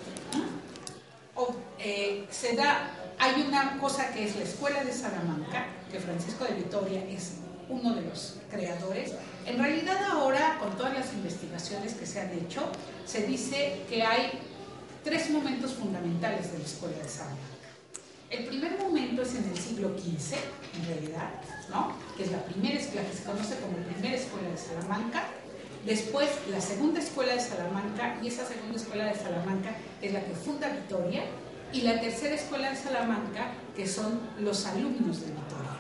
O, 1.36 1.56
eh, 1.80 2.28
se 2.30 2.56
da, 2.56 2.92
hay 3.18 3.42
una 3.48 3.80
cosa 3.80 4.14
que 4.14 4.26
es 4.26 4.36
la 4.36 4.44
Escuela 4.44 4.84
de 4.84 4.94
Salamanca, 4.94 5.66
que 5.92 6.00
Francisco 6.00 6.46
de 6.46 6.54
Vitoria 6.54 7.04
es 7.06 7.38
uno 7.70 7.96
de 7.96 8.02
los 8.02 8.36
creadores. 8.52 9.14
En 9.46 9.58
realidad 9.58 9.98
ahora, 10.12 10.58
con 10.60 10.78
todas 10.78 10.94
las 10.94 11.14
investigaciones 11.14 11.94
que 11.94 12.06
se 12.06 12.20
han 12.20 12.32
hecho, 12.34 12.62
se 13.06 13.26
dice 13.26 13.82
que 13.90 14.04
hay 14.04 14.32
tres 15.04 15.32
momentos 15.32 15.74
fundamentales 15.74 16.52
de 16.52 16.60
la 16.60 16.66
Escuela 16.66 16.98
de 16.98 17.10
Salamanca. 17.10 17.50
El 18.30 18.46
primer 18.46 18.78
momento 18.78 19.24
es 19.24 19.34
en 19.34 19.50
el 19.50 19.58
siglo 19.58 19.90
XV, 19.98 20.36
en 20.78 20.86
realidad, 20.86 21.32
¿no? 21.70 21.94
que 22.16 22.24
es 22.24 22.32
la 22.32 22.44
primera 22.44 22.80
escuela, 22.80 23.10
que 23.10 23.18
se 23.18 23.24
conoce 23.24 23.56
como 23.56 23.78
primera 23.78 24.16
escuela 24.16 24.50
de 24.50 24.58
Salamanca. 24.58 25.24
Después, 25.86 26.30
la 26.50 26.62
segunda 26.62 27.00
escuela 27.00 27.34
de 27.34 27.40
Salamanca, 27.40 28.18
y 28.22 28.28
esa 28.28 28.46
segunda 28.46 28.78
escuela 28.78 29.06
de 29.06 29.16
Salamanca 29.16 29.76
es 30.02 30.14
la 30.14 30.24
que 30.24 30.34
funda 30.34 30.70
Vitoria. 30.70 31.24
Y 31.72 31.82
la 31.82 32.02
tercera 32.02 32.34
escuela 32.34 32.72
de 32.72 32.76
Salamanca, 32.76 33.52
que 33.76 33.88
son 33.88 34.20
los 34.40 34.66
alumnos 34.66 35.22
de 35.22 35.28
Vitoria. 35.28 35.80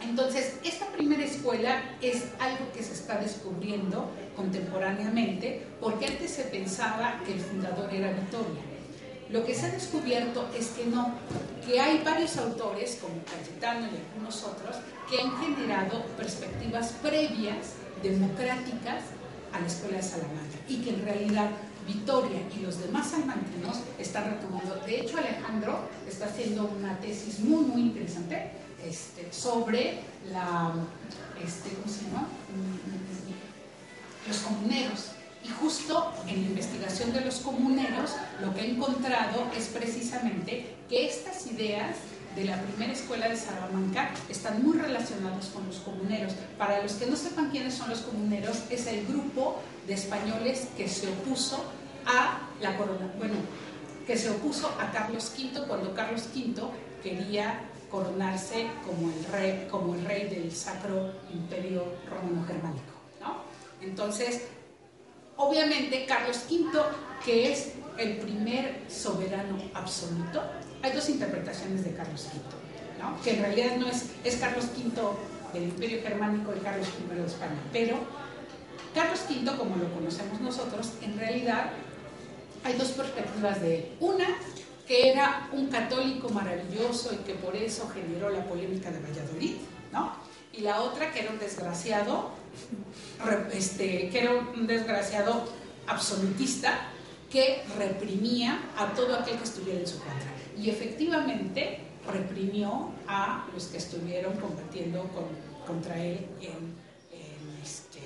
Entonces, 0.00 0.54
esta 0.64 0.86
primera 0.86 1.24
escuela 1.24 1.82
es 2.00 2.24
algo 2.38 2.70
que 2.72 2.82
se 2.82 2.94
está 2.94 3.18
descubriendo 3.18 4.08
contemporáneamente, 4.34 5.66
porque 5.80 6.06
antes 6.06 6.30
se 6.30 6.44
pensaba 6.44 7.20
que 7.26 7.32
el 7.32 7.40
fundador 7.40 7.92
era 7.92 8.12
Vitoria. 8.12 8.62
Lo 9.30 9.44
que 9.44 9.54
se 9.54 9.66
ha 9.66 9.70
descubierto 9.70 10.48
es 10.56 10.68
que 10.68 10.86
no, 10.86 11.12
que 11.66 11.80
hay 11.80 12.02
varios 12.04 12.36
autores, 12.36 12.98
como 13.00 13.16
Cayetano 13.24 13.86
y 13.86 13.96
algunos 13.96 14.44
otros, 14.44 14.76
que 15.10 15.20
han 15.20 15.36
generado 15.38 16.04
perspectivas 16.16 16.92
previas, 17.02 17.74
democráticas, 18.02 19.02
a 19.52 19.60
la 19.60 19.66
Escuela 19.66 19.96
de 19.98 20.02
Salamanca, 20.02 20.58
y 20.68 20.78
que 20.82 20.90
en 20.90 21.04
realidad 21.04 21.50
Vitoria 21.86 22.40
y 22.54 22.60
los 22.60 22.80
demás 22.80 23.10
salmantinos 23.10 23.78
están 23.98 24.24
retomando. 24.30 24.74
De 24.84 25.00
hecho, 25.00 25.18
Alejandro 25.18 25.88
está 26.08 26.26
haciendo 26.26 26.64
una 26.64 26.98
tesis 26.98 27.38
muy, 27.40 27.64
muy 27.64 27.82
interesante 27.82 28.50
este, 28.84 29.32
sobre 29.32 30.00
la, 30.32 30.72
este, 31.44 31.70
¿cómo 31.70 31.92
se 31.92 32.04
llama? 32.04 32.28
los 34.26 34.38
comuneros. 34.38 35.10
Y 35.44 35.48
justo 35.48 36.12
en 36.26 36.42
la 36.42 36.48
investigación 36.48 37.12
de 37.12 37.20
los 37.20 37.36
comuneros, 37.36 38.10
lo 38.40 38.52
que 38.52 38.62
he 38.62 38.70
encontrado 38.72 39.46
es 39.56 39.66
precisamente 39.66 40.74
que 40.88 41.06
estas 41.06 41.46
ideas 41.46 41.96
de 42.36 42.44
la 42.44 42.60
primera 42.60 42.92
escuela 42.92 43.28
de 43.28 43.36
Salamanca 43.36 44.10
están 44.28 44.62
muy 44.62 44.76
relacionadas 44.76 45.46
con 45.46 45.66
los 45.66 45.76
comuneros. 45.76 46.34
Para 46.58 46.82
los 46.82 46.92
que 46.92 47.06
no 47.06 47.16
sepan 47.16 47.50
quiénes 47.50 47.74
son 47.74 47.88
los 47.88 48.00
comuneros, 48.00 48.64
es 48.68 48.86
el 48.86 49.06
grupo 49.06 49.62
de 49.86 49.94
españoles 49.94 50.68
que 50.76 50.86
se 50.86 51.08
opuso 51.08 51.64
a 52.04 52.38
la 52.60 52.76
corona, 52.76 53.10
bueno, 53.18 53.34
que 54.06 54.18
se 54.18 54.30
opuso 54.30 54.68
a 54.78 54.92
Carlos 54.92 55.32
V 55.36 55.66
cuando 55.66 55.94
Carlos 55.94 56.28
V 56.34 56.62
quería 57.02 57.62
coronarse 57.90 58.66
como 58.84 59.10
el 59.10 59.24
rey, 59.32 59.66
como 59.70 59.94
el 59.94 60.04
rey 60.04 60.28
del 60.28 60.52
Sacro 60.52 61.12
Imperio 61.32 61.84
Romano 62.10 62.46
Germánico. 62.46 62.92
¿no? 63.20 63.38
Entonces, 63.80 64.42
obviamente 65.36 66.04
Carlos 66.04 66.44
V, 66.50 66.80
que 67.24 67.52
es 67.52 67.72
el 67.96 68.18
primer 68.18 68.82
soberano 68.90 69.56
absoluto, 69.72 70.42
hay 70.82 70.92
dos 70.92 71.08
interpretaciones 71.08 71.84
de 71.84 71.92
Carlos 71.92 72.26
V, 72.32 73.02
¿no? 73.02 73.20
que 73.22 73.36
en 73.36 73.42
realidad 73.42 73.76
no 73.76 73.88
es, 73.88 74.10
es 74.24 74.36
Carlos 74.36 74.66
V 74.76 75.02
del 75.52 75.64
Imperio 75.64 76.02
Germánico 76.02 76.52
y 76.56 76.60
Carlos 76.60 76.88
I 76.88 77.14
de 77.14 77.26
España, 77.26 77.58
pero 77.72 77.96
Carlos 78.94 79.20
V, 79.28 79.56
como 79.56 79.76
lo 79.76 79.92
conocemos 79.92 80.40
nosotros, 80.40 80.92
en 81.02 81.18
realidad 81.18 81.70
hay 82.64 82.74
dos 82.74 82.88
perspectivas 82.88 83.60
de 83.60 83.76
él. 83.76 83.92
Una, 84.00 84.26
que 84.86 85.10
era 85.10 85.48
un 85.52 85.68
católico 85.68 86.28
maravilloso 86.30 87.12
y 87.12 87.18
que 87.18 87.34
por 87.34 87.54
eso 87.54 87.88
generó 87.90 88.30
la 88.30 88.44
polémica 88.44 88.90
de 88.90 89.00
Valladolid, 89.00 89.56
¿no? 89.92 90.14
Y 90.52 90.62
la 90.62 90.80
otra, 90.80 91.12
que 91.12 91.20
era 91.20 91.30
un 91.30 91.38
desgraciado, 91.38 92.30
este, 93.52 94.08
que 94.08 94.18
era 94.18 94.32
un 94.32 94.66
desgraciado 94.66 95.44
absolutista 95.86 96.88
que 97.30 97.62
reprimía 97.76 98.60
a 98.76 98.92
todo 98.94 99.16
aquel 99.16 99.36
que 99.36 99.44
estuviera 99.44 99.80
en 99.80 99.86
su 99.86 99.98
contra. 99.98 100.32
Y 100.58 100.70
efectivamente 100.70 101.80
reprimió 102.10 102.90
a 103.06 103.46
los 103.52 103.66
que 103.66 103.78
estuvieron 103.78 104.36
combatiendo 104.36 105.02
con, 105.08 105.24
contra 105.66 106.00
él 106.02 106.26
este, 107.62 108.00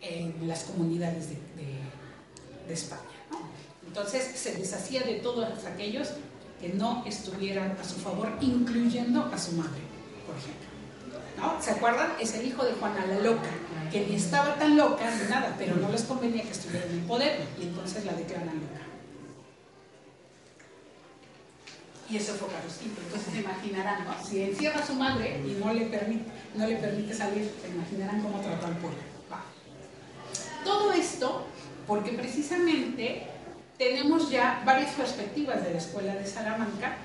en, 0.00 0.46
las 0.46 0.64
comunidades 0.64 1.30
de, 1.30 1.36
España. 2.68 3.02
Entonces 3.86 4.24
se 4.34 4.54
deshacía 4.54 5.02
de 5.02 5.16
todos 5.16 5.46
aquellos 5.66 6.08
que 6.58 6.70
no 6.70 7.04
estuvieran 7.04 7.76
a 7.78 7.84
su 7.84 7.96
favor, 7.96 8.30
incluyendo 8.40 9.24
a 9.24 9.36
su 9.36 9.52
madre, 9.52 9.82
por 10.26 10.34
ejemplo. 10.36 10.71
¿Se 11.62 11.70
acuerdan? 11.70 12.12
Es 12.20 12.34
el 12.34 12.46
hijo 12.46 12.64
de 12.64 12.72
Juana 12.72 13.06
la 13.06 13.20
Loca, 13.20 13.48
que 13.90 14.06
ni 14.06 14.16
estaba 14.16 14.56
tan 14.56 14.76
loca 14.76 15.08
ni 15.10 15.30
nada, 15.30 15.54
pero 15.56 15.76
no 15.76 15.88
les 15.90 16.02
convenía 16.02 16.42
que 16.42 16.50
estuviera 16.50 16.86
en 16.86 16.92
el 16.92 17.00
poder 17.00 17.46
y 17.56 17.62
entonces 17.62 18.04
la 18.04 18.12
declaran 18.14 18.46
loca. 18.46 18.82
Y 22.10 22.16
eso 22.16 22.34
fue 22.34 22.48
Carlos 22.48 22.76
V. 22.80 22.90
Entonces 23.00 23.32
se 23.32 23.40
imaginarán, 23.40 24.04
¿no? 24.04 24.14
Si 24.24 24.42
encierra 24.42 24.80
a 24.80 24.86
su 24.86 24.94
madre 24.94 25.40
y 25.46 25.52
no 25.52 25.72
le 25.72 25.86
permite, 25.86 26.24
no 26.56 26.66
le 26.66 26.76
permite 26.76 27.14
salir, 27.14 27.50
se 27.62 27.68
imaginarán 27.68 28.22
cómo 28.22 28.40
trató 28.40 28.66
al 28.66 28.76
pueblo. 28.78 28.98
Todo 30.64 30.92
esto 30.92 31.46
porque 31.86 32.12
precisamente 32.12 33.26
tenemos 33.78 34.30
ya 34.30 34.62
varias 34.64 34.92
perspectivas 34.94 35.64
de 35.64 35.72
la 35.72 35.78
escuela 35.78 36.14
de 36.14 36.26
Salamanca 36.26 36.96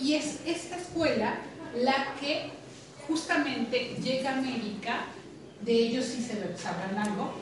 y 0.00 0.14
es 0.14 0.40
esta 0.46 0.76
escuela 0.76 1.36
la 1.74 2.14
que 2.18 2.55
justamente 3.08 3.96
llega 4.02 4.38
América, 4.38 5.06
de 5.62 5.72
ellos 5.72 6.04
sí 6.04 6.22
se 6.22 6.34
sabrán 6.56 6.96
algo, 6.98 7.32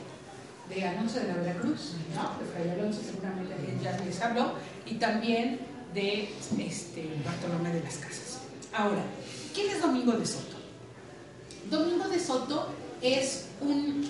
de 0.69 0.87
Alonso 0.87 1.19
de 1.19 1.27
la 1.27 1.35
Veracruz, 1.35 1.93
¿no? 2.15 2.39
de 2.39 2.51
Fray 2.51 2.69
Alonso 2.71 3.01
seguramente 3.03 3.55
ya 3.83 3.97
les 3.99 4.21
habló, 4.21 4.53
y 4.85 4.95
también 4.95 5.59
de 5.93 6.29
este, 6.57 7.09
Bartolomé 7.23 7.71
de 7.71 7.81
las 7.81 7.97
Casas. 7.97 8.39
Ahora, 8.73 9.03
¿quién 9.53 9.69
es 9.69 9.81
Domingo 9.81 10.13
de 10.13 10.25
Soto? 10.25 10.57
Domingo 11.69 12.07
de 12.09 12.19
Soto 12.19 12.69
es 13.01 13.47
un 13.61 14.09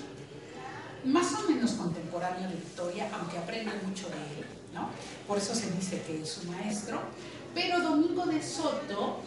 más 1.06 1.34
o 1.34 1.50
menos 1.50 1.72
contemporáneo 1.72 2.50
de 2.50 2.56
Victoria, 2.56 3.10
aunque 3.14 3.38
aprende 3.38 3.72
mucho 3.88 4.08
de 4.10 4.16
él, 4.16 4.46
¿no? 4.74 4.90
Por 5.28 5.38
eso 5.38 5.54
se 5.54 5.70
dice 5.72 6.02
que 6.02 6.22
es 6.22 6.30
su 6.30 6.52
maestro. 6.52 7.00
Pero 7.54 7.80
Domingo 7.82 8.26
de 8.26 8.42
Soto 8.42 9.22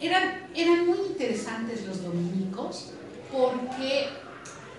eran, 0.00 0.48
eran 0.54 0.86
muy 0.86 0.98
interesantes 1.08 1.86
los 1.86 2.02
dominicos 2.02 2.90
porque 3.32 4.08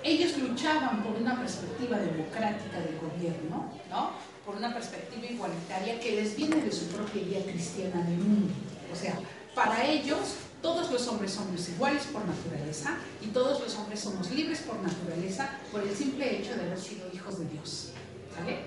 ellos 0.04 0.38
luchaban 0.38 1.04
por 1.04 1.16
una 1.16 1.40
perspectiva 1.40 1.98
democrática 1.98 2.80
del 2.80 3.00
gobierno, 3.00 3.72
¿no? 3.90 4.12
por 4.46 4.56
una 4.56 4.74
perspectiva 4.74 5.26
igualitaria 5.26 6.00
que 6.00 6.12
les 6.12 6.36
viene 6.36 6.58
de 6.58 6.72
su 6.72 6.86
propia 6.88 7.22
idea 7.22 7.44
cristiana 7.44 8.04
del 8.04 8.20
mundo. 8.20 8.54
O 8.94 8.96
sea, 8.96 9.18
para 9.56 9.86
ellos 9.88 10.36
todos 10.62 10.92
los 10.92 11.08
hombres 11.08 11.32
somos 11.32 11.68
iguales 11.70 12.04
por 12.06 12.24
naturaleza 12.26 12.98
y 13.24 13.28
todos 13.28 13.60
los 13.60 13.76
hombres 13.76 14.00
somos 14.00 14.30
libres 14.32 14.60
por 14.60 14.80
naturaleza 14.80 15.58
por 15.72 15.82
el 15.82 15.96
simple 15.96 16.38
hecho 16.38 16.56
de 16.56 16.62
haber 16.62 16.80
sido 16.80 17.10
hijos 17.12 17.40
de 17.40 17.46
Dios. 17.46 17.92
¿Vale? 18.38 18.60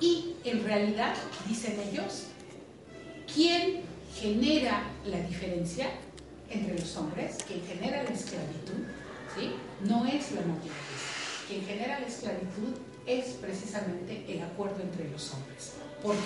Y 0.00 0.34
en 0.44 0.62
realidad, 0.62 1.14
dicen 1.48 1.80
ellos, 1.80 2.24
¿quién 3.32 3.85
genera 4.20 4.82
la 5.04 5.20
diferencia 5.20 5.88
entre 6.48 6.78
los 6.78 6.96
hombres? 6.96 7.36
¿Quién 7.46 7.62
genera 7.66 8.02
la 8.02 8.10
esclavitud? 8.10 8.84
¿sí? 9.36 9.52
No 9.86 10.06
es 10.06 10.32
la 10.32 10.40
naturaleza. 10.40 11.16
Quien 11.48 11.64
genera 11.64 12.00
la 12.00 12.06
esclavitud 12.06 12.74
es 13.06 13.26
precisamente 13.34 14.24
el 14.28 14.42
acuerdo 14.42 14.82
entre 14.82 15.08
los 15.10 15.32
hombres. 15.34 15.74
¿Por 16.02 16.14
qué? 16.14 16.20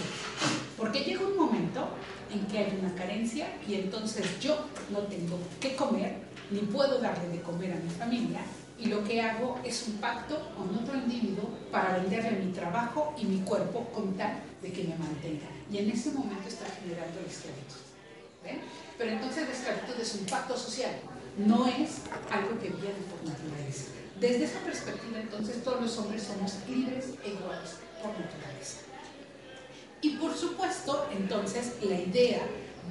Porque 0.77 1.01
llega 1.01 1.27
un 1.27 1.37
momento 1.37 1.89
en 2.33 2.47
que 2.47 2.59
hay 2.59 2.79
una 2.81 2.95
carencia 2.95 3.49
y 3.67 3.75
entonces 3.75 4.25
yo 4.41 4.57
no 4.91 5.01
tengo 5.01 5.39
que 5.61 5.75
comer, 5.75 6.15
ni 6.51 6.61
puedo 6.61 7.01
darle 7.01 7.29
de 7.29 7.43
comer 7.43 7.73
a 7.73 7.77
mi 7.77 7.91
familia, 7.91 8.41
y 8.79 8.87
lo 8.87 9.05
que 9.05 9.21
hago 9.21 9.59
es 9.63 9.87
un 9.89 9.95
pacto 9.95 10.37
con 10.57 10.75
otro 10.75 10.97
individuo 10.97 11.51
para 11.71 11.99
venderle 11.99 12.31
mi 12.43 12.53
trabajo 12.53 13.15
y 13.19 13.27
mi 13.27 13.41
cuerpo 13.41 13.85
con 13.93 14.15
tal 14.15 14.41
de 14.63 14.73
que 14.73 14.85
me 14.85 14.97
mantenga. 14.97 15.47
Y 15.71 15.79
en 15.79 15.91
ese 15.91 16.13
momento 16.13 16.49
está 16.49 16.67
generando 16.67 17.21
la 17.21 17.29
esclavitud. 17.29 17.91
Pero 18.99 19.11
entonces 19.11 19.49
la 19.49 19.55
esclavitud 19.55 20.01
es 20.01 20.15
un 20.15 20.27
pacto 20.27 20.57
social, 20.57 20.93
no 21.39 21.67
es 21.67 22.03
algo 22.31 22.59
que 22.61 22.69
viene 22.69 23.01
por 23.09 23.23
naturaleza. 23.29 23.87
Desde 24.19 24.45
esa 24.45 24.61
perspectiva, 24.61 25.19
entonces, 25.19 25.65
todos 25.65 25.81
los 25.81 25.97
hombres 25.99 26.23
somos 26.23 26.53
libres 26.69 27.07
e 27.25 27.31
iguales 27.31 27.77
por 28.03 28.13
naturaleza. 28.13 28.81
Y 30.03 30.11
por 30.17 30.37
supuesto, 30.37 31.09
entonces, 31.11 31.73
la 31.83 31.99
idea 31.99 32.43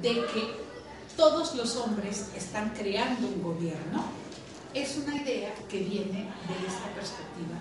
de 0.02 0.14
que 0.26 0.70
todos 1.16 1.54
los 1.54 1.76
hombres 1.76 2.30
están 2.36 2.70
creando 2.70 3.28
un 3.28 3.42
gobierno 3.42 4.04
es 4.74 4.96
una 4.96 5.16
idea 5.16 5.54
que 5.68 5.78
viene 5.78 6.28
de 6.48 6.66
esta 6.66 6.88
perspectiva 6.94 7.60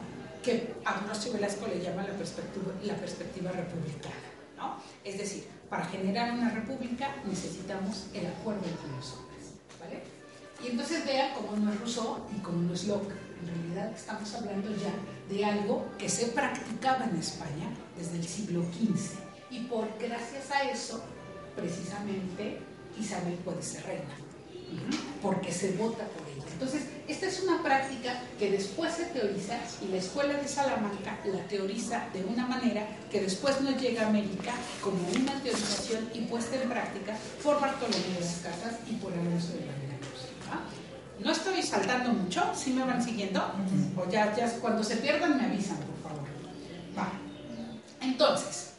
que 0.50 0.74
Agnosio 0.84 1.34
Velasco 1.34 1.68
le 1.68 1.80
llama 1.80 2.04
la 2.04 2.14
perspectiva, 2.14 2.74
la 2.84 2.96
perspectiva 2.96 3.52
republicana. 3.52 4.16
¿no? 4.58 4.78
Es 5.04 5.18
decir, 5.18 5.46
para 5.70 5.86
generar 5.86 6.34
una 6.34 6.50
república 6.50 7.16
necesitamos 7.26 8.08
el 8.14 8.26
acuerdo 8.26 8.66
entre 8.66 8.90
los 8.96 9.14
hombres. 9.14 9.54
¿vale? 9.80 10.02
Y 10.64 10.72
entonces 10.72 11.06
vean 11.06 11.34
cómo 11.36 11.56
no 11.56 11.72
es 11.72 11.80
Rousseau 11.80 12.18
y 12.36 12.40
cómo 12.40 12.62
no 12.64 12.74
es 12.74 12.86
Locke. 12.86 13.14
En 13.42 13.48
realidad 13.48 13.94
estamos 13.96 14.34
hablando 14.34 14.70
ya 14.76 14.94
de 15.34 15.46
algo 15.46 15.86
que 15.98 16.10
se 16.10 16.28
practicaba 16.28 17.06
en 17.06 17.18
España 17.18 17.70
desde 17.96 18.18
el 18.18 18.28
siglo 18.28 18.64
XV. 18.64 19.20
Y 19.52 19.62
por 19.66 19.88
gracias 20.00 20.52
a 20.52 20.64
eso, 20.64 21.02
precisamente, 21.56 22.60
Isabel 23.00 23.36
puede 23.46 23.62
ser 23.62 23.86
reina. 23.86 24.16
Porque 25.22 25.52
se 25.52 25.74
vota 25.74 26.06
por. 26.06 26.29
Entonces, 26.60 26.90
esta 27.08 27.26
es 27.26 27.42
una 27.42 27.64
práctica 27.64 28.20
que 28.38 28.52
después 28.52 28.94
se 28.94 29.06
teoriza 29.06 29.58
y 29.82 29.88
la 29.88 29.96
Escuela 29.96 30.34
de 30.34 30.46
Salamanca 30.46 31.18
la 31.24 31.42
teoriza 31.48 32.10
de 32.12 32.22
una 32.26 32.46
manera 32.46 32.86
que 33.10 33.22
después 33.22 33.62
nos 33.62 33.82
llega 33.82 34.04
a 34.04 34.10
América 34.10 34.52
como 34.84 35.08
una 35.08 35.42
teorización 35.42 36.10
y 36.14 36.20
puesta 36.24 36.62
en 36.62 36.68
práctica 36.68 37.16
por 37.42 37.62
Bartolomé 37.62 38.14
de 38.14 38.20
las 38.20 38.40
Casas 38.44 38.80
y 38.90 38.96
por 38.96 39.14
Alonso 39.14 39.54
de 39.54 39.68
la 39.68 39.98
Cruz. 40.00 40.28
No 41.24 41.32
estoy 41.32 41.64
saltando 41.64 42.12
mucho, 42.12 42.44
si 42.54 42.74
me 42.74 42.84
van 42.84 43.02
siguiendo, 43.02 43.42
o 43.96 44.10
ya, 44.12 44.36
ya 44.36 44.52
cuando 44.60 44.84
se 44.84 44.98
pierdan 44.98 45.38
me 45.38 45.46
avisan, 45.46 45.78
por 45.78 46.12
favor. 46.12 46.28
Va. 46.98 47.10
Entonces, 48.02 48.72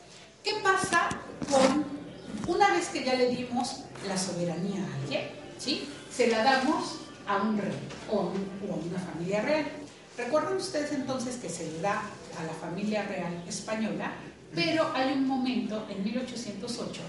¿qué 0.45 0.53
pasa 0.63 1.09
con 1.51 1.87
una 2.47 2.75
vez 2.75 2.89
que 2.89 3.05
ya 3.05 3.15
le 3.15 3.31
dimos 3.31 3.85
la 4.07 4.19
soberanía 4.19 4.83
a 4.83 5.03
alguien? 5.03 5.31
¿sí? 5.57 5.89
Se 6.15 6.27
la 6.27 6.45
damos 6.45 7.01
a 7.31 7.43
un 7.43 7.57
rey 7.57 7.79
o 8.11 8.21
a, 8.21 8.75
una 8.75 8.99
familia 8.99 9.41
real. 9.43 9.67
Recuerden 10.19 10.57
ustedes 10.57 10.93
entonces 10.93 11.37
que 11.37 11.49
se 11.49 11.71
le 11.71 11.81
da 11.81 12.03
a 12.39 12.45
la 12.45 12.53
familia 12.53 13.05
real 13.05 13.43
española, 13.47 14.13
pero 14.55 14.91
hay 14.95 15.13
un 15.13 15.29
momento 15.29 15.87
en 15.89 16.03
1808 16.03 17.01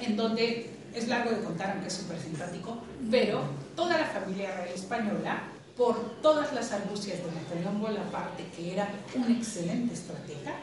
en 0.00 0.16
donde 0.16 0.70
es 0.94 1.08
largo 1.08 1.30
de 1.30 1.42
contar, 1.42 1.72
aunque 1.72 1.88
es 1.88 1.94
súper 1.94 2.20
simpático, 2.20 2.78
pero 3.10 3.42
toda 3.74 3.98
la 3.98 4.06
familia 4.06 4.54
real 4.54 4.68
española, 4.68 5.42
por 5.76 6.22
todas 6.22 6.52
las 6.52 6.70
argucias 6.70 7.18
de 7.18 7.32
Napoleón 7.32 7.80
Bonaparte, 7.80 8.46
que 8.56 8.74
era 8.74 8.88
un 9.16 9.32
excelente 9.32 9.94
estratega, 9.94 10.54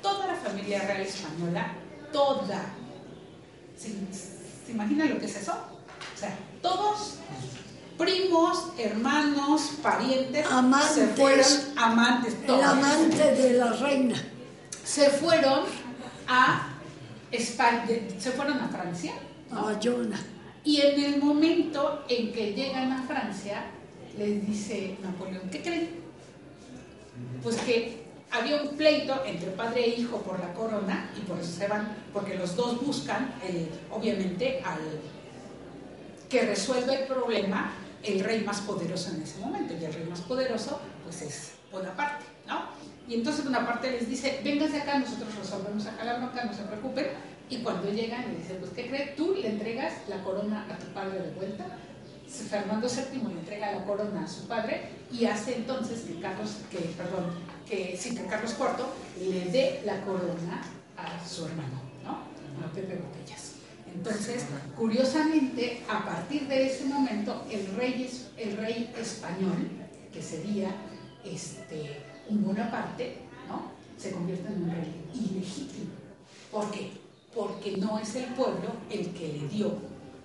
toda 0.00 0.28
la 0.28 0.34
familia 0.36 0.80
real 0.86 1.00
española, 1.00 1.72
toda, 2.12 2.66
¿se, 3.76 3.88
¿se 3.88 4.72
imagina 4.72 5.06
lo 5.06 5.18
que 5.18 5.26
es 5.26 5.36
eso? 5.36 5.54
O 6.14 6.18
sea, 6.18 6.38
todos 6.62 7.16
primos, 8.00 8.72
hermanos, 8.78 9.72
parientes, 9.82 10.46
amantes, 10.46 10.94
se 10.94 11.06
fueron 11.08 11.46
amantes, 11.76 12.46
todos. 12.46 12.58
El 12.58 12.64
amante 12.64 13.34
de 13.34 13.52
la 13.58 13.72
reina. 13.74 14.16
Se 14.82 15.10
fueron 15.10 15.64
a 16.26 16.70
España, 17.30 17.86
se 18.18 18.30
fueron 18.32 18.58
a 18.58 18.68
Francia. 18.68 19.12
A 19.52 19.60
Bayona. 19.60 20.18
Y 20.64 20.80
en 20.80 21.04
el 21.04 21.22
momento 21.22 22.04
en 22.08 22.32
que 22.32 22.54
llegan 22.54 22.90
a 22.90 23.02
Francia, 23.02 23.66
les 24.16 24.46
dice 24.46 24.96
Napoleón, 25.02 25.50
¿qué 25.50 25.60
creen? 25.60 25.90
Pues 27.42 27.56
que 27.58 28.06
había 28.30 28.62
un 28.62 28.76
pleito 28.76 29.22
entre 29.26 29.50
padre 29.50 29.84
e 29.84 30.00
hijo 30.00 30.22
por 30.22 30.40
la 30.40 30.54
corona 30.54 31.10
y 31.18 31.20
por 31.20 31.38
eso 31.38 31.52
se 31.52 31.68
van, 31.68 31.94
porque 32.14 32.36
los 32.36 32.56
dos 32.56 32.80
buscan, 32.84 33.34
obviamente, 33.90 34.62
al 34.64 34.80
que 36.30 36.46
resuelve 36.46 37.02
el 37.02 37.06
problema 37.06 37.72
el 38.02 38.20
rey 38.20 38.42
más 38.44 38.60
poderoso 38.60 39.10
en 39.10 39.22
ese 39.22 39.38
momento, 39.40 39.74
y 39.74 39.84
el 39.84 39.92
rey 39.92 40.06
más 40.08 40.20
poderoso 40.20 40.80
pues 41.04 41.22
es 41.22 41.52
Bonaparte, 41.70 42.24
¿no? 42.46 42.64
Y 43.06 43.14
entonces 43.14 43.44
Bonaparte 43.44 43.90
les 43.90 44.08
dice, 44.08 44.40
vengas 44.42 44.72
de 44.72 44.78
acá, 44.78 44.98
nosotros 44.98 45.34
resolvemos 45.36 45.86
acá 45.86 46.04
la 46.04 46.18
bronca, 46.18 46.44
no 46.44 46.52
se 46.52 46.62
preocupen, 46.62 47.06
y 47.48 47.58
cuando 47.58 47.90
llegan 47.90 48.28
le 48.28 48.38
dicen, 48.38 48.58
pues 48.60 48.72
¿qué 48.72 48.88
crees? 48.88 49.16
Tú 49.16 49.34
le 49.34 49.48
entregas 49.48 49.92
la 50.08 50.22
corona 50.22 50.66
a 50.70 50.78
tu 50.78 50.86
padre 50.92 51.20
de 51.20 51.30
vuelta, 51.32 51.66
Fernando 52.30 52.88
VII 52.88 53.22
le 53.28 53.40
entrega 53.40 53.72
la 53.72 53.84
corona 53.84 54.24
a 54.24 54.28
su 54.28 54.46
padre 54.46 54.88
y 55.12 55.24
hace 55.24 55.56
entonces 55.56 56.02
que 56.02 56.20
Carlos, 56.20 56.58
que, 56.70 56.78
perdón, 56.78 57.26
que, 57.68 57.96
sí, 57.96 58.14
que 58.14 58.24
Carlos 58.26 58.54
IV 58.58 59.28
le 59.28 59.50
dé 59.50 59.82
la 59.84 60.00
corona 60.02 60.62
a 60.96 61.28
su 61.28 61.46
hermano, 61.46 61.82
¿no? 62.04 62.18
Entonces, 63.94 64.44
curiosamente, 64.76 65.82
a 65.88 66.04
partir 66.04 66.46
de 66.48 66.66
ese 66.66 66.84
momento, 66.84 67.44
el 67.50 67.66
rey, 67.76 68.92
español, 68.98 69.68
que 70.12 70.22
sería 70.22 70.74
este, 71.24 72.02
un 72.28 72.44
Bonaparte, 72.44 73.18
¿no? 73.48 73.72
se 73.96 74.12
convierte 74.12 74.48
en 74.48 74.62
un 74.62 74.70
rey 74.70 75.04
ilegítimo. 75.14 75.90
¿Por 76.50 76.70
qué? 76.70 76.90
Porque 77.34 77.76
no 77.76 77.98
es 77.98 78.14
el 78.16 78.26
pueblo 78.34 78.72
el 78.90 79.10
que 79.12 79.28
le 79.28 79.48
dio 79.48 79.74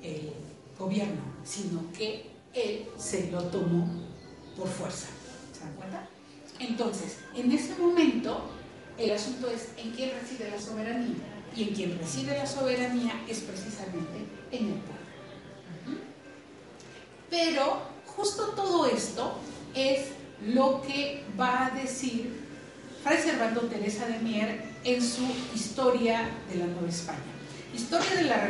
el 0.01 0.32
gobierno, 0.78 1.22
sino 1.43 1.91
que 1.91 2.28
él 2.53 2.86
se 2.97 3.32
lo 3.32 3.43
tomó 3.43 3.88
por 4.55 4.68
fuerza. 4.68 5.07
¿Se 5.53 5.61
dan 5.61 5.74
cuenta? 5.74 6.07
Entonces, 6.59 7.18
en 7.36 7.51
ese 7.51 7.76
momento, 7.76 8.45
el 8.97 9.11
asunto 9.11 9.49
es 9.49 9.70
en 9.78 9.91
quién 9.91 10.11
reside 10.20 10.49
la 10.49 10.59
soberanía 10.59 11.34
y 11.56 11.64
en 11.64 11.70
quien 11.70 11.97
reside 11.97 12.38
la 12.38 12.45
soberanía 12.45 13.24
es 13.28 13.39
precisamente 13.39 14.26
en 14.51 14.66
el 14.66 14.74
pueblo. 14.74 14.95
Pero 17.30 17.82
justo 18.06 18.47
todo 18.56 18.86
esto 18.86 19.38
es 19.74 20.08
lo 20.45 20.82
que 20.82 21.24
va 21.39 21.68
a 21.68 21.70
decir 21.72 22.45
Fray 23.03 23.22
Servando 23.22 23.62
Teresa 23.62 24.08
de 24.08 24.20
Mier 24.20 24.64
en 24.84 25.01
su 25.01 25.24
Historia 25.53 26.30
de 26.51 26.60
la 26.60 26.66
Nueva 26.66 26.89
España. 26.89 27.20
Historia 27.74 28.16
de 28.16 28.24
la 28.24 28.47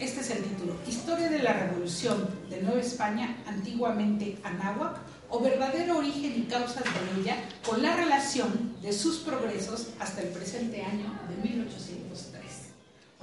este 0.00 0.20
es 0.20 0.30
el 0.30 0.42
título, 0.44 0.74
Historia 0.88 1.28
de 1.28 1.40
la 1.40 1.52
Revolución 1.52 2.28
de 2.48 2.62
Nueva 2.62 2.80
España, 2.80 3.36
antiguamente 3.46 4.38
Anáhuac, 4.42 4.96
o 5.28 5.40
verdadero 5.40 5.98
origen 5.98 6.32
y 6.36 6.42
causas 6.50 6.84
de 6.84 7.20
ella, 7.20 7.36
con 7.66 7.82
la 7.82 7.94
relación 7.94 8.74
de 8.80 8.92
sus 8.92 9.18
progresos 9.18 9.88
hasta 10.00 10.22
el 10.22 10.28
presente 10.28 10.82
año 10.82 11.12
de 11.28 11.50
1830. 11.50 12.31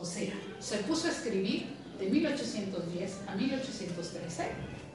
O 0.02 0.06
sea, 0.06 0.34
se 0.60 0.78
puso 0.80 1.08
a 1.08 1.12
escribir 1.12 1.68
de 2.00 2.10
1810 2.10 3.18
a 3.28 3.36
1813. 3.36 4.44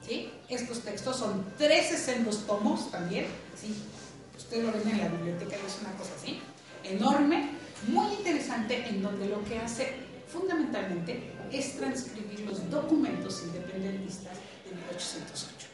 ¿sí? 0.06 0.30
Estos 0.48 0.80
textos 0.80 1.16
son 1.16 1.44
13 1.58 1.96
sendos 1.96 2.46
tomos 2.46 2.90
también. 2.90 3.26
¿sí? 3.60 3.74
Ustedes 4.36 4.64
lo 4.64 4.72
ven 4.72 4.88
en 4.88 4.98
la 4.98 5.08
biblioteca, 5.08 5.56
es 5.56 5.78
una 5.80 5.92
cosa 5.96 6.12
así, 6.16 6.40
enorme, 6.82 7.50
muy 7.88 8.12
interesante, 8.14 8.86
en 8.88 9.02
donde 9.02 9.28
lo 9.28 9.44
que 9.44 9.58
hace 9.58 9.94
fundamentalmente 10.26 11.32
es 11.52 11.76
transcribir 11.76 12.40
los 12.40 12.68
documentos 12.70 13.42
independentistas 13.46 14.32
de 14.64 14.74
1808. 14.74 15.66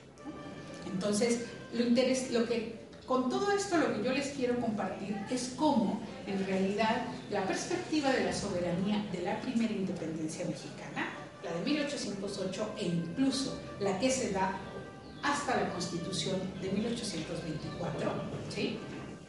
Entonces, 0.93 1.47
lo, 1.73 1.85
interés, 1.85 2.31
lo 2.31 2.47
que 2.47 2.81
con 3.07 3.29
todo 3.29 3.51
esto 3.51 3.77
lo 3.77 3.95
que 3.95 4.05
yo 4.05 4.13
les 4.13 4.29
quiero 4.29 4.61
compartir 4.61 5.17
es 5.31 5.55
cómo 5.57 6.01
en 6.31 6.47
realidad 6.47 7.07
la 7.31 7.45
perspectiva 7.45 8.11
de 8.13 8.25
la 8.25 8.33
soberanía 8.33 9.05
de 9.13 9.23
la 9.23 9.41
primera 9.41 9.73
independencia 9.73 10.45
mexicana, 10.45 11.11
la 11.45 11.53
de 11.53 11.65
1808 11.65 12.75
e 12.79 12.85
incluso 12.87 13.59
la 13.81 13.99
que 13.99 14.11
se 14.11 14.33
da 14.33 14.53
hasta 15.23 15.61
la 15.61 15.71
constitución 15.71 16.41
de 16.61 16.71
1824, 16.71 18.13
¿sí? 18.49 18.79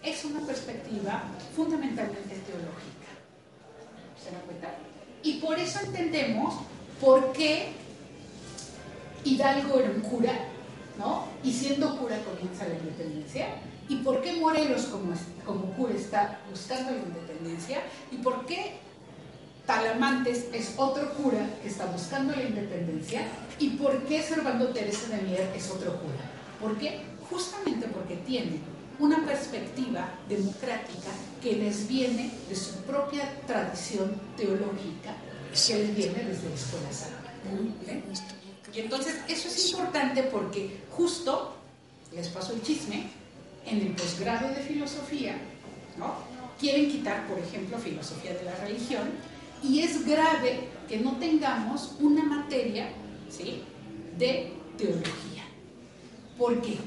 es 0.04 0.26
una 0.26 0.46
perspectiva 0.46 1.24
fundamentalmente 1.56 2.36
teológica. 2.36 3.12
¿Se 4.22 4.32
dan 4.32 4.42
cuenta? 4.42 4.70
Y 5.24 5.40
por 5.40 5.60
eso 5.60 5.80
entendemos 5.86 6.56
por 7.00 7.32
qué 7.34 7.74
Hidalgo 9.24 9.80
era 9.80 9.92
un 9.92 10.02
cura, 10.02 10.34
¿no? 10.98 11.28
Y 11.44 11.52
siendo 11.54 11.98
cura 11.98 12.18
comienza 12.24 12.68
la 12.68 12.74
independencia, 12.76 13.50
y 13.92 13.96
por 13.98 14.22
qué 14.22 14.32
Morelos 14.38 14.84
como, 14.84 15.14
como 15.46 15.74
cura 15.74 15.94
está 15.94 16.40
buscando 16.50 16.92
la 16.92 17.00
independencia 17.00 17.82
y 18.10 18.16
por 18.18 18.46
qué 18.46 18.80
Talamantes 19.66 20.46
es 20.54 20.76
otro 20.78 21.14
cura 21.16 21.46
que 21.62 21.68
está 21.68 21.88
buscando 21.88 22.34
la 22.34 22.44
independencia 22.44 23.28
y 23.60 23.72
por 23.72 24.06
qué 24.06 24.24
Servando 24.24 24.70
Teresa 24.70 25.10
de 25.10 25.22
Mier 25.24 25.52
es 25.54 25.70
otro 25.70 25.92
cura. 26.00 26.24
¿Por 26.62 26.78
qué? 26.78 27.02
Justamente 27.30 27.88
porque 27.88 28.16
tiene 28.16 28.60
una 28.98 29.26
perspectiva 29.26 30.08
democrática 30.30 31.12
que 31.42 31.58
les 31.58 31.86
viene 31.86 32.32
de 32.48 32.56
su 32.56 32.76
propia 32.84 33.42
tradición 33.46 34.16
teológica, 34.38 35.16
que 35.52 35.76
les 35.76 35.96
viene 35.96 36.24
desde 36.24 36.48
la 36.48 36.56
escuela 36.56 36.94
sacra. 36.94 37.34
Y 38.74 38.80
entonces 38.80 39.20
eso 39.28 39.50
es 39.50 39.72
importante 39.72 40.24
porque 40.24 40.80
justo, 40.92 41.56
les 42.14 42.30
paso 42.30 42.54
el 42.54 42.62
chisme, 42.62 43.21
en 43.66 43.82
el 43.82 43.94
posgrado 43.94 44.50
de 44.50 44.62
filosofía, 44.62 45.36
¿no? 45.98 46.32
quieren 46.62 46.92
quitar, 46.92 47.28
por 47.28 47.40
ejemplo, 47.40 47.78
filosofía 47.80 48.34
de 48.34 48.44
la 48.44 48.56
religión, 48.56 49.10
y 49.64 49.82
es 49.82 50.06
grave 50.06 50.70
que 50.88 50.98
no 50.98 51.18
tengamos 51.18 51.96
una 52.00 52.24
materia 52.24 52.90
¿sí? 53.30 53.64
de 54.18 54.54
teología. 54.78 55.44
¿Por 56.38 56.62
qué? 56.62 56.78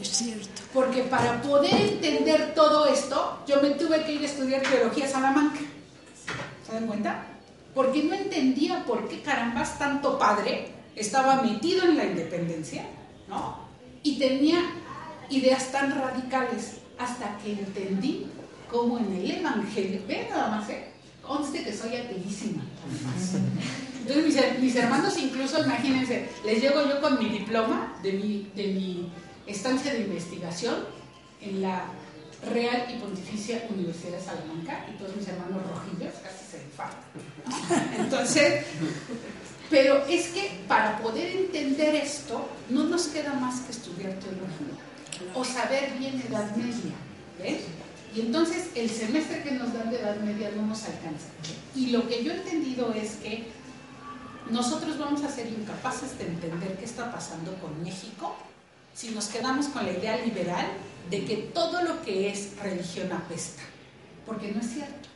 Es 0.00 0.08
cierto. 0.08 0.62
Porque 0.72 1.02
para 1.02 1.42
poder 1.42 1.74
entender 1.74 2.54
todo 2.54 2.86
esto, 2.86 3.42
yo 3.46 3.60
me 3.60 3.70
tuve 3.70 4.04
que 4.04 4.12
ir 4.12 4.22
a 4.22 4.26
estudiar 4.26 4.62
teología 4.62 5.06
a 5.06 5.08
Salamanca. 5.08 5.60
¿Se 6.64 6.72
dan 6.72 6.86
cuenta? 6.86 7.26
Porque 7.74 8.02
no 8.02 8.14
entendía 8.14 8.84
por 8.84 9.08
qué 9.08 9.22
carambas 9.22 9.78
tanto 9.78 10.18
padre 10.18 10.68
estaba 10.94 11.42
metido 11.42 11.84
en 11.84 11.96
la 11.96 12.04
independencia, 12.04 12.84
¿no? 13.28 13.58
Y 14.02 14.18
tenía 14.18 14.60
ideas 15.30 15.70
tan 15.72 15.94
radicales 15.94 16.78
hasta 16.98 17.36
que 17.38 17.52
entendí 17.52 18.26
cómo 18.70 18.98
en 18.98 19.12
el 19.12 19.30
Evangelio, 19.30 20.00
ven 20.06 20.28
nada 20.30 20.56
más, 20.56 20.68
¿eh? 20.70 20.88
Conste 21.22 21.64
que 21.64 21.72
soy 21.72 21.96
ateísima. 21.96 22.62
Entonces 24.00 24.24
mis, 24.24 24.60
mis, 24.60 24.76
hermanos 24.76 25.18
incluso, 25.18 25.62
imagínense, 25.62 26.28
les 26.44 26.60
llego 26.60 26.86
yo 26.86 27.00
con 27.00 27.18
mi 27.18 27.28
diploma 27.28 27.96
de 28.02 28.12
mi, 28.12 28.50
de 28.54 28.68
mi 28.68 29.10
estancia 29.46 29.92
de 29.92 30.02
investigación 30.02 30.74
en 31.40 31.62
la 31.62 31.84
Real 32.52 32.86
y 32.94 33.00
Pontificia 33.00 33.66
Universidad 33.70 34.18
de 34.18 34.24
Salamanca 34.24 34.86
y 34.88 34.98
todos 34.98 35.16
mis 35.16 35.26
hermanos 35.26 35.62
rojillos 35.68 36.14
casi 36.22 36.44
se 36.48 36.62
infartan. 36.62 37.98
Entonces, 37.98 38.64
pero 39.68 40.04
es 40.06 40.28
que 40.28 40.60
para 40.68 40.98
poder 40.98 41.36
entender 41.36 41.96
esto 41.96 42.48
no 42.70 42.84
nos 42.84 43.08
queda 43.08 43.34
más 43.34 43.60
que 43.62 43.72
estudiar 43.72 44.12
teología 44.14 44.85
o 45.36 45.44
saber 45.44 45.92
bien 45.98 46.22
Edad 46.26 46.56
Media, 46.56 46.94
¿ves? 47.38 47.60
Y 48.14 48.20
entonces 48.20 48.70
el 48.74 48.88
semestre 48.88 49.42
que 49.42 49.50
nos 49.52 49.74
dan 49.74 49.90
de 49.90 50.00
Edad 50.00 50.16
Media 50.20 50.50
no 50.56 50.66
nos 50.66 50.84
alcanza. 50.84 51.26
Y 51.74 51.88
lo 51.88 52.08
que 52.08 52.24
yo 52.24 52.32
he 52.32 52.36
entendido 52.36 52.92
es 52.94 53.16
que 53.16 53.48
nosotros 54.50 54.98
vamos 54.98 55.22
a 55.24 55.30
ser 55.30 55.48
incapaces 55.48 56.18
de 56.18 56.26
entender 56.26 56.76
qué 56.78 56.86
está 56.86 57.12
pasando 57.12 57.54
con 57.56 57.82
México 57.82 58.34
si 58.94 59.10
nos 59.10 59.26
quedamos 59.26 59.66
con 59.66 59.84
la 59.84 59.92
idea 59.92 60.24
liberal 60.24 60.66
de 61.10 61.24
que 61.26 61.36
todo 61.52 61.82
lo 61.82 62.02
que 62.02 62.30
es 62.30 62.56
religión 62.58 63.12
apesta, 63.12 63.62
porque 64.24 64.52
no 64.52 64.60
es 64.60 64.72
cierto. 64.72 65.08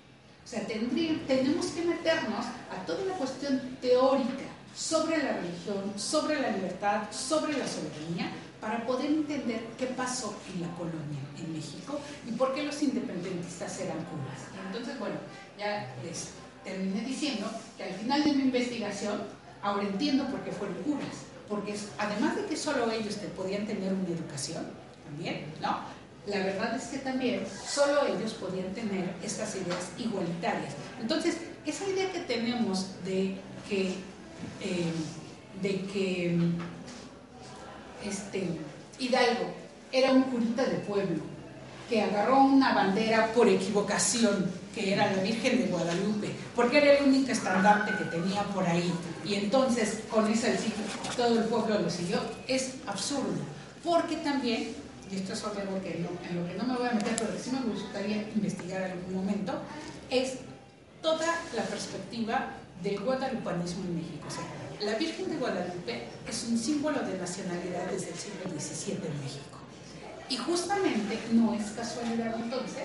O 0.45 0.49
sea, 0.49 0.67
tenemos 0.67 1.67
que 1.67 1.83
meternos 1.83 2.45
a 2.45 2.85
toda 2.85 3.05
la 3.07 3.15
cuestión 3.15 3.79
teórica 3.81 4.45
sobre 4.77 5.23
la 5.23 5.33
religión, 5.39 5.95
sobre 5.97 6.41
la 6.41 6.51
libertad, 6.51 7.11
sobre 7.11 7.57
la 7.57 7.67
soberanía, 7.67 8.33
para 8.61 8.87
poder 8.87 9.07
entender 9.07 9.61
qué 9.79 9.87
pasó 9.87 10.37
en 10.55 10.63
la 10.63 10.69
colonia, 10.77 11.21
en 11.39 11.53
México, 11.53 11.99
y 12.27 12.33
por 12.33 12.55
qué 12.55 12.63
los 12.63 12.83
independentistas 12.83 13.81
eran 13.81 13.99
curas. 14.05 14.41
Entonces, 14.67 14.99
bueno, 14.99 15.17
ya 15.59 15.95
les 16.05 16.29
terminé 16.65 17.01
diciendo 17.03 17.51
que 17.77 17.85
al 17.85 17.95
final 17.95 18.25
de 18.25 18.33
mi 18.35 18.43
investigación, 18.43 19.23
ahora 19.63 19.85
entiendo 19.85 20.27
por 20.27 20.41
qué 20.41 20.53
fueron 20.53 20.77
curas, 20.83 21.25
porque 21.49 21.75
además 21.99 22.37
de 22.37 22.47
que 22.47 22.57
solo 22.57 22.91
ellos 22.93 23.17
podían 23.37 23.67
tener 23.67 23.93
una 23.93 24.09
educación, 24.09 24.67
también, 25.11 25.47
¿no? 25.61 25.81
La 26.27 26.39
verdad 26.39 26.77
es 26.77 26.85
que 26.85 26.99
también 26.99 27.45
solo 27.67 28.07
ellos 28.07 28.35
podían 28.35 28.73
tener 28.73 29.15
estas 29.23 29.57
ideas 29.57 29.91
igualitarias. 29.99 30.75
Entonces, 31.01 31.39
esa 31.67 31.89
idea 31.89 32.13
que 32.13 32.21
tenemos 32.21 32.89
de 33.05 33.37
que, 33.69 33.95
eh, 34.61 34.93
de 35.63 35.83
que 35.87 36.39
este, 38.05 38.49
Hidalgo 38.99 39.47
era 39.93 40.13
un 40.13 40.23
curita 40.25 40.65
de 40.65 40.77
pueblo, 40.79 41.23
que 41.89 42.03
agarró 42.03 42.45
una 42.45 42.73
bandera 42.73 43.33
por 43.33 43.49
equivocación, 43.49 44.51
que 44.75 44.93
era 44.93 45.11
la 45.11 45.23
Virgen 45.23 45.59
de 45.59 45.67
Guadalupe, 45.67 46.31
porque 46.55 46.79
era 46.79 46.99
el 46.99 47.09
único 47.09 47.33
estandarte 47.33 47.93
que 47.99 48.05
tenía 48.05 48.45
por 48.45 48.65
ahí. 48.65 48.93
Y 49.25 49.35
entonces 49.35 50.03
con 50.09 50.31
ese 50.31 50.57
sitio 50.57 50.85
todo 51.17 51.41
el 51.41 51.45
pueblo 51.47 51.81
lo 51.81 51.91
siguió. 51.91 52.21
Es 52.47 52.75
absurdo, 52.87 53.41
porque 53.83 54.17
también, 54.19 54.69
y 55.11 55.17
esto 55.17 55.33
es 55.33 55.45
algo 55.45 55.83
que 55.83 55.97
en 55.97 56.05
lo 56.05 56.47
que 56.47 56.55
no 56.55 56.65
me 56.65 56.79
voy 56.79 56.89
a 56.89 56.93
meter, 56.93 57.17
pero 57.19 57.33
que 57.33 57.43
sí 57.43 57.51
me 57.51 57.73
gustaría 57.73 58.23
investigar 58.37 58.83
en 58.83 58.93
algún 58.93 59.15
momento, 59.15 59.55
es 60.09 60.35
toda 61.03 61.27
la 61.57 61.63
perspectiva 61.65 62.51
del 62.83 63.01
guadalupanismo 63.01 63.85
en 63.85 63.97
México. 63.97 64.27
La 64.83 64.95
Virgen 64.95 65.29
de 65.29 65.37
Guadalupe 65.37 66.05
es 66.29 66.45
un 66.49 66.57
símbolo 66.57 67.01
de 67.01 67.19
nacionalidad 67.19 67.87
desde 67.91 68.11
el 68.11 68.17
siglo 68.17 68.45
XVII 68.59 68.95
en 68.95 69.21
México. 69.21 69.59
Y 70.29 70.37
justamente 70.37 71.19
no 71.33 71.53
es 71.55 71.71
casualidad 71.73 72.35
entonces, 72.37 72.85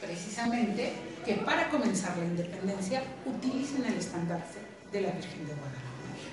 precisamente, 0.00 0.92
que 1.24 1.34
para 1.36 1.68
comenzar 1.70 2.16
la 2.18 2.24
independencia 2.24 3.02
utilicen 3.26 3.84
el 3.84 3.94
estandarte 3.94 4.58
de 4.92 5.00
la 5.00 5.10
Virgen 5.10 5.46
de 5.46 5.54
Guadalupe. 5.54 5.84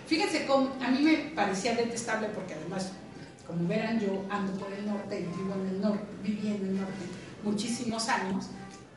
Fíjense 0.07 0.45
a 0.81 0.91
mí 0.91 1.01
me 1.01 1.17
parecía 1.35 1.73
detestable 1.75 2.27
porque 2.29 2.53
además, 2.53 2.91
como 3.47 3.67
verán, 3.67 3.99
yo 3.99 4.25
ando 4.29 4.53
por 4.59 4.71
el 4.73 4.85
norte 4.85 5.19
y 5.19 5.23
vivo 5.23 5.53
en 5.55 5.67
el 5.67 5.81
norte, 5.81 6.05
viví 6.21 6.47
en 6.47 6.61
el 6.67 6.75
norte 6.77 7.05
muchísimos 7.43 8.07
años 8.09 8.47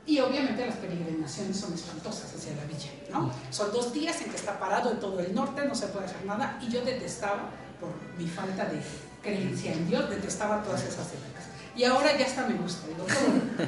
y 0.06 0.20
obviamente 0.20 0.66
las 0.66 0.76
peregrinaciones 0.76 1.56
son 1.56 1.72
espantosas 1.72 2.34
hacia 2.34 2.54
la 2.56 2.64
villa, 2.64 2.90
¿no? 3.10 3.30
Son 3.50 3.72
dos 3.72 3.92
días 3.92 4.20
en 4.20 4.30
que 4.30 4.36
está 4.36 4.58
parado 4.58 4.90
en 4.90 5.00
todo 5.00 5.18
el 5.20 5.34
norte, 5.34 5.66
no 5.66 5.74
se 5.74 5.86
puede 5.86 6.06
hacer 6.06 6.24
nada 6.26 6.58
y 6.60 6.68
yo 6.68 6.84
detestaba 6.84 7.50
por 7.80 7.90
mi 8.18 8.28
falta 8.28 8.66
de 8.66 8.80
creencia 9.22 9.72
en 9.72 9.88
Dios, 9.88 10.10
detestaba 10.10 10.62
todas 10.62 10.82
esas 10.82 11.06
épocas. 11.08 11.44
Y 11.76 11.84
ahora 11.84 12.16
ya 12.16 12.26
hasta 12.26 12.46
me 12.46 12.54
gusta, 12.54 12.86
digo, 12.86 13.04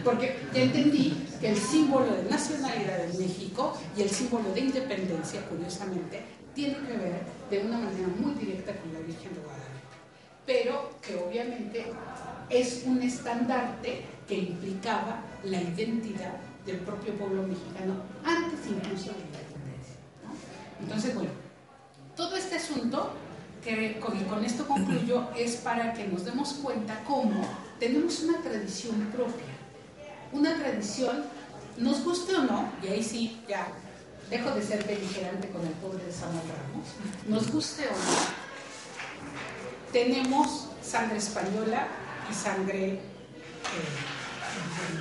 porque 0.05 0.39
ya 0.55 0.63
entendí 0.63 1.27
que 1.41 1.49
el 1.49 1.57
símbolo 1.57 2.07
de 2.07 2.31
nacionalidad 2.31 2.99
de 2.99 3.19
México 3.19 3.77
y 3.97 4.03
el 4.03 4.11
símbolo 4.11 4.53
de 4.53 4.61
independencia, 4.61 5.41
curiosamente, 5.49 6.23
tiene 6.55 6.77
que 6.87 6.97
ver 6.97 7.23
de 7.51 7.59
una 7.59 7.79
manera 7.79 8.09
muy 8.19 8.35
directa 8.35 8.73
con 8.77 8.93
la 8.93 9.01
Virgen 9.01 9.35
de 9.35 9.41
Guadalupe. 9.41 9.67
Pero 10.47 10.91
que 11.03 11.17
obviamente 11.17 11.87
es 12.49 12.85
un 12.87 13.03
estandarte 13.03 14.05
que 14.29 14.35
implicaba 14.35 15.21
la 15.45 15.63
identidad 15.63 16.35
del 16.65 16.79
propio 16.79 17.15
pueblo 17.15 17.43
mexicano 17.45 17.95
antes 18.25 18.61
incluso 18.67 19.13
de 19.13 19.19
la 19.19 19.25
independencia. 19.25 19.95
Entonces, 20.81 21.15
bueno, 21.15 21.31
todo 22.17 22.37
este 22.37 22.57
asunto 22.57 23.13
que 23.63 23.99
con, 24.01 24.45
esto 24.45 24.67
concluyo 24.67 25.29
es 25.37 25.57
para 25.57 25.93
que 25.93 26.07
nos 26.07 26.25
demos 26.25 26.55
cuenta 26.55 27.03
cómo 27.05 27.43
tenemos 27.81 28.21
una 28.23 28.41
tradición 28.41 28.97
propia, 29.13 29.55
una 30.33 30.57
tradición, 30.57 31.25
nos 31.79 32.05
guste 32.05 32.37
o 32.37 32.45
no, 32.45 32.71
y 32.83 32.89
ahí 32.89 33.03
sí 33.03 33.43
ya 33.49 33.69
dejo 34.31 34.51
de 34.53 34.63
ser 34.63 34.85
beligerante 34.87 35.49
con 35.51 35.67
el 35.67 35.73
pobre 35.75 36.05
de 36.05 36.13
Samuel 36.13 36.43
Ramos, 36.47 36.87
nos 37.27 37.53
guste 37.53 37.87
o 37.89 37.91
no, 37.91 38.47
tenemos 39.93 40.69
sangre 40.81 41.19
española 41.19 41.89
y 42.31 42.35
sangre 42.35 42.93
eh, 42.93 43.01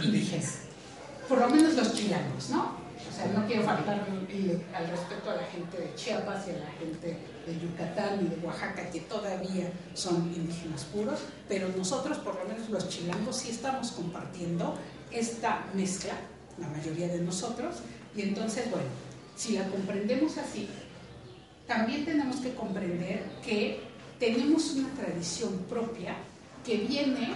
indígena, 0.04 0.44
por 1.28 1.40
lo 1.40 1.50
menos 1.50 1.74
los 1.74 1.94
chilangos, 1.94 2.50
¿no? 2.50 2.86
O 3.10 3.18
sea, 3.18 3.28
no 3.28 3.46
quiero 3.48 3.64
faltar 3.64 4.00
al 4.00 4.88
respeto 4.90 5.32
a 5.32 5.36
la 5.36 5.44
gente 5.44 5.78
de 5.78 5.96
Chiapas 5.96 6.48
y 6.48 6.52
a 6.52 6.58
la 6.58 6.72
gente 6.72 7.18
de 7.46 7.60
Yucatán 7.60 8.26
y 8.26 8.28
de 8.28 8.46
Oaxaca, 8.46 8.90
que 8.90 9.02
todavía 9.02 9.72
son 9.94 10.34
indígenas 10.36 10.84
puros, 10.86 11.20
pero 11.48 11.70
nosotros, 11.78 12.18
por 12.18 12.36
lo 12.36 12.46
menos 12.46 12.70
los 12.70 12.90
chilangos, 12.90 13.38
sí 13.38 13.52
estamos 13.52 13.92
compartiendo 13.92 14.78
esta 15.12 15.66
mezcla, 15.74 16.14
la 16.58 16.68
mayoría 16.68 17.08
de 17.08 17.22
nosotros, 17.22 17.76
y 18.16 18.22
entonces, 18.24 18.70
bueno, 18.70 18.88
si 19.36 19.54
la 19.54 19.66
comprendemos 19.70 20.38
así, 20.38 20.68
también 21.68 22.06
tenemos 22.06 22.38
que 22.38 22.54
comprender 22.54 23.24
que 23.44 23.82
tenemos 24.20 24.74
una 24.74 24.90
tradición 24.90 25.54
propia 25.70 26.16
que 26.66 26.78
viene 26.78 27.34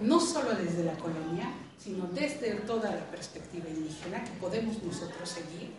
no 0.00 0.20
solo 0.20 0.54
desde 0.54 0.84
la 0.84 0.94
colonia, 0.94 1.50
sino 1.78 2.06
desde 2.06 2.54
toda 2.66 2.90
la 2.90 3.10
perspectiva 3.10 3.68
indígena 3.68 4.24
que 4.24 4.30
podemos 4.40 4.82
nosotros 4.82 5.28
seguir 5.28 5.70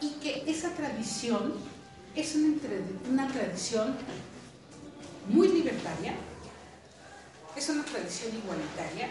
y 0.00 0.10
que 0.20 0.50
esa 0.50 0.70
tradición 0.70 1.54
es 2.14 2.34
una, 2.34 3.28
tradición 3.28 3.94
muy 5.28 5.48
libertaria, 5.48 6.14
es 7.56 7.68
una 7.68 7.84
tradición 7.84 8.34
igualitaria 8.34 9.10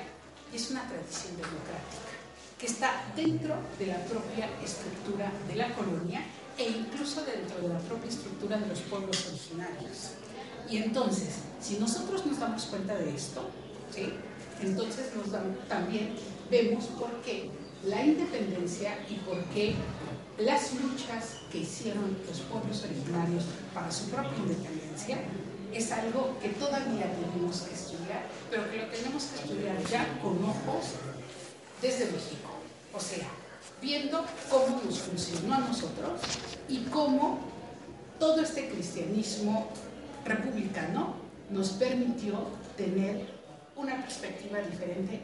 y 0.52 0.56
es 0.56 0.72
una 0.72 0.88
tradición 0.88 1.38
democrática 1.38 2.10
que 2.58 2.66
está 2.66 3.06
dentro 3.16 3.56
de 3.78 3.86
la 3.88 4.04
propia 4.06 4.50
estructura 4.62 5.32
de 5.48 5.56
la 5.56 5.74
colonia 5.74 6.22
e 6.58 6.68
incluso 6.68 7.24
dentro 7.24 7.62
de 7.62 7.70
la 7.70 7.80
propia 7.80 8.10
estructura 8.10 8.58
de 8.58 8.68
los 8.68 8.82
pueblos 8.82 9.28
originarios. 9.28 10.12
Y 10.70 10.78
entonces, 10.78 11.36
si 11.62 11.78
nosotros 11.78 12.26
nos 12.26 12.38
damos 12.38 12.66
cuenta 12.66 12.96
de 12.96 13.16
esto, 13.16 13.50
¿sí? 13.96 14.12
Entonces 14.62 15.12
también 15.68 16.16
vemos 16.50 16.86
por 16.86 17.22
qué 17.22 17.50
la 17.86 18.04
independencia 18.04 18.98
y 19.10 19.16
por 19.16 19.42
qué 19.46 19.76
las 20.38 20.74
luchas 20.76 21.38
que 21.52 21.60
hicieron 21.60 22.18
los 22.28 22.40
pueblos 22.42 22.84
originarios 22.84 23.44
para 23.74 23.92
su 23.92 24.10
propia 24.10 24.38
independencia 24.38 25.18
es 25.74 25.92
algo 25.92 26.38
que 26.42 26.50
todavía 26.50 27.12
tenemos 27.14 27.62
que 27.62 27.74
estudiar, 27.74 28.26
pero 28.50 28.70
que 28.72 28.78
lo 28.78 28.86
tenemos 28.88 29.24
que 29.24 29.42
estudiar 29.42 29.78
ya 29.90 30.20
con 30.22 30.44
ojos 30.44 30.96
desde 31.82 32.06
México. 32.06 32.50
O 32.94 33.00
sea, 33.00 33.28
viendo 33.82 34.26
cómo 34.50 34.82
nos 34.84 35.00
funcionó 35.00 35.56
a 35.56 35.60
nosotros 35.60 36.22
y 36.68 36.80
cómo 36.86 37.40
todo 38.20 38.42
este 38.42 38.70
cristianismo 38.70 39.70
republicano 40.26 41.16
nos 41.50 41.70
permitió 41.70 42.48
tener 42.76 43.39
una 43.80 43.96
perspectiva 44.02 44.60
diferente 44.60 45.22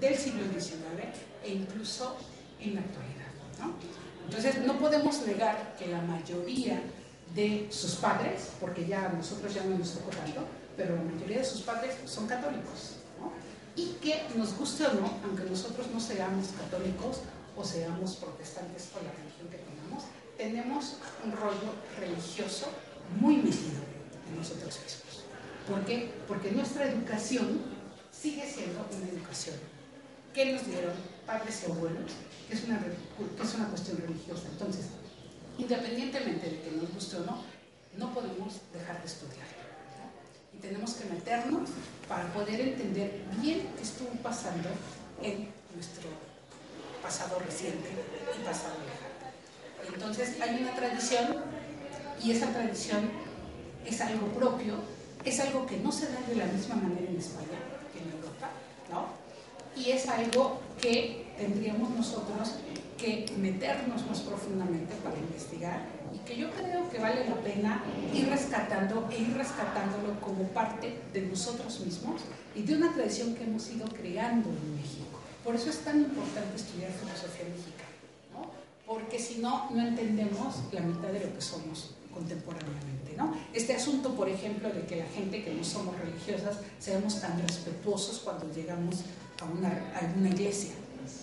del 0.00 0.16
siglo 0.16 0.42
XIX 0.44 0.80
e 1.44 1.52
incluso 1.52 2.16
en 2.58 2.74
la 2.76 2.80
actualidad. 2.80 3.28
¿no? 3.60 3.74
Entonces, 4.24 4.64
no 4.64 4.78
podemos 4.78 5.26
negar 5.26 5.76
que 5.78 5.86
la 5.88 6.00
mayoría 6.00 6.80
de 7.34 7.68
sus 7.70 7.96
padres, 7.96 8.52
porque 8.58 8.86
ya 8.86 9.06
a 9.06 9.12
nosotros 9.12 9.52
ya 9.54 9.62
no 9.64 9.76
nos 9.76 9.92
tocó 9.92 10.10
tanto, 10.10 10.44
pero 10.76 10.96
la 10.96 11.02
mayoría 11.02 11.38
de 11.38 11.44
sus 11.44 11.60
padres 11.60 11.94
son 12.06 12.26
católicos. 12.26 12.96
¿no? 13.20 13.32
Y 13.76 13.92
que 14.00 14.22
nos 14.34 14.56
guste 14.56 14.86
o 14.86 14.94
no, 14.94 15.18
aunque 15.22 15.44
nosotros 15.44 15.88
no 15.92 16.00
seamos 16.00 16.48
católicos 16.58 17.20
o 17.56 17.64
seamos 17.64 18.16
protestantes 18.16 18.84
por 18.84 19.02
la 19.02 19.10
religión 19.12 19.48
que 19.50 19.58
tengamos, 19.58 20.04
tenemos 20.38 20.96
un 21.22 21.32
rollo 21.32 21.74
religioso 21.98 22.66
muy 23.20 23.36
metido 23.36 23.82
en 24.30 24.38
nosotros 24.38 24.80
mismos. 24.82 25.24
¿Por 25.68 25.84
qué? 25.84 26.10
Porque 26.26 26.50
nuestra 26.50 26.86
educación 26.86 27.79
sigue 28.20 28.50
siendo 28.50 28.86
una 28.90 29.08
educación 29.08 29.56
que 30.34 30.52
nos 30.52 30.66
dieron 30.66 30.94
padres 31.26 31.64
y 31.66 31.70
abuelos, 31.70 32.12
que 32.48 32.54
es 32.54 32.64
una, 32.64 32.78
que 32.78 33.42
es 33.42 33.54
una 33.54 33.68
cuestión 33.68 33.98
religiosa. 33.98 34.48
Entonces, 34.52 34.86
independientemente 35.58 36.50
de 36.50 36.60
que 36.60 36.70
nos 36.72 36.92
guste 36.92 37.16
o 37.16 37.20
no, 37.20 37.42
no 37.96 38.14
podemos 38.14 38.60
dejar 38.72 39.00
de 39.00 39.06
estudiar. 39.06 39.46
Y 40.54 40.58
tenemos 40.58 40.94
que 40.94 41.08
meternos 41.08 41.70
para 42.08 42.32
poder 42.32 42.60
entender 42.60 43.22
bien 43.40 43.68
qué 43.76 43.82
estuvo 43.82 44.10
pasando 44.22 44.68
en 45.22 45.48
nuestro 45.74 46.08
pasado 47.02 47.38
reciente 47.38 47.88
y 48.38 48.44
pasado 48.44 48.74
lejano. 48.84 49.94
Entonces 49.94 50.40
hay 50.40 50.62
una 50.62 50.74
tradición 50.74 51.36
y 52.22 52.32
esa 52.32 52.52
tradición 52.52 53.10
es 53.84 54.00
algo 54.00 54.26
propio, 54.28 54.74
es 55.24 55.40
algo 55.40 55.66
que 55.66 55.78
no 55.78 55.90
se 55.90 56.06
da 56.12 56.20
de 56.28 56.36
la 56.36 56.46
misma 56.46 56.76
manera 56.76 57.08
en 57.08 57.16
España 57.16 57.58
que 57.92 57.98
en 57.98 58.10
Europa, 58.10 58.50
¿no? 58.90 59.08
Y 59.76 59.90
es 59.90 60.08
algo 60.08 60.60
que 60.80 61.26
tendríamos 61.36 61.90
nosotros 61.90 62.56
que 62.98 63.26
meternos 63.38 64.06
más 64.06 64.20
profundamente 64.20 64.94
para 65.02 65.16
investigar 65.18 65.80
y 66.14 66.18
que 66.18 66.36
yo 66.36 66.50
creo 66.50 66.90
que 66.90 66.98
vale 66.98 67.28
la 67.28 67.36
pena 67.36 67.82
ir 68.12 68.28
rescatando 68.28 69.08
e 69.10 69.20
ir 69.22 69.36
rescatándolo 69.36 70.20
como 70.20 70.44
parte 70.48 71.00
de 71.12 71.22
nosotros 71.22 71.80
mismos 71.80 72.20
y 72.54 72.62
de 72.62 72.76
una 72.76 72.92
tradición 72.92 73.34
que 73.34 73.44
hemos 73.44 73.70
ido 73.70 73.86
creando 73.88 74.50
en 74.50 74.76
México. 74.76 75.18
Por 75.44 75.54
eso 75.54 75.70
es 75.70 75.78
tan 75.78 76.00
importante 76.00 76.56
estudiar 76.56 76.90
filosofía 76.92 77.46
mexicana, 77.48 77.96
¿no? 78.34 78.50
porque 78.86 79.18
si 79.18 79.38
no, 79.38 79.70
no 79.70 79.80
entendemos 79.80 80.56
la 80.72 80.80
mitad 80.80 81.08
de 81.08 81.20
lo 81.20 81.34
que 81.34 81.40
somos 81.40 81.94
contemporáneamente. 82.12 83.14
¿no? 83.16 83.34
Este 83.54 83.74
asunto, 83.74 84.14
por 84.14 84.28
ejemplo, 84.28 84.68
de 84.70 84.84
que 84.84 84.96
la 84.96 85.06
gente 85.06 85.42
que 85.42 85.54
no 85.54 85.64
somos 85.64 85.98
religiosas 85.98 86.58
seamos 86.78 87.20
tan 87.20 87.40
respetuosos 87.40 88.18
cuando 88.18 88.52
llegamos 88.52 88.96
a 89.40 89.44
una, 89.44 89.68
a 89.68 90.18
una 90.18 90.28
iglesia, 90.28 90.72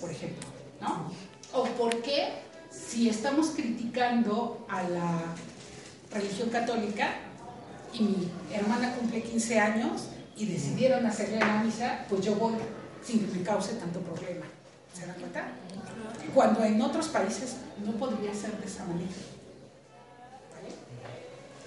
por 0.01 0.11
ejemplo. 0.11 0.47
¿no? 0.81 1.11
¿O 1.53 1.65
por 1.65 2.01
qué 2.01 2.41
si 2.71 3.09
estamos 3.09 3.47
criticando 3.49 4.65
a 4.69 4.83
la 4.83 5.21
religión 6.11 6.49
católica 6.49 7.15
y 7.93 8.03
mi 8.03 8.31
hermana 8.53 8.95
cumple 8.95 9.21
15 9.23 9.59
años 9.59 10.09
y 10.35 10.45
decidieron 10.45 11.05
hacerle 11.05 11.39
la 11.39 11.63
misa, 11.63 12.05
pues 12.09 12.21
yo 12.21 12.35
voy 12.35 12.53
sin 13.03 13.25
que 13.25 13.37
me 13.37 13.43
cause 13.43 13.73
tanto 13.73 13.99
problema? 14.01 14.45
¿Se 14.93 15.05
dan 15.05 15.15
cuenta? 15.19 15.47
Cuando 16.33 16.63
en 16.63 16.81
otros 16.81 17.07
países 17.07 17.55
no 17.83 17.93
podría 17.93 18.33
ser 18.33 18.57
de 18.59 18.65
esa 18.65 18.83
manera. 18.85 19.11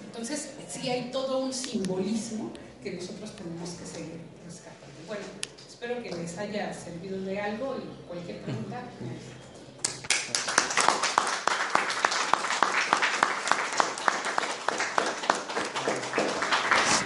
Entonces, 0.05 0.49
sí 0.67 0.89
hay 0.89 1.09
todo 1.09 1.39
un 1.39 1.53
simbolismo 1.53 2.51
que 2.83 2.91
nosotros 2.91 3.31
tenemos 3.35 3.69
que 3.71 3.85
seguir 3.85 4.19
rescatando. 4.45 4.93
Bueno, 5.07 5.23
espero 5.81 6.03
que 6.03 6.11
les 6.11 6.37
haya 6.37 6.71
servido 6.71 7.19
de 7.23 7.41
algo 7.41 7.75
y 7.75 8.07
cualquier 8.07 8.43
pregunta. 8.43 8.83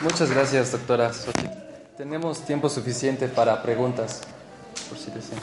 Muchas 0.01 0.30
gracias, 0.30 0.73
doctora. 0.73 1.13
Tenemos 1.95 2.41
tiempo 2.41 2.67
suficiente 2.67 3.30
para 3.30 3.63
preguntas, 3.63 4.19
por 4.89 4.97
si 4.97 5.09
desean. 5.11 5.39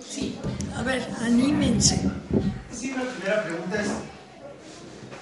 Sí. 0.00 0.40
A 0.74 0.82
ver, 0.82 1.08
anímense. 1.20 2.00
Sí, 2.72 2.92
la 2.96 3.04
primera 3.04 3.44
pregunta 3.44 3.80
es, 3.80 3.90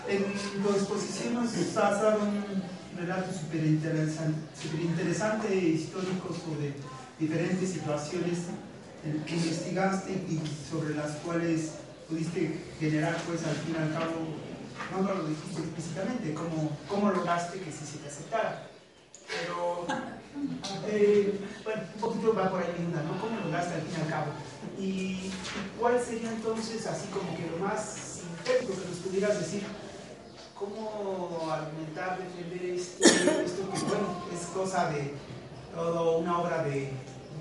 en 0.09 0.63
tu 0.63 0.71
exposición 0.71 1.35
nos 1.35 1.55
has 1.55 2.01
dado 2.01 2.21
un 2.21 2.77
relato 2.97 3.33
súper 3.33 3.65
interesante, 3.65 4.39
interesante 4.81 5.55
histórico 5.55 6.35
sobre 6.35 6.75
diferentes 7.19 7.71
situaciones 7.71 8.39
que 9.27 9.35
investigaste 9.35 10.13
y 10.13 10.41
sobre 10.71 10.95
las 10.95 11.13
cuales 11.17 11.73
pudiste 12.09 12.61
generar, 12.81 13.17
pues 13.27 13.45
al 13.47 13.55
fin 13.57 13.75
y 13.75 13.83
al 13.83 13.93
cabo, 13.93 14.35
no 14.93 15.03
lo 15.03 15.29
dijiste 15.29 15.63
explícitamente, 15.63 16.35
cómo, 16.35 16.77
cómo 16.89 17.11
lograste 17.11 17.61
que 17.61 17.71
se 17.71 17.99
te 17.99 18.09
aceptara. 18.09 18.69
Pero, 19.29 19.87
eh, 20.89 21.41
bueno, 21.65 21.83
un 21.95 22.01
poquito 22.01 22.35
va 22.35 22.51
por 22.51 22.63
ahí 22.63 22.75
mi 22.79 22.93
¿no? 22.93 23.21
¿Cómo 23.21 23.41
lograste 23.45 23.75
al 23.75 23.83
fin 23.83 23.95
y 23.99 24.03
al 24.03 24.09
cabo? 24.09 24.33
¿Y 24.79 25.31
cuál 25.79 26.01
sería 26.01 26.31
entonces, 26.31 26.87
así 26.87 27.09
como 27.09 27.37
que 27.37 27.51
lo 27.51 27.65
más 27.65 28.21
sintético 28.21 28.81
que 28.81 28.89
nos 28.89 28.99
pudieras 28.99 29.39
decir? 29.41 29.63
¿Cómo 30.59 31.53
argumentar, 31.53 32.17
defender 32.17 32.65
esto, 32.81 33.05
que, 33.05 33.85
bueno, 33.85 34.25
es 34.33 34.47
cosa 34.57 34.89
de 34.89 35.13
todo 35.75 36.17
una 36.17 36.39
obra 36.39 36.65
de 36.65 36.93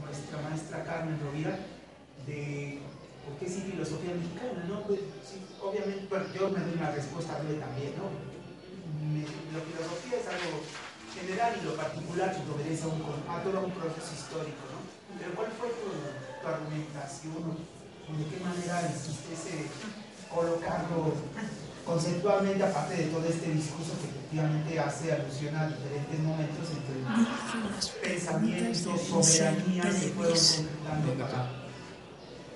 nuestra 0.04 0.42
maestra 0.42 0.84
Carmen 0.84 1.18
Rovira, 1.24 1.58
de 2.28 2.80
por 3.24 3.40
qué 3.40 3.48
sí 3.48 3.72
filosofía 3.72 4.16
mexicana, 4.16 4.66
¿no? 4.68 4.84
Pues, 4.84 5.00
obviamente, 5.64 6.12
yo 6.36 6.50
me 6.50 6.60
doy 6.60 6.74
una 6.76 6.92
respuesta 6.92 7.40
breve 7.40 7.64
también, 7.64 7.96
¿no? 7.96 8.12
La 8.12 9.64
filosofía 9.64 10.20
es 10.20 10.28
algo 10.28 10.60
general 11.16 11.56
y 11.56 11.66
lo 11.66 11.76
particular 11.80 12.36
pues, 12.36 12.50
obedece 12.52 12.84
a, 12.84 12.88
un, 12.88 13.00
todo 13.00 13.64
un 13.64 13.72
proceso 13.72 14.12
histórico, 14.12 14.60
¿no? 14.76 14.84
Pero 15.16 15.32
¿cuál 15.40 15.48
fue 15.56 15.72
tu, 15.72 15.88
tu 15.88 16.48
argumentación? 16.52 17.64
¿De 18.12 18.24
qué 18.28 18.44
manera 18.44 18.92
hiciste 18.92 19.32
ese 19.32 19.72
colocarlo 20.28 21.16
conceptualmente, 21.86 22.64
aparte 22.64 22.96
de 22.96 23.04
todo 23.06 23.26
este 23.28 23.52
discurso 23.52 23.94
que 24.02 24.08
efectivamente 24.08 24.80
hace 24.80 25.14
alusión 25.14 25.56
a 25.56 25.68
diferentes 25.68 26.20
momentos 26.20 26.68
entre 26.72 28.10
pensamientos, 28.10 29.02
soberanías 29.02 29.96
que 29.96 30.08
fueron 30.10 30.36
completando 30.36 31.14
para, 31.24 31.50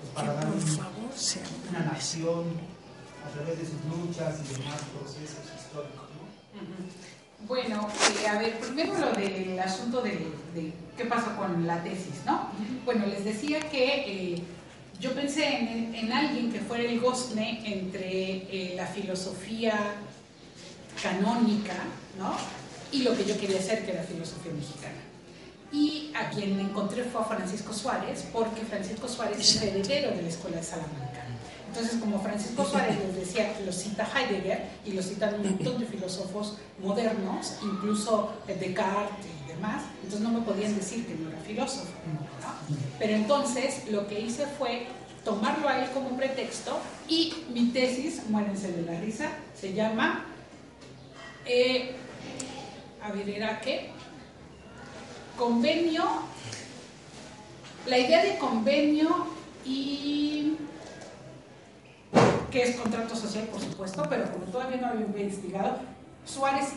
pues, 0.00 0.14
para 0.14 0.34
dar 0.34 0.46
un, 0.46 1.70
una 1.70 1.92
nación 1.92 2.44
a 3.24 3.30
través 3.32 3.58
de 3.58 3.64
sus 3.64 3.84
luchas 3.86 4.40
y 4.44 4.54
demás 4.54 4.80
procesos 4.98 5.44
históricos. 5.56 6.08
¿no? 6.10 7.46
Bueno, 7.46 7.88
eh, 8.22 8.28
a 8.28 8.38
ver, 8.38 8.58
primero 8.58 8.98
lo 8.98 9.12
del 9.12 9.58
asunto 9.60 10.02
de, 10.02 10.32
de, 10.54 10.72
qué 10.96 11.04
pasó 11.06 11.34
con 11.36 11.66
la 11.66 11.82
tesis, 11.82 12.20
¿no? 12.26 12.50
Bueno, 12.84 13.06
les 13.06 13.24
decía 13.24 13.60
que 13.70 14.34
eh, 14.34 14.44
yo 15.00 15.14
pensé 15.14 15.46
en, 15.46 15.94
en, 15.94 16.12
alguien 16.12 16.52
que 16.52 16.60
fuera 16.60 16.84
el 16.84 17.00
gozne 17.00 17.62
entre 17.64 18.02
eh, 18.10 18.74
la 18.76 18.86
filosofía 18.86 19.94
canónica, 21.02 21.74
¿no? 22.18 22.36
Y 22.92 23.02
lo 23.02 23.16
que 23.16 23.24
yo 23.24 23.38
quería 23.38 23.58
hacer, 23.58 23.84
que 23.84 23.92
era 23.92 24.02
filosofía 24.02 24.52
mexicana. 24.52 25.00
Y 25.72 26.12
a 26.14 26.28
quien 26.28 26.60
encontré 26.60 27.04
fue 27.04 27.22
a 27.22 27.24
Francisco 27.24 27.72
Suárez, 27.72 28.26
porque 28.32 28.60
Francisco 28.62 29.08
Suárez 29.08 29.38
es 29.38 29.62
heredero 29.62 30.14
de 30.14 30.22
la 30.22 30.28
Escuela 30.28 30.58
de 30.58 30.64
Salamanca. 30.64 31.24
Entonces, 31.68 31.98
como 32.00 32.20
Francisco 32.20 32.64
Suárez 32.64 32.98
les 32.98 33.26
decía, 33.26 33.54
lo 33.64 33.72
cita 33.72 34.06
Heidegger 34.14 34.64
y 34.84 34.92
lo 34.92 35.02
citan 35.02 35.34
un 35.34 35.50
montón 35.50 35.78
de 35.78 35.86
filósofos 35.86 36.58
modernos, 36.82 37.54
incluso 37.62 38.32
Descartes 38.46 39.39
y 39.60 39.62
demás, 39.62 39.82
entonces 40.02 40.20
no 40.20 40.30
me 40.30 40.44
podían 40.44 40.74
decir 40.74 41.06
que 41.06 41.14
no 41.14 41.28
era 41.28 41.38
filósofo. 41.40 41.88
¿no? 42.12 42.76
Pero 42.98 43.14
entonces 43.14 43.90
lo 43.90 44.06
que 44.06 44.20
hice 44.20 44.46
fue 44.46 44.86
tomarlo 45.24 45.68
a 45.68 45.82
él 45.82 45.90
como 45.92 46.16
pretexto 46.16 46.78
y 47.08 47.34
mi 47.52 47.68
tesis, 47.68 48.22
muérense 48.28 48.72
de 48.72 48.82
la 48.82 48.98
risa, 49.00 49.30
se 49.54 49.74
llama, 49.74 50.24
eh, 51.44 51.94
a 53.02 53.12
ver, 53.12 53.28
¿era 53.28 53.60
qué? 53.60 53.90
Convenio, 55.36 56.04
la 57.86 57.98
idea 57.98 58.22
de 58.24 58.38
convenio 58.38 59.26
y 59.64 60.56
qué 62.50 62.62
es 62.62 62.76
contrato 62.76 63.14
social, 63.14 63.44
por 63.44 63.60
supuesto, 63.60 64.06
pero 64.08 64.30
como 64.32 64.44
todavía 64.46 64.78
no 64.78 64.88
había 64.88 65.06
investigado, 65.06 65.78
Suárez 66.24 66.72